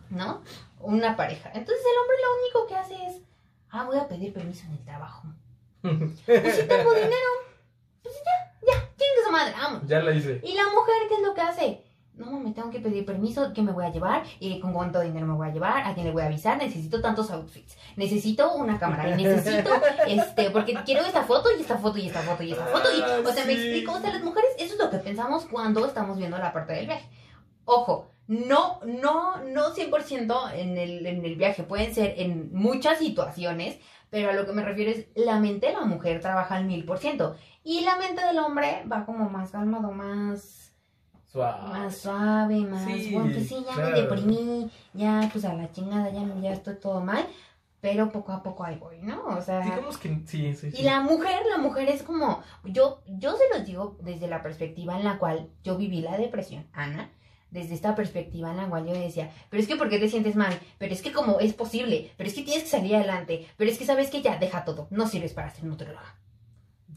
¿no? 0.10 0.42
Una 0.80 1.16
pareja. 1.16 1.50
Entonces 1.54 1.86
el 1.86 2.00
hombre 2.02 2.18
lo 2.22 2.44
único 2.44 2.68
que 2.68 2.76
hace 2.76 3.06
es, 3.06 3.22
ah, 3.70 3.86
voy 3.86 3.98
a 3.98 4.08
pedir 4.08 4.34
permiso 4.34 4.66
en 4.66 4.74
el 4.74 4.84
trabajo. 4.84 5.24
Pues 5.84 6.56
si 6.56 6.64
tengo 6.68 6.94
dinero, 6.94 7.30
pues 8.02 8.16
ya, 8.16 8.72
ya, 8.74 8.80
chingue 8.98 9.24
su 9.26 9.32
madre, 9.32 9.54
vamos. 9.58 9.82
ya 9.86 10.00
la 10.00 10.12
hice. 10.14 10.40
Y 10.44 10.54
la 10.54 10.64
mujer, 10.70 10.96
¿qué 11.10 11.16
es 11.16 11.22
lo 11.22 11.34
que 11.34 11.42
hace? 11.42 11.84
No, 12.16 12.40
me 12.40 12.52
tengo 12.52 12.70
que 12.70 12.80
pedir 12.80 13.06
permiso, 13.06 13.52
¿qué 13.56 13.62
me 13.64 13.72
voy 13.72 13.86
a 13.86 13.92
llevar? 13.92 14.24
Eh, 14.40 14.60
¿Con 14.60 14.72
cuánto 14.72 15.00
dinero 15.02 15.26
me 15.26 15.34
voy 15.34 15.48
a 15.48 15.52
llevar? 15.52 15.86
¿A 15.88 15.94
quién 15.96 16.06
le 16.06 16.12
voy 16.12 16.22
a 16.22 16.28
avisar? 16.28 16.58
Necesito 16.58 17.02
tantos 17.02 17.32
outfits. 17.32 17.76
Necesito 17.96 18.54
una 18.54 18.78
cámara 18.80 19.10
y 19.10 19.16
necesito, 19.24 19.72
este, 20.08 20.52
porque 20.52 20.76
quiero 20.86 21.04
esta 21.06 21.24
foto 21.24 21.50
y 21.58 21.62
esta 21.62 21.78
foto 21.78 21.98
y 21.98 22.08
esta 22.08 22.22
foto 22.22 22.44
y 22.44 22.52
esta 22.52 22.66
foto. 22.68 22.88
Y, 22.96 23.02
o 23.02 23.34
sea, 23.34 23.46
me 23.46 23.54
Ah, 23.54 23.56
sí. 23.56 23.62
explico, 23.62 23.94
o 23.94 24.00
sea, 24.00 24.14
las 24.14 24.24
mujeres, 24.24 24.52
eso 24.60 24.74
es 24.76 24.80
lo 24.80 24.90
que 24.92 24.98
pensamos 25.00 25.46
cuando 25.46 25.86
estamos 25.88 26.18
viendo 26.18 26.38
la 26.38 26.54
parte 26.54 26.74
del 26.74 26.86
viaje. 26.86 27.10
Ojo, 27.66 28.12
no, 28.28 28.80
no, 28.86 29.44
no 29.46 29.74
100% 29.74 30.54
en 30.54 30.78
el, 30.78 31.06
en 31.08 31.26
el 31.26 31.36
viaje, 31.36 31.64
pueden 31.64 31.94
ser 31.96 32.14
en 32.18 32.54
muchas 32.54 33.00
situaciones, 33.00 33.80
pero 34.14 34.30
a 34.30 34.34
lo 34.34 34.46
que 34.46 34.54
me 34.54 34.64
refiero 34.64 34.92
es 34.92 35.08
la 35.16 35.40
mente 35.40 35.66
de 35.66 35.74
la 35.74 35.86
mujer 35.86 36.22
trabaja 36.22 36.54
al 36.58 36.66
mil 36.66 36.86
por 36.86 37.00
ciento 37.00 37.36
y 37.64 37.82
la 37.82 37.98
mente 37.98 38.24
del 38.24 38.38
hombre 38.38 38.84
va 38.90 39.08
como 39.08 39.28
más 39.28 39.50
calmado, 39.50 39.92
más, 39.92 40.72
Suave. 41.32 41.68
más 41.68 41.98
suave, 41.98 42.60
más, 42.60 42.84
Sí, 42.84 43.10
bueno, 43.12 43.32
pues 43.34 43.48
sí, 43.48 43.66
ya 43.68 43.74
claro. 43.74 43.90
me 43.90 44.02
deprimí, 44.02 44.72
ya 44.94 45.28
pues 45.32 45.46
a 45.46 45.56
la 45.56 45.72
chingada, 45.72 46.12
ya, 46.12 46.22
ya 46.40 46.54
estoy 46.54 46.76
todo 46.76 47.02
mal, 47.02 47.26
pero 47.82 48.12
poco 48.12 48.34
a 48.34 48.44
poco 48.44 48.64
ahí 48.64 48.76
voy, 48.78 49.00
¿no? 49.02 49.26
O 49.26 49.42
sea... 49.42 49.62
Digamos 49.62 49.98
que 49.98 50.10
sí, 50.28 50.54
sí, 50.54 50.70
sí. 50.70 50.82
Y 50.82 50.84
la 50.84 51.00
mujer, 51.00 51.42
la 51.50 51.58
mujer 51.58 51.90
es 51.90 52.04
como, 52.04 52.44
yo, 52.66 53.02
yo 53.08 53.36
se 53.36 53.50
los 53.58 53.66
digo 53.66 53.98
desde 54.04 54.28
la 54.28 54.44
perspectiva 54.44 54.96
en 54.96 55.06
la 55.06 55.18
cual 55.18 55.50
yo 55.64 55.76
viví 55.76 56.02
la 56.02 56.18
depresión, 56.20 56.68
Ana, 56.72 57.10
desde 57.54 57.76
esta 57.76 57.96
perspectiva 57.96 58.50
en 58.52 58.58
la 58.58 58.68
cual 58.68 58.86
yo 58.88 58.94
decía, 58.94 59.32
pero 59.50 59.62
es 59.62 59.68
que 59.68 59.76
¿por 59.76 59.88
qué 59.88 60.00
te 60.00 60.10
sientes 60.10 60.36
mal? 60.36 60.60
Pero 60.80 60.92
es 60.94 61.02
que 61.04 61.12
como 61.14 61.40
es 61.40 61.54
posible, 61.54 62.12
pero 62.18 62.28
es 62.28 62.36
que 62.36 62.42
tienes 62.42 62.64
que 62.64 62.70
salir 62.70 62.96
adelante, 62.96 63.48
pero 63.58 63.70
es 63.70 63.78
que 63.78 63.86
sabes 63.86 64.10
que 64.10 64.22
ya, 64.24 64.38
deja 64.38 64.66
todo, 64.66 64.88
no 64.90 65.08
sirves 65.08 65.34
para 65.34 65.52
ser 65.52 65.64
nutrióloga. 65.66 66.16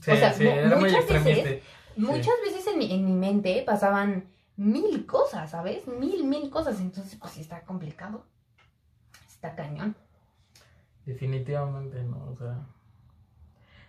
Sí, 0.00 0.10
o 0.10 0.16
sea, 0.16 0.32
sí, 0.32 0.46
era 0.46 0.76
muchas 0.76 1.06
veces- 1.06 1.62
Muchas 1.96 2.34
veces 2.44 2.66
en 2.66 2.78
mi, 2.78 2.92
en 2.92 3.04
mi 3.06 3.12
mente 3.12 3.62
pasaban 3.66 4.26
mil 4.56 5.06
cosas, 5.06 5.50
¿sabes? 5.50 5.86
Mil, 5.86 6.24
mil 6.24 6.50
cosas, 6.50 6.80
entonces 6.80 7.16
pues 7.18 7.32
sí 7.32 7.40
está 7.42 7.60
complicado, 7.62 8.24
está 9.28 9.54
cañón. 9.54 9.94
Definitivamente 11.06 12.02
no, 12.02 12.28
o 12.30 12.36
sea. 12.36 12.66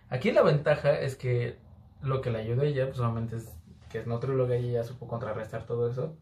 Aquí 0.08 0.32
la 0.32 0.42
ventaja 0.42 0.98
es 1.00 1.16
que 1.16 1.56
lo 2.00 2.20
que 2.22 2.30
le 2.30 2.38
ayudó 2.38 2.62
a 2.62 2.66
ella, 2.66 2.86
pues 2.86 2.96
solamente 2.98 3.36
es 3.36 3.48
que 3.90 3.98
es 3.98 4.06
nutrióloga 4.06 4.56
y 4.56 4.70
ella 4.70 4.84
supo 4.84 5.06
contrarrestar 5.08 5.64
todo 5.64 5.90
eso. 5.90 6.16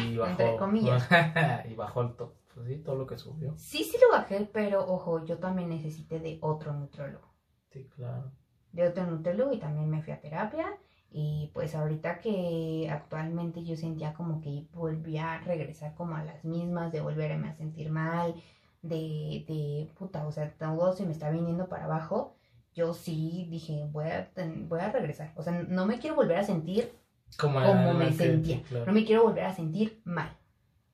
Y 0.00 0.16
Ah, 0.16 0.20
bajó. 0.20 0.30
entre 0.30 0.56
comillas. 0.56 1.08
y 1.70 1.74
bajó 1.74 2.02
el 2.02 2.16
top. 2.16 2.32
Pues 2.54 2.68
sí, 2.68 2.78
todo 2.78 2.96
lo 2.96 3.06
que 3.06 3.18
subió. 3.18 3.54
Sí, 3.56 3.82
sí 3.84 3.96
lo 4.00 4.16
bajé, 4.16 4.48
pero 4.52 4.86
ojo, 4.86 5.24
yo 5.24 5.38
también 5.38 5.68
necesité 5.70 6.20
de 6.20 6.38
otro 6.40 6.72
nutriólogo. 6.72 7.34
Sí, 7.70 7.88
claro. 7.96 8.30
de 8.72 8.88
otro 8.88 9.06
nutriólogo 9.06 9.52
y 9.52 9.58
también 9.58 9.88
me 9.90 10.02
fui 10.02 10.12
a 10.12 10.20
terapia. 10.20 10.66
Y 11.10 11.50
pues 11.54 11.74
ahorita 11.76 12.18
que 12.18 12.88
actualmente 12.90 13.64
yo 13.64 13.76
sentía 13.76 14.14
como 14.14 14.40
que 14.40 14.66
volvía 14.72 15.34
a 15.34 15.40
regresar 15.40 15.94
como 15.94 16.16
a 16.16 16.24
las 16.24 16.44
mismas, 16.44 16.90
de 16.92 17.00
volverme 17.00 17.48
a 17.48 17.54
sentir 17.54 17.90
mal, 17.90 18.34
de, 18.82 19.44
de 19.48 19.90
puta, 19.96 20.26
o 20.26 20.32
sea, 20.32 20.52
todo 20.58 20.92
se 20.92 21.06
me 21.06 21.12
está 21.12 21.30
viniendo 21.30 21.68
para 21.68 21.84
abajo. 21.84 22.36
Yo 22.74 22.94
sí 22.94 23.46
dije, 23.50 23.86
voy 23.92 24.06
a, 24.06 24.30
voy 24.68 24.80
a 24.80 24.90
regresar. 24.90 25.32
O 25.36 25.42
sea, 25.42 25.52
no 25.62 25.86
me 25.86 25.98
quiero 26.00 26.16
volver 26.16 26.38
a 26.38 26.44
sentir 26.44 26.92
Como, 27.38 27.60
como 27.64 27.94
me 27.94 28.04
antes, 28.06 28.18
sí, 28.18 28.24
sentía. 28.24 28.62
claro. 28.62 28.86
No 28.86 28.92
me 28.92 29.04
quiero 29.04 29.24
volver 29.24 29.44
a 29.44 29.54
sentir 29.54 30.00
mal. 30.04 30.36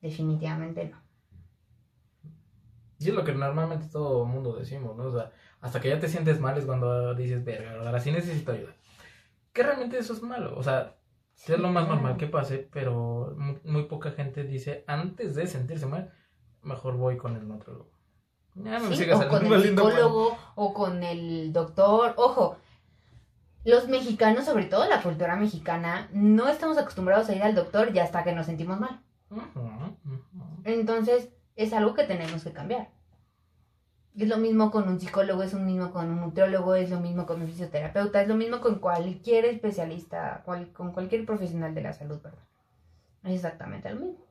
Definitivamente 0.01 0.85
no. 0.89 0.97
Y 2.99 3.09
es 3.09 3.15
lo 3.15 3.23
que 3.23 3.33
normalmente 3.33 3.87
todo 3.87 4.23
el 4.23 4.29
mundo 4.29 4.55
decimos, 4.55 4.95
¿no? 4.95 5.05
O 5.05 5.11
sea, 5.11 5.31
hasta 5.59 5.79
que 5.79 5.89
ya 5.89 5.99
te 5.99 6.07
sientes 6.07 6.39
mal 6.39 6.57
es 6.57 6.65
cuando 6.65 7.13
dices, 7.15 7.43
verga, 7.43 7.73
ahora 7.73 7.99
sí 7.99 8.11
necesito 8.11 8.51
ayuda. 8.51 8.73
Que 9.53 9.63
realmente 9.63 9.97
eso 9.97 10.13
es 10.13 10.21
malo. 10.21 10.55
O 10.57 10.63
sea, 10.63 10.95
es 11.47 11.59
lo 11.59 11.69
más 11.71 11.87
normal 11.87 12.17
que 12.17 12.27
pase, 12.27 12.69
pero 12.71 13.35
muy, 13.37 13.59
muy 13.63 13.83
poca 13.85 14.11
gente 14.11 14.43
dice, 14.43 14.83
antes 14.87 15.33
de 15.35 15.47
sentirse 15.47 15.87
mal, 15.87 16.13
mejor 16.61 16.95
voy 16.97 17.17
con 17.17 17.35
el 17.35 17.47
nutriólogo. 17.47 17.89
Ya 18.55 18.77
no 18.79 18.89
me 18.89 18.95
Sí, 18.95 19.03
sigas 19.03 19.25
o 19.25 19.29
con 19.29 19.45
el 19.45 19.63
psicólogo 19.63 20.37
o 20.55 20.73
con 20.73 21.03
el 21.03 21.51
doctor. 21.53 22.13
Ojo, 22.17 22.57
los 23.63 23.87
mexicanos, 23.87 24.45
sobre 24.45 24.65
todo 24.65 24.87
la 24.87 25.01
cultura 25.01 25.35
mexicana, 25.35 26.09
no 26.13 26.47
estamos 26.47 26.77
acostumbrados 26.77 27.29
a 27.29 27.35
ir 27.35 27.43
al 27.43 27.55
doctor 27.55 27.93
ya 27.93 28.03
hasta 28.03 28.23
que 28.23 28.33
nos 28.33 28.47
sentimos 28.47 28.79
mal. 28.79 29.01
Entonces, 30.63 31.29
es 31.55 31.73
algo 31.73 31.93
que 31.93 32.03
tenemos 32.03 32.43
que 32.43 32.53
cambiar. 32.53 32.89
Es 34.17 34.27
lo 34.27 34.37
mismo 34.37 34.71
con 34.71 34.89
un 34.89 34.99
psicólogo, 34.99 35.41
es 35.41 35.53
lo 35.53 35.59
mismo 35.59 35.91
con 35.91 36.09
un 36.09 36.19
nutriólogo, 36.19 36.75
es 36.75 36.89
lo 36.89 36.99
mismo 36.99 37.25
con 37.25 37.41
un 37.41 37.47
fisioterapeuta, 37.47 38.21
es 38.21 38.27
lo 38.27 38.35
mismo 38.35 38.59
con 38.59 38.79
cualquier 38.79 39.45
especialista, 39.45 40.43
con 40.43 40.91
cualquier 40.91 41.25
profesional 41.25 41.73
de 41.73 41.81
la 41.81 41.93
salud, 41.93 42.21
¿verdad? 42.21 42.43
Es 43.23 43.35
exactamente 43.35 43.93
lo 43.93 44.01
mismo. 44.01 44.25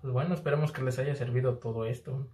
Pues 0.00 0.12
bueno, 0.12 0.34
esperemos 0.34 0.72
que 0.72 0.82
les 0.82 0.98
haya 0.98 1.14
servido 1.14 1.58
todo 1.58 1.84
esto. 1.84 2.26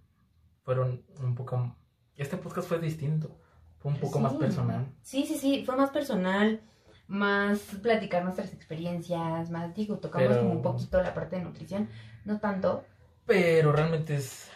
Fueron 0.63 1.03
un 1.19 1.35
poco... 1.35 1.75
Este 2.15 2.37
podcast 2.37 2.67
fue 2.67 2.79
distinto. 2.79 3.37
Fue 3.83 3.91
un 3.91 3.97
poco 3.99 4.17
Sí. 4.17 4.23
más 4.23 4.33
personal. 4.33 4.87
Sí, 5.03 5.25
sí, 5.27 5.35
sí, 5.37 5.63
fue 5.65 5.75
más 5.75 5.89
personal, 5.91 6.61
más 7.07 7.59
platicar 7.81 8.23
nuestras 8.23 8.53
experiencias, 8.53 9.49
más, 9.51 9.75
digo, 9.75 9.97
tocamos 9.97 10.29
Pero- 10.29 10.39
como 10.41 10.53
un 10.53 10.61
poquito 10.61 11.01
la 11.03 11.13
parte 11.13 11.35
de 11.35 11.43
nutrición, 11.43 11.89
no 12.25 12.39
tanto. 12.39 12.85
Pero 13.25 13.71
realmente 13.73 14.15
es... 14.15 14.49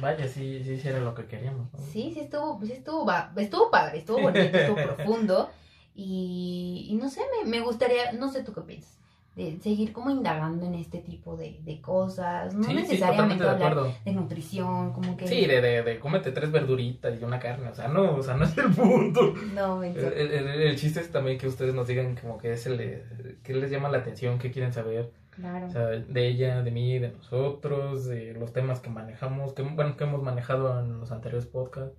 Vaya, 0.00 0.28
sí, 0.28 0.62
sí, 0.62 0.78
sí 0.78 0.88
era 0.88 1.00
lo 1.00 1.14
que 1.14 1.26
queríamos. 1.26 1.72
¿no? 1.72 1.78
Sí, 1.78 2.10
sí 2.12 2.20
estuvo, 2.20 2.60
sí 2.64 2.72
estuvo, 2.72 3.10
estuvo 3.36 3.70
padre, 3.70 3.98
estuvo 3.98 4.20
bonito, 4.20 4.56
estuvo 4.56 4.76
profundo 4.96 5.50
y, 5.94 6.86
y 6.90 6.94
no 6.96 7.08
sé, 7.08 7.22
me, 7.42 7.48
me 7.50 7.60
gustaría, 7.60 8.12
no 8.12 8.30
sé 8.30 8.42
tú 8.44 8.52
qué 8.52 8.60
piensas, 8.60 8.98
de 9.36 9.60
seguir 9.60 9.92
como 9.92 10.10
indagando 10.10 10.64
en 10.66 10.74
este 10.74 10.98
tipo 10.98 11.36
de, 11.36 11.60
de 11.62 11.80
cosas, 11.82 12.54
no 12.54 12.62
Sí, 12.64 12.70
sí, 12.70 12.74
necesariamente 12.74 13.44
de 13.44 13.50
hablar 13.50 13.76
de 14.04 14.12
nutrición, 14.12 14.92
como 14.94 15.14
que... 15.16 15.28
Sí, 15.28 15.44
de, 15.44 15.60
de, 15.60 15.82
de 15.82 15.98
cómete 16.00 16.32
tres 16.32 16.50
verduritas 16.50 17.20
y 17.20 17.22
una 17.22 17.38
carne. 17.38 17.68
O 17.68 17.74
sea, 17.74 17.86
no, 17.88 18.16
o 18.16 18.22
sea, 18.22 18.34
no 18.38 18.44
es 18.46 18.56
el 18.56 18.70
punto. 18.72 19.34
No, 19.54 19.82
El, 19.82 19.94
el- 19.98 20.32
el- 20.32 20.62
el 20.62 20.76
chiste 20.76 21.00
es 21.00 21.12
también 21.12 21.36
que 21.36 21.46
ustedes 21.48 21.74
nos 21.74 21.86
digan 21.86 22.16
como 22.16 22.38
que 22.38 22.52
es 22.52 22.66
el, 22.66 23.38
que 23.42 23.54
les 23.54 23.70
llama 23.70 23.90
la 23.90 23.98
atención, 23.98 24.38
qué 24.38 24.50
quieren 24.50 24.72
saber. 24.72 25.12
claro. 25.32 25.66
O 25.66 25.70
sea, 25.70 25.84
de 25.88 26.26
ella, 26.26 26.62
de 26.62 26.70
mí, 26.70 26.98
de 26.98 27.10
nosotros, 27.12 28.06
de 28.06 28.32
los 28.32 28.54
temas 28.54 28.80
que 28.80 28.88
manejamos, 28.88 29.52
que 29.52 29.60
bueno, 29.60 29.98
que 29.98 30.04
hemos 30.04 30.22
manejado 30.22 30.80
en 30.80 30.98
los 30.98 31.12
anteriores 31.12 31.46
podcasts. 31.46 31.94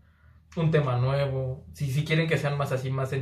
Un 0.56 0.72
tema 0.72 0.98
nuevo. 0.98 1.64
Si, 1.74 1.92
si 1.92 2.04
quieren 2.04 2.28
que 2.28 2.40
sean 2.40 2.58
más 2.58 2.72
así, 2.72 2.90
más, 2.90 3.14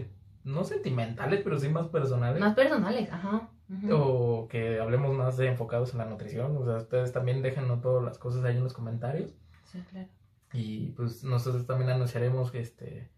no 0.46 0.64
sentimentales, 0.64 1.42
pero 1.44 1.60
sí 1.60 1.68
más 1.68 1.88
personales. 1.88 2.40
Más 2.40 2.56
personales, 2.56 3.12
ajá. 3.12 3.50
O 3.92 4.48
que 4.48 4.80
hablemos 4.80 5.16
más 5.16 5.38
de 5.38 5.48
enfocados 5.48 5.92
en 5.94 5.98
la 6.00 6.06
nutrición. 6.06 6.56
O 6.58 6.66
sea, 6.66 6.78
ustedes 6.78 7.12
también 7.12 7.42
déjenos 7.42 7.82
todas 7.82 8.04
las 8.04 8.18
cosas 8.20 8.44
ahí 8.46 8.56
en 8.58 8.64
los 8.64 8.74
comentarios. 8.74 9.34
Sí, 9.64 9.84
claro. 9.90 10.08
Y 10.54 10.92
pues 10.92 11.24
nosotros 11.24 11.66
también 11.66 11.90
anunciaremos 11.90 12.54
este 12.54 13.10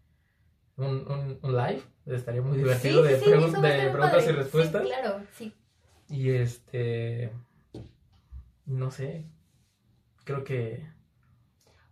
un, 0.76 1.06
un, 1.10 1.38
un 1.42 1.56
live. 1.56 1.82
Estaría 2.06 2.40
muy 2.40 2.56
divertido 2.56 3.02
Sí, 3.04 3.08
de, 3.12 3.20
sí, 3.20 3.26
pregun- 3.30 3.60
de 3.60 3.90
preguntas 3.90 4.26
y 4.26 4.32
respuestas. 4.32 4.82
Sí, 4.82 4.88
claro, 4.88 5.20
sí. 5.32 5.54
Y 6.08 6.30
este. 6.30 7.30
No 8.64 8.90
sé. 8.90 9.26
Creo 10.24 10.44
que. 10.44 10.86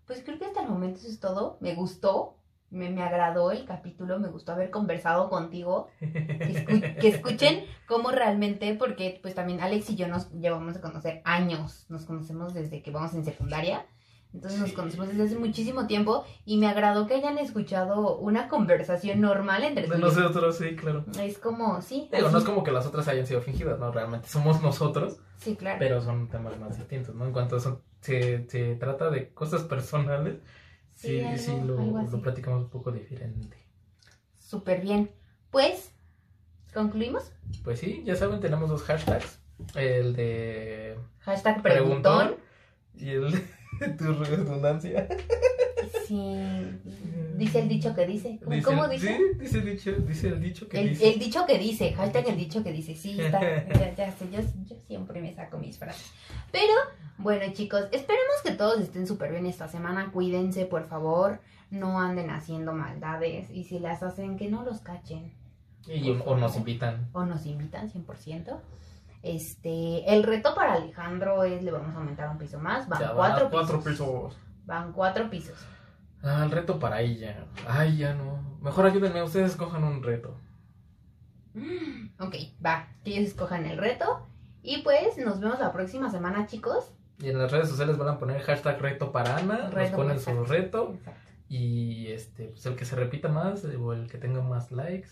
Pues 0.07 0.23
creo 0.25 0.39
que 0.39 0.47
hasta 0.47 0.63
el 0.63 0.69
momento 0.69 0.99
eso 1.01 1.09
es 1.09 1.21
todo. 1.21 1.59
Me 1.61 1.75
gustó, 1.75 2.36
me, 2.71 2.91
me 2.91 3.03
agradó 3.03 3.53
el 3.53 3.65
capítulo, 3.65 4.19
me 4.19 4.29
gustó 4.29 4.53
haber 4.53 4.71
conversado 4.71 5.29
contigo. 5.31 5.89
Escu- 6.01 6.97
que 7.01 7.09
escuchen 7.09 7.65
cómo 7.87 8.11
realmente, 8.11 8.75
porque 8.75 9.19
pues 9.23 9.35
también 9.35 9.61
Alex 9.61 9.91
y 9.91 9.97
yo 9.97 10.09
nos 10.09 10.31
llevamos 10.33 10.77
a 10.77 10.81
conocer 10.81 11.23
años. 11.25 11.87
Nos 11.89 12.05
conocemos 12.05 12.55
desde 12.55 12.83
que 12.83 12.91
vamos 12.91 13.15
en 13.15 13.25
secundaria. 13.25 13.87
Entonces 14.35 14.61
nos 14.61 14.73
conocemos 14.73 15.09
desde 15.09 15.23
hace 15.23 15.39
muchísimo 15.39 15.87
tiempo 15.87 16.25
y 16.45 16.59
me 16.59 16.67
agradó 16.67 17.07
que 17.07 17.15
hayan 17.15 17.39
escuchado 17.39 18.19
una 18.19 18.49
conversación 18.49 19.21
normal 19.23 19.65
entre 19.65 19.87
De 19.87 19.97
nosotros, 19.99 20.59
sí, 20.59 20.77
claro. 20.77 21.07
Es 21.19 21.39
como, 21.39 21.81
sí. 21.81 22.11
Digo, 22.13 22.29
no 22.29 22.37
es 22.39 22.45
como 22.45 22.63
que 22.63 22.71
las 22.71 22.85
otras 22.85 23.09
hayan 23.09 23.27
sido 23.27 23.41
fingidas, 23.41 23.79
¿no? 23.79 23.91
Realmente 23.93 24.29
somos 24.29 24.61
nosotros, 24.63 25.21
Sí, 25.39 25.57
claro. 25.57 25.79
pero 25.79 26.03
son 26.03 26.29
temas 26.29 26.59
más 26.59 26.77
distintos, 26.77 27.15
¿no? 27.15 27.25
En 27.25 27.33
cuanto 27.33 27.59
son- 27.61 27.81
se, 28.03 28.47
se 28.51 28.75
trata 28.75 29.09
de 29.09 29.33
cosas 29.33 29.63
personales, 29.63 30.35
sí, 30.97 31.23
Sí, 31.39 31.53
lo, 31.65 31.77
lo 32.03 32.23
platicamos 32.23 32.65
un 32.65 32.71
poco 32.71 32.91
diferente. 32.91 33.57
Súper 34.39 34.81
bien. 34.81 35.11
Pues, 35.51 35.93
¿concluimos? 36.75 37.33
Pues 37.65 37.79
sí, 37.81 38.03
ya 38.05 38.17
saben, 38.17 38.41
tenemos 38.41 38.69
dos 38.69 38.83
hashtags. 38.83 39.39
El 39.75 40.15
de 40.15 40.99
Hashtag 41.21 41.63
preguntón 41.63 42.29
preguntón. 42.29 42.37
y 42.95 43.09
el 43.11 43.31
de 43.33 43.43
tu 43.99 44.13
redundancia. 44.25 45.09
Sí. 46.07 46.17
Dice 47.37 47.61
el 47.61 47.69
dicho 47.69 47.95
que 47.95 48.07
dice. 48.07 48.39
¿Cómo, 48.43 48.55
Dice 48.55 48.65
cómo 48.65 48.85
el- 48.87 48.91
dice? 48.93 49.09
Sí, 49.19 49.39
dice 49.39 49.59
el 49.59 49.65
dicho, 49.67 49.93
dice 49.93 50.29
el 50.29 50.41
dicho 50.41 50.69
que 50.71 50.81
El, 50.81 50.89
dice. 50.91 51.13
el 51.13 51.19
dicho 51.19 51.45
que 51.45 51.59
dice, 51.59 51.93
hashtag 51.93 52.29
el 52.31 52.37
dicho 52.39 52.63
que 52.65 52.73
dice, 52.73 52.95
sí, 52.95 53.21
está, 53.21 53.39
ya, 53.75 53.95
ya 53.95 54.11
sé, 54.13 54.31
yo, 54.33 54.41
yo 54.65 54.77
siempre 54.87 55.21
me 55.21 55.35
saco 55.35 55.59
mis 55.59 55.77
frases. 55.79 56.11
Pero, 56.51 56.73
bueno 57.19 57.45
chicos, 57.53 57.83
esperemos 57.93 58.37
que 58.43 58.53
todos 58.53 58.81
estén 58.81 59.07
súper 59.07 59.33
bien 59.33 59.45
esta 59.45 59.69
semana, 59.69 60.11
cuídense 60.13 60.65
por 60.65 60.87
favor, 60.87 61.41
no 61.71 62.01
anden 62.01 62.31
haciendo 62.31 62.73
maldades 62.73 63.51
y 63.51 63.65
si 63.65 63.81
las 63.81 64.03
hacen 64.03 64.39
que 64.39 64.49
no 64.49 64.65
los 64.65 64.81
cachen 64.81 65.35
Y, 65.87 66.09
o 66.25 66.37
nos 66.39 66.57
invitan. 66.57 67.11
o 67.13 67.27
nos 67.27 67.45
invitan 67.45 67.91
100%. 67.93 68.59
Este, 69.27 70.15
el 70.15 70.23
reto 70.23 70.55
para 70.55 70.75
Alejandro 70.75 71.43
es, 71.43 71.63
le 71.63 71.73
vamos 71.73 71.95
a 71.95 71.99
aumentar 71.99 72.29
un 72.31 72.39
piso 72.39 72.61
más, 72.61 72.89
van 72.89 73.01
Ya 73.01 73.09
va, 73.09 73.15
cuatro, 73.17 73.51
cuatro 73.51 73.79
pisos, 73.81 73.93
pisos. 74.07 74.37
Van 74.65 74.93
cuatro 74.93 75.29
pisos. 75.29 75.59
Ah, 76.23 76.43
el 76.45 76.51
reto 76.53 76.79
para 76.79 77.01
ella. 77.01 77.45
Ay, 77.67 77.97
ya 77.99 78.15
no. 78.15 78.59
Mejor 78.61 78.87
ayúdenme, 78.87 79.23
ustedes 79.23 79.51
escojan 79.53 79.83
un 79.83 80.03
reto. 80.03 80.35
Ok, 82.21 82.35
va, 82.65 82.89
que 83.05 83.17
ellos 83.17 83.29
escojan 83.31 83.67
el 83.67 83.79
reto. 83.79 84.27
Y 84.63 84.83
pues 84.83 85.17
nos 85.19 85.41
vemos 85.41 85.59
la 85.59 85.73
próxima 85.73 86.11
semana, 86.11 86.47
chicos. 86.47 86.93
Y 87.19 87.29
en 87.31 87.39
las 87.39 87.51
redes 87.51 87.69
sociales 87.69 87.97
van 87.97 88.09
a 88.09 88.19
poner 88.19 88.43
hashtag 88.43 88.81
reto 88.81 89.11
para 89.13 89.37
Ana. 89.37 89.59
Nos 89.65 89.75
Reto 89.75 89.97
ponen 89.97 90.19
para- 90.23 90.37
su 90.37 90.45
reto. 90.45 90.93
Exacto. 90.95 91.21
Y 91.49 92.09
este, 92.09 92.47
pues 92.49 92.67
el 92.67 92.77
que 92.77 92.85
se 92.85 92.97
repita 92.97 93.29
más 93.29 93.65
o 93.65 93.93
el 93.93 94.09
que 94.11 94.19
tenga 94.19 94.43
más 94.43 94.71
likes. 94.73 95.09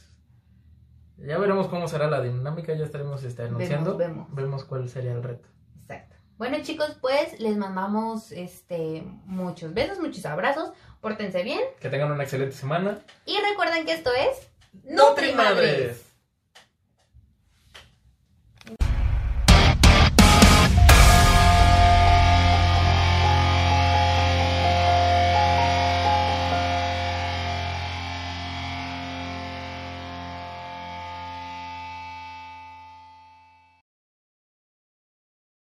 Ya 1.19 1.39
veremos 1.39 1.69
cómo 1.69 1.89
será 1.89 2.09
la 2.09 2.21
dinámica, 2.21 2.75
ya 2.75 2.85
estaremos 2.85 3.23
este, 3.23 3.43
anunciando. 3.43 3.97
vemos. 3.97 4.29
Vemos 4.35 4.65
cuál 4.65 4.89
sería 4.89 5.13
el 5.13 5.23
reto. 5.23 5.49
Exacto. 5.83 6.17
Bueno, 6.37 6.59
chicos, 6.63 6.97
pues 7.01 7.41
les 7.41 7.57
mandamos 7.57 8.33
este 8.33 9.05
muchos 9.25 9.73
besos, 9.73 10.01
muchos 10.01 10.27
abrazos. 10.27 10.71
Pórtense 11.01 11.43
bien. 11.43 11.61
Que 11.81 11.89
tengan 11.89 12.11
una 12.11 12.25
excelente 12.25 12.55
semana. 12.57 12.99
Y 13.27 13.37
recuerden 13.51 13.87
que 13.87 13.93
esto 13.93 14.11
es 14.13 14.49
¡Nutrimadres! 14.83 16.04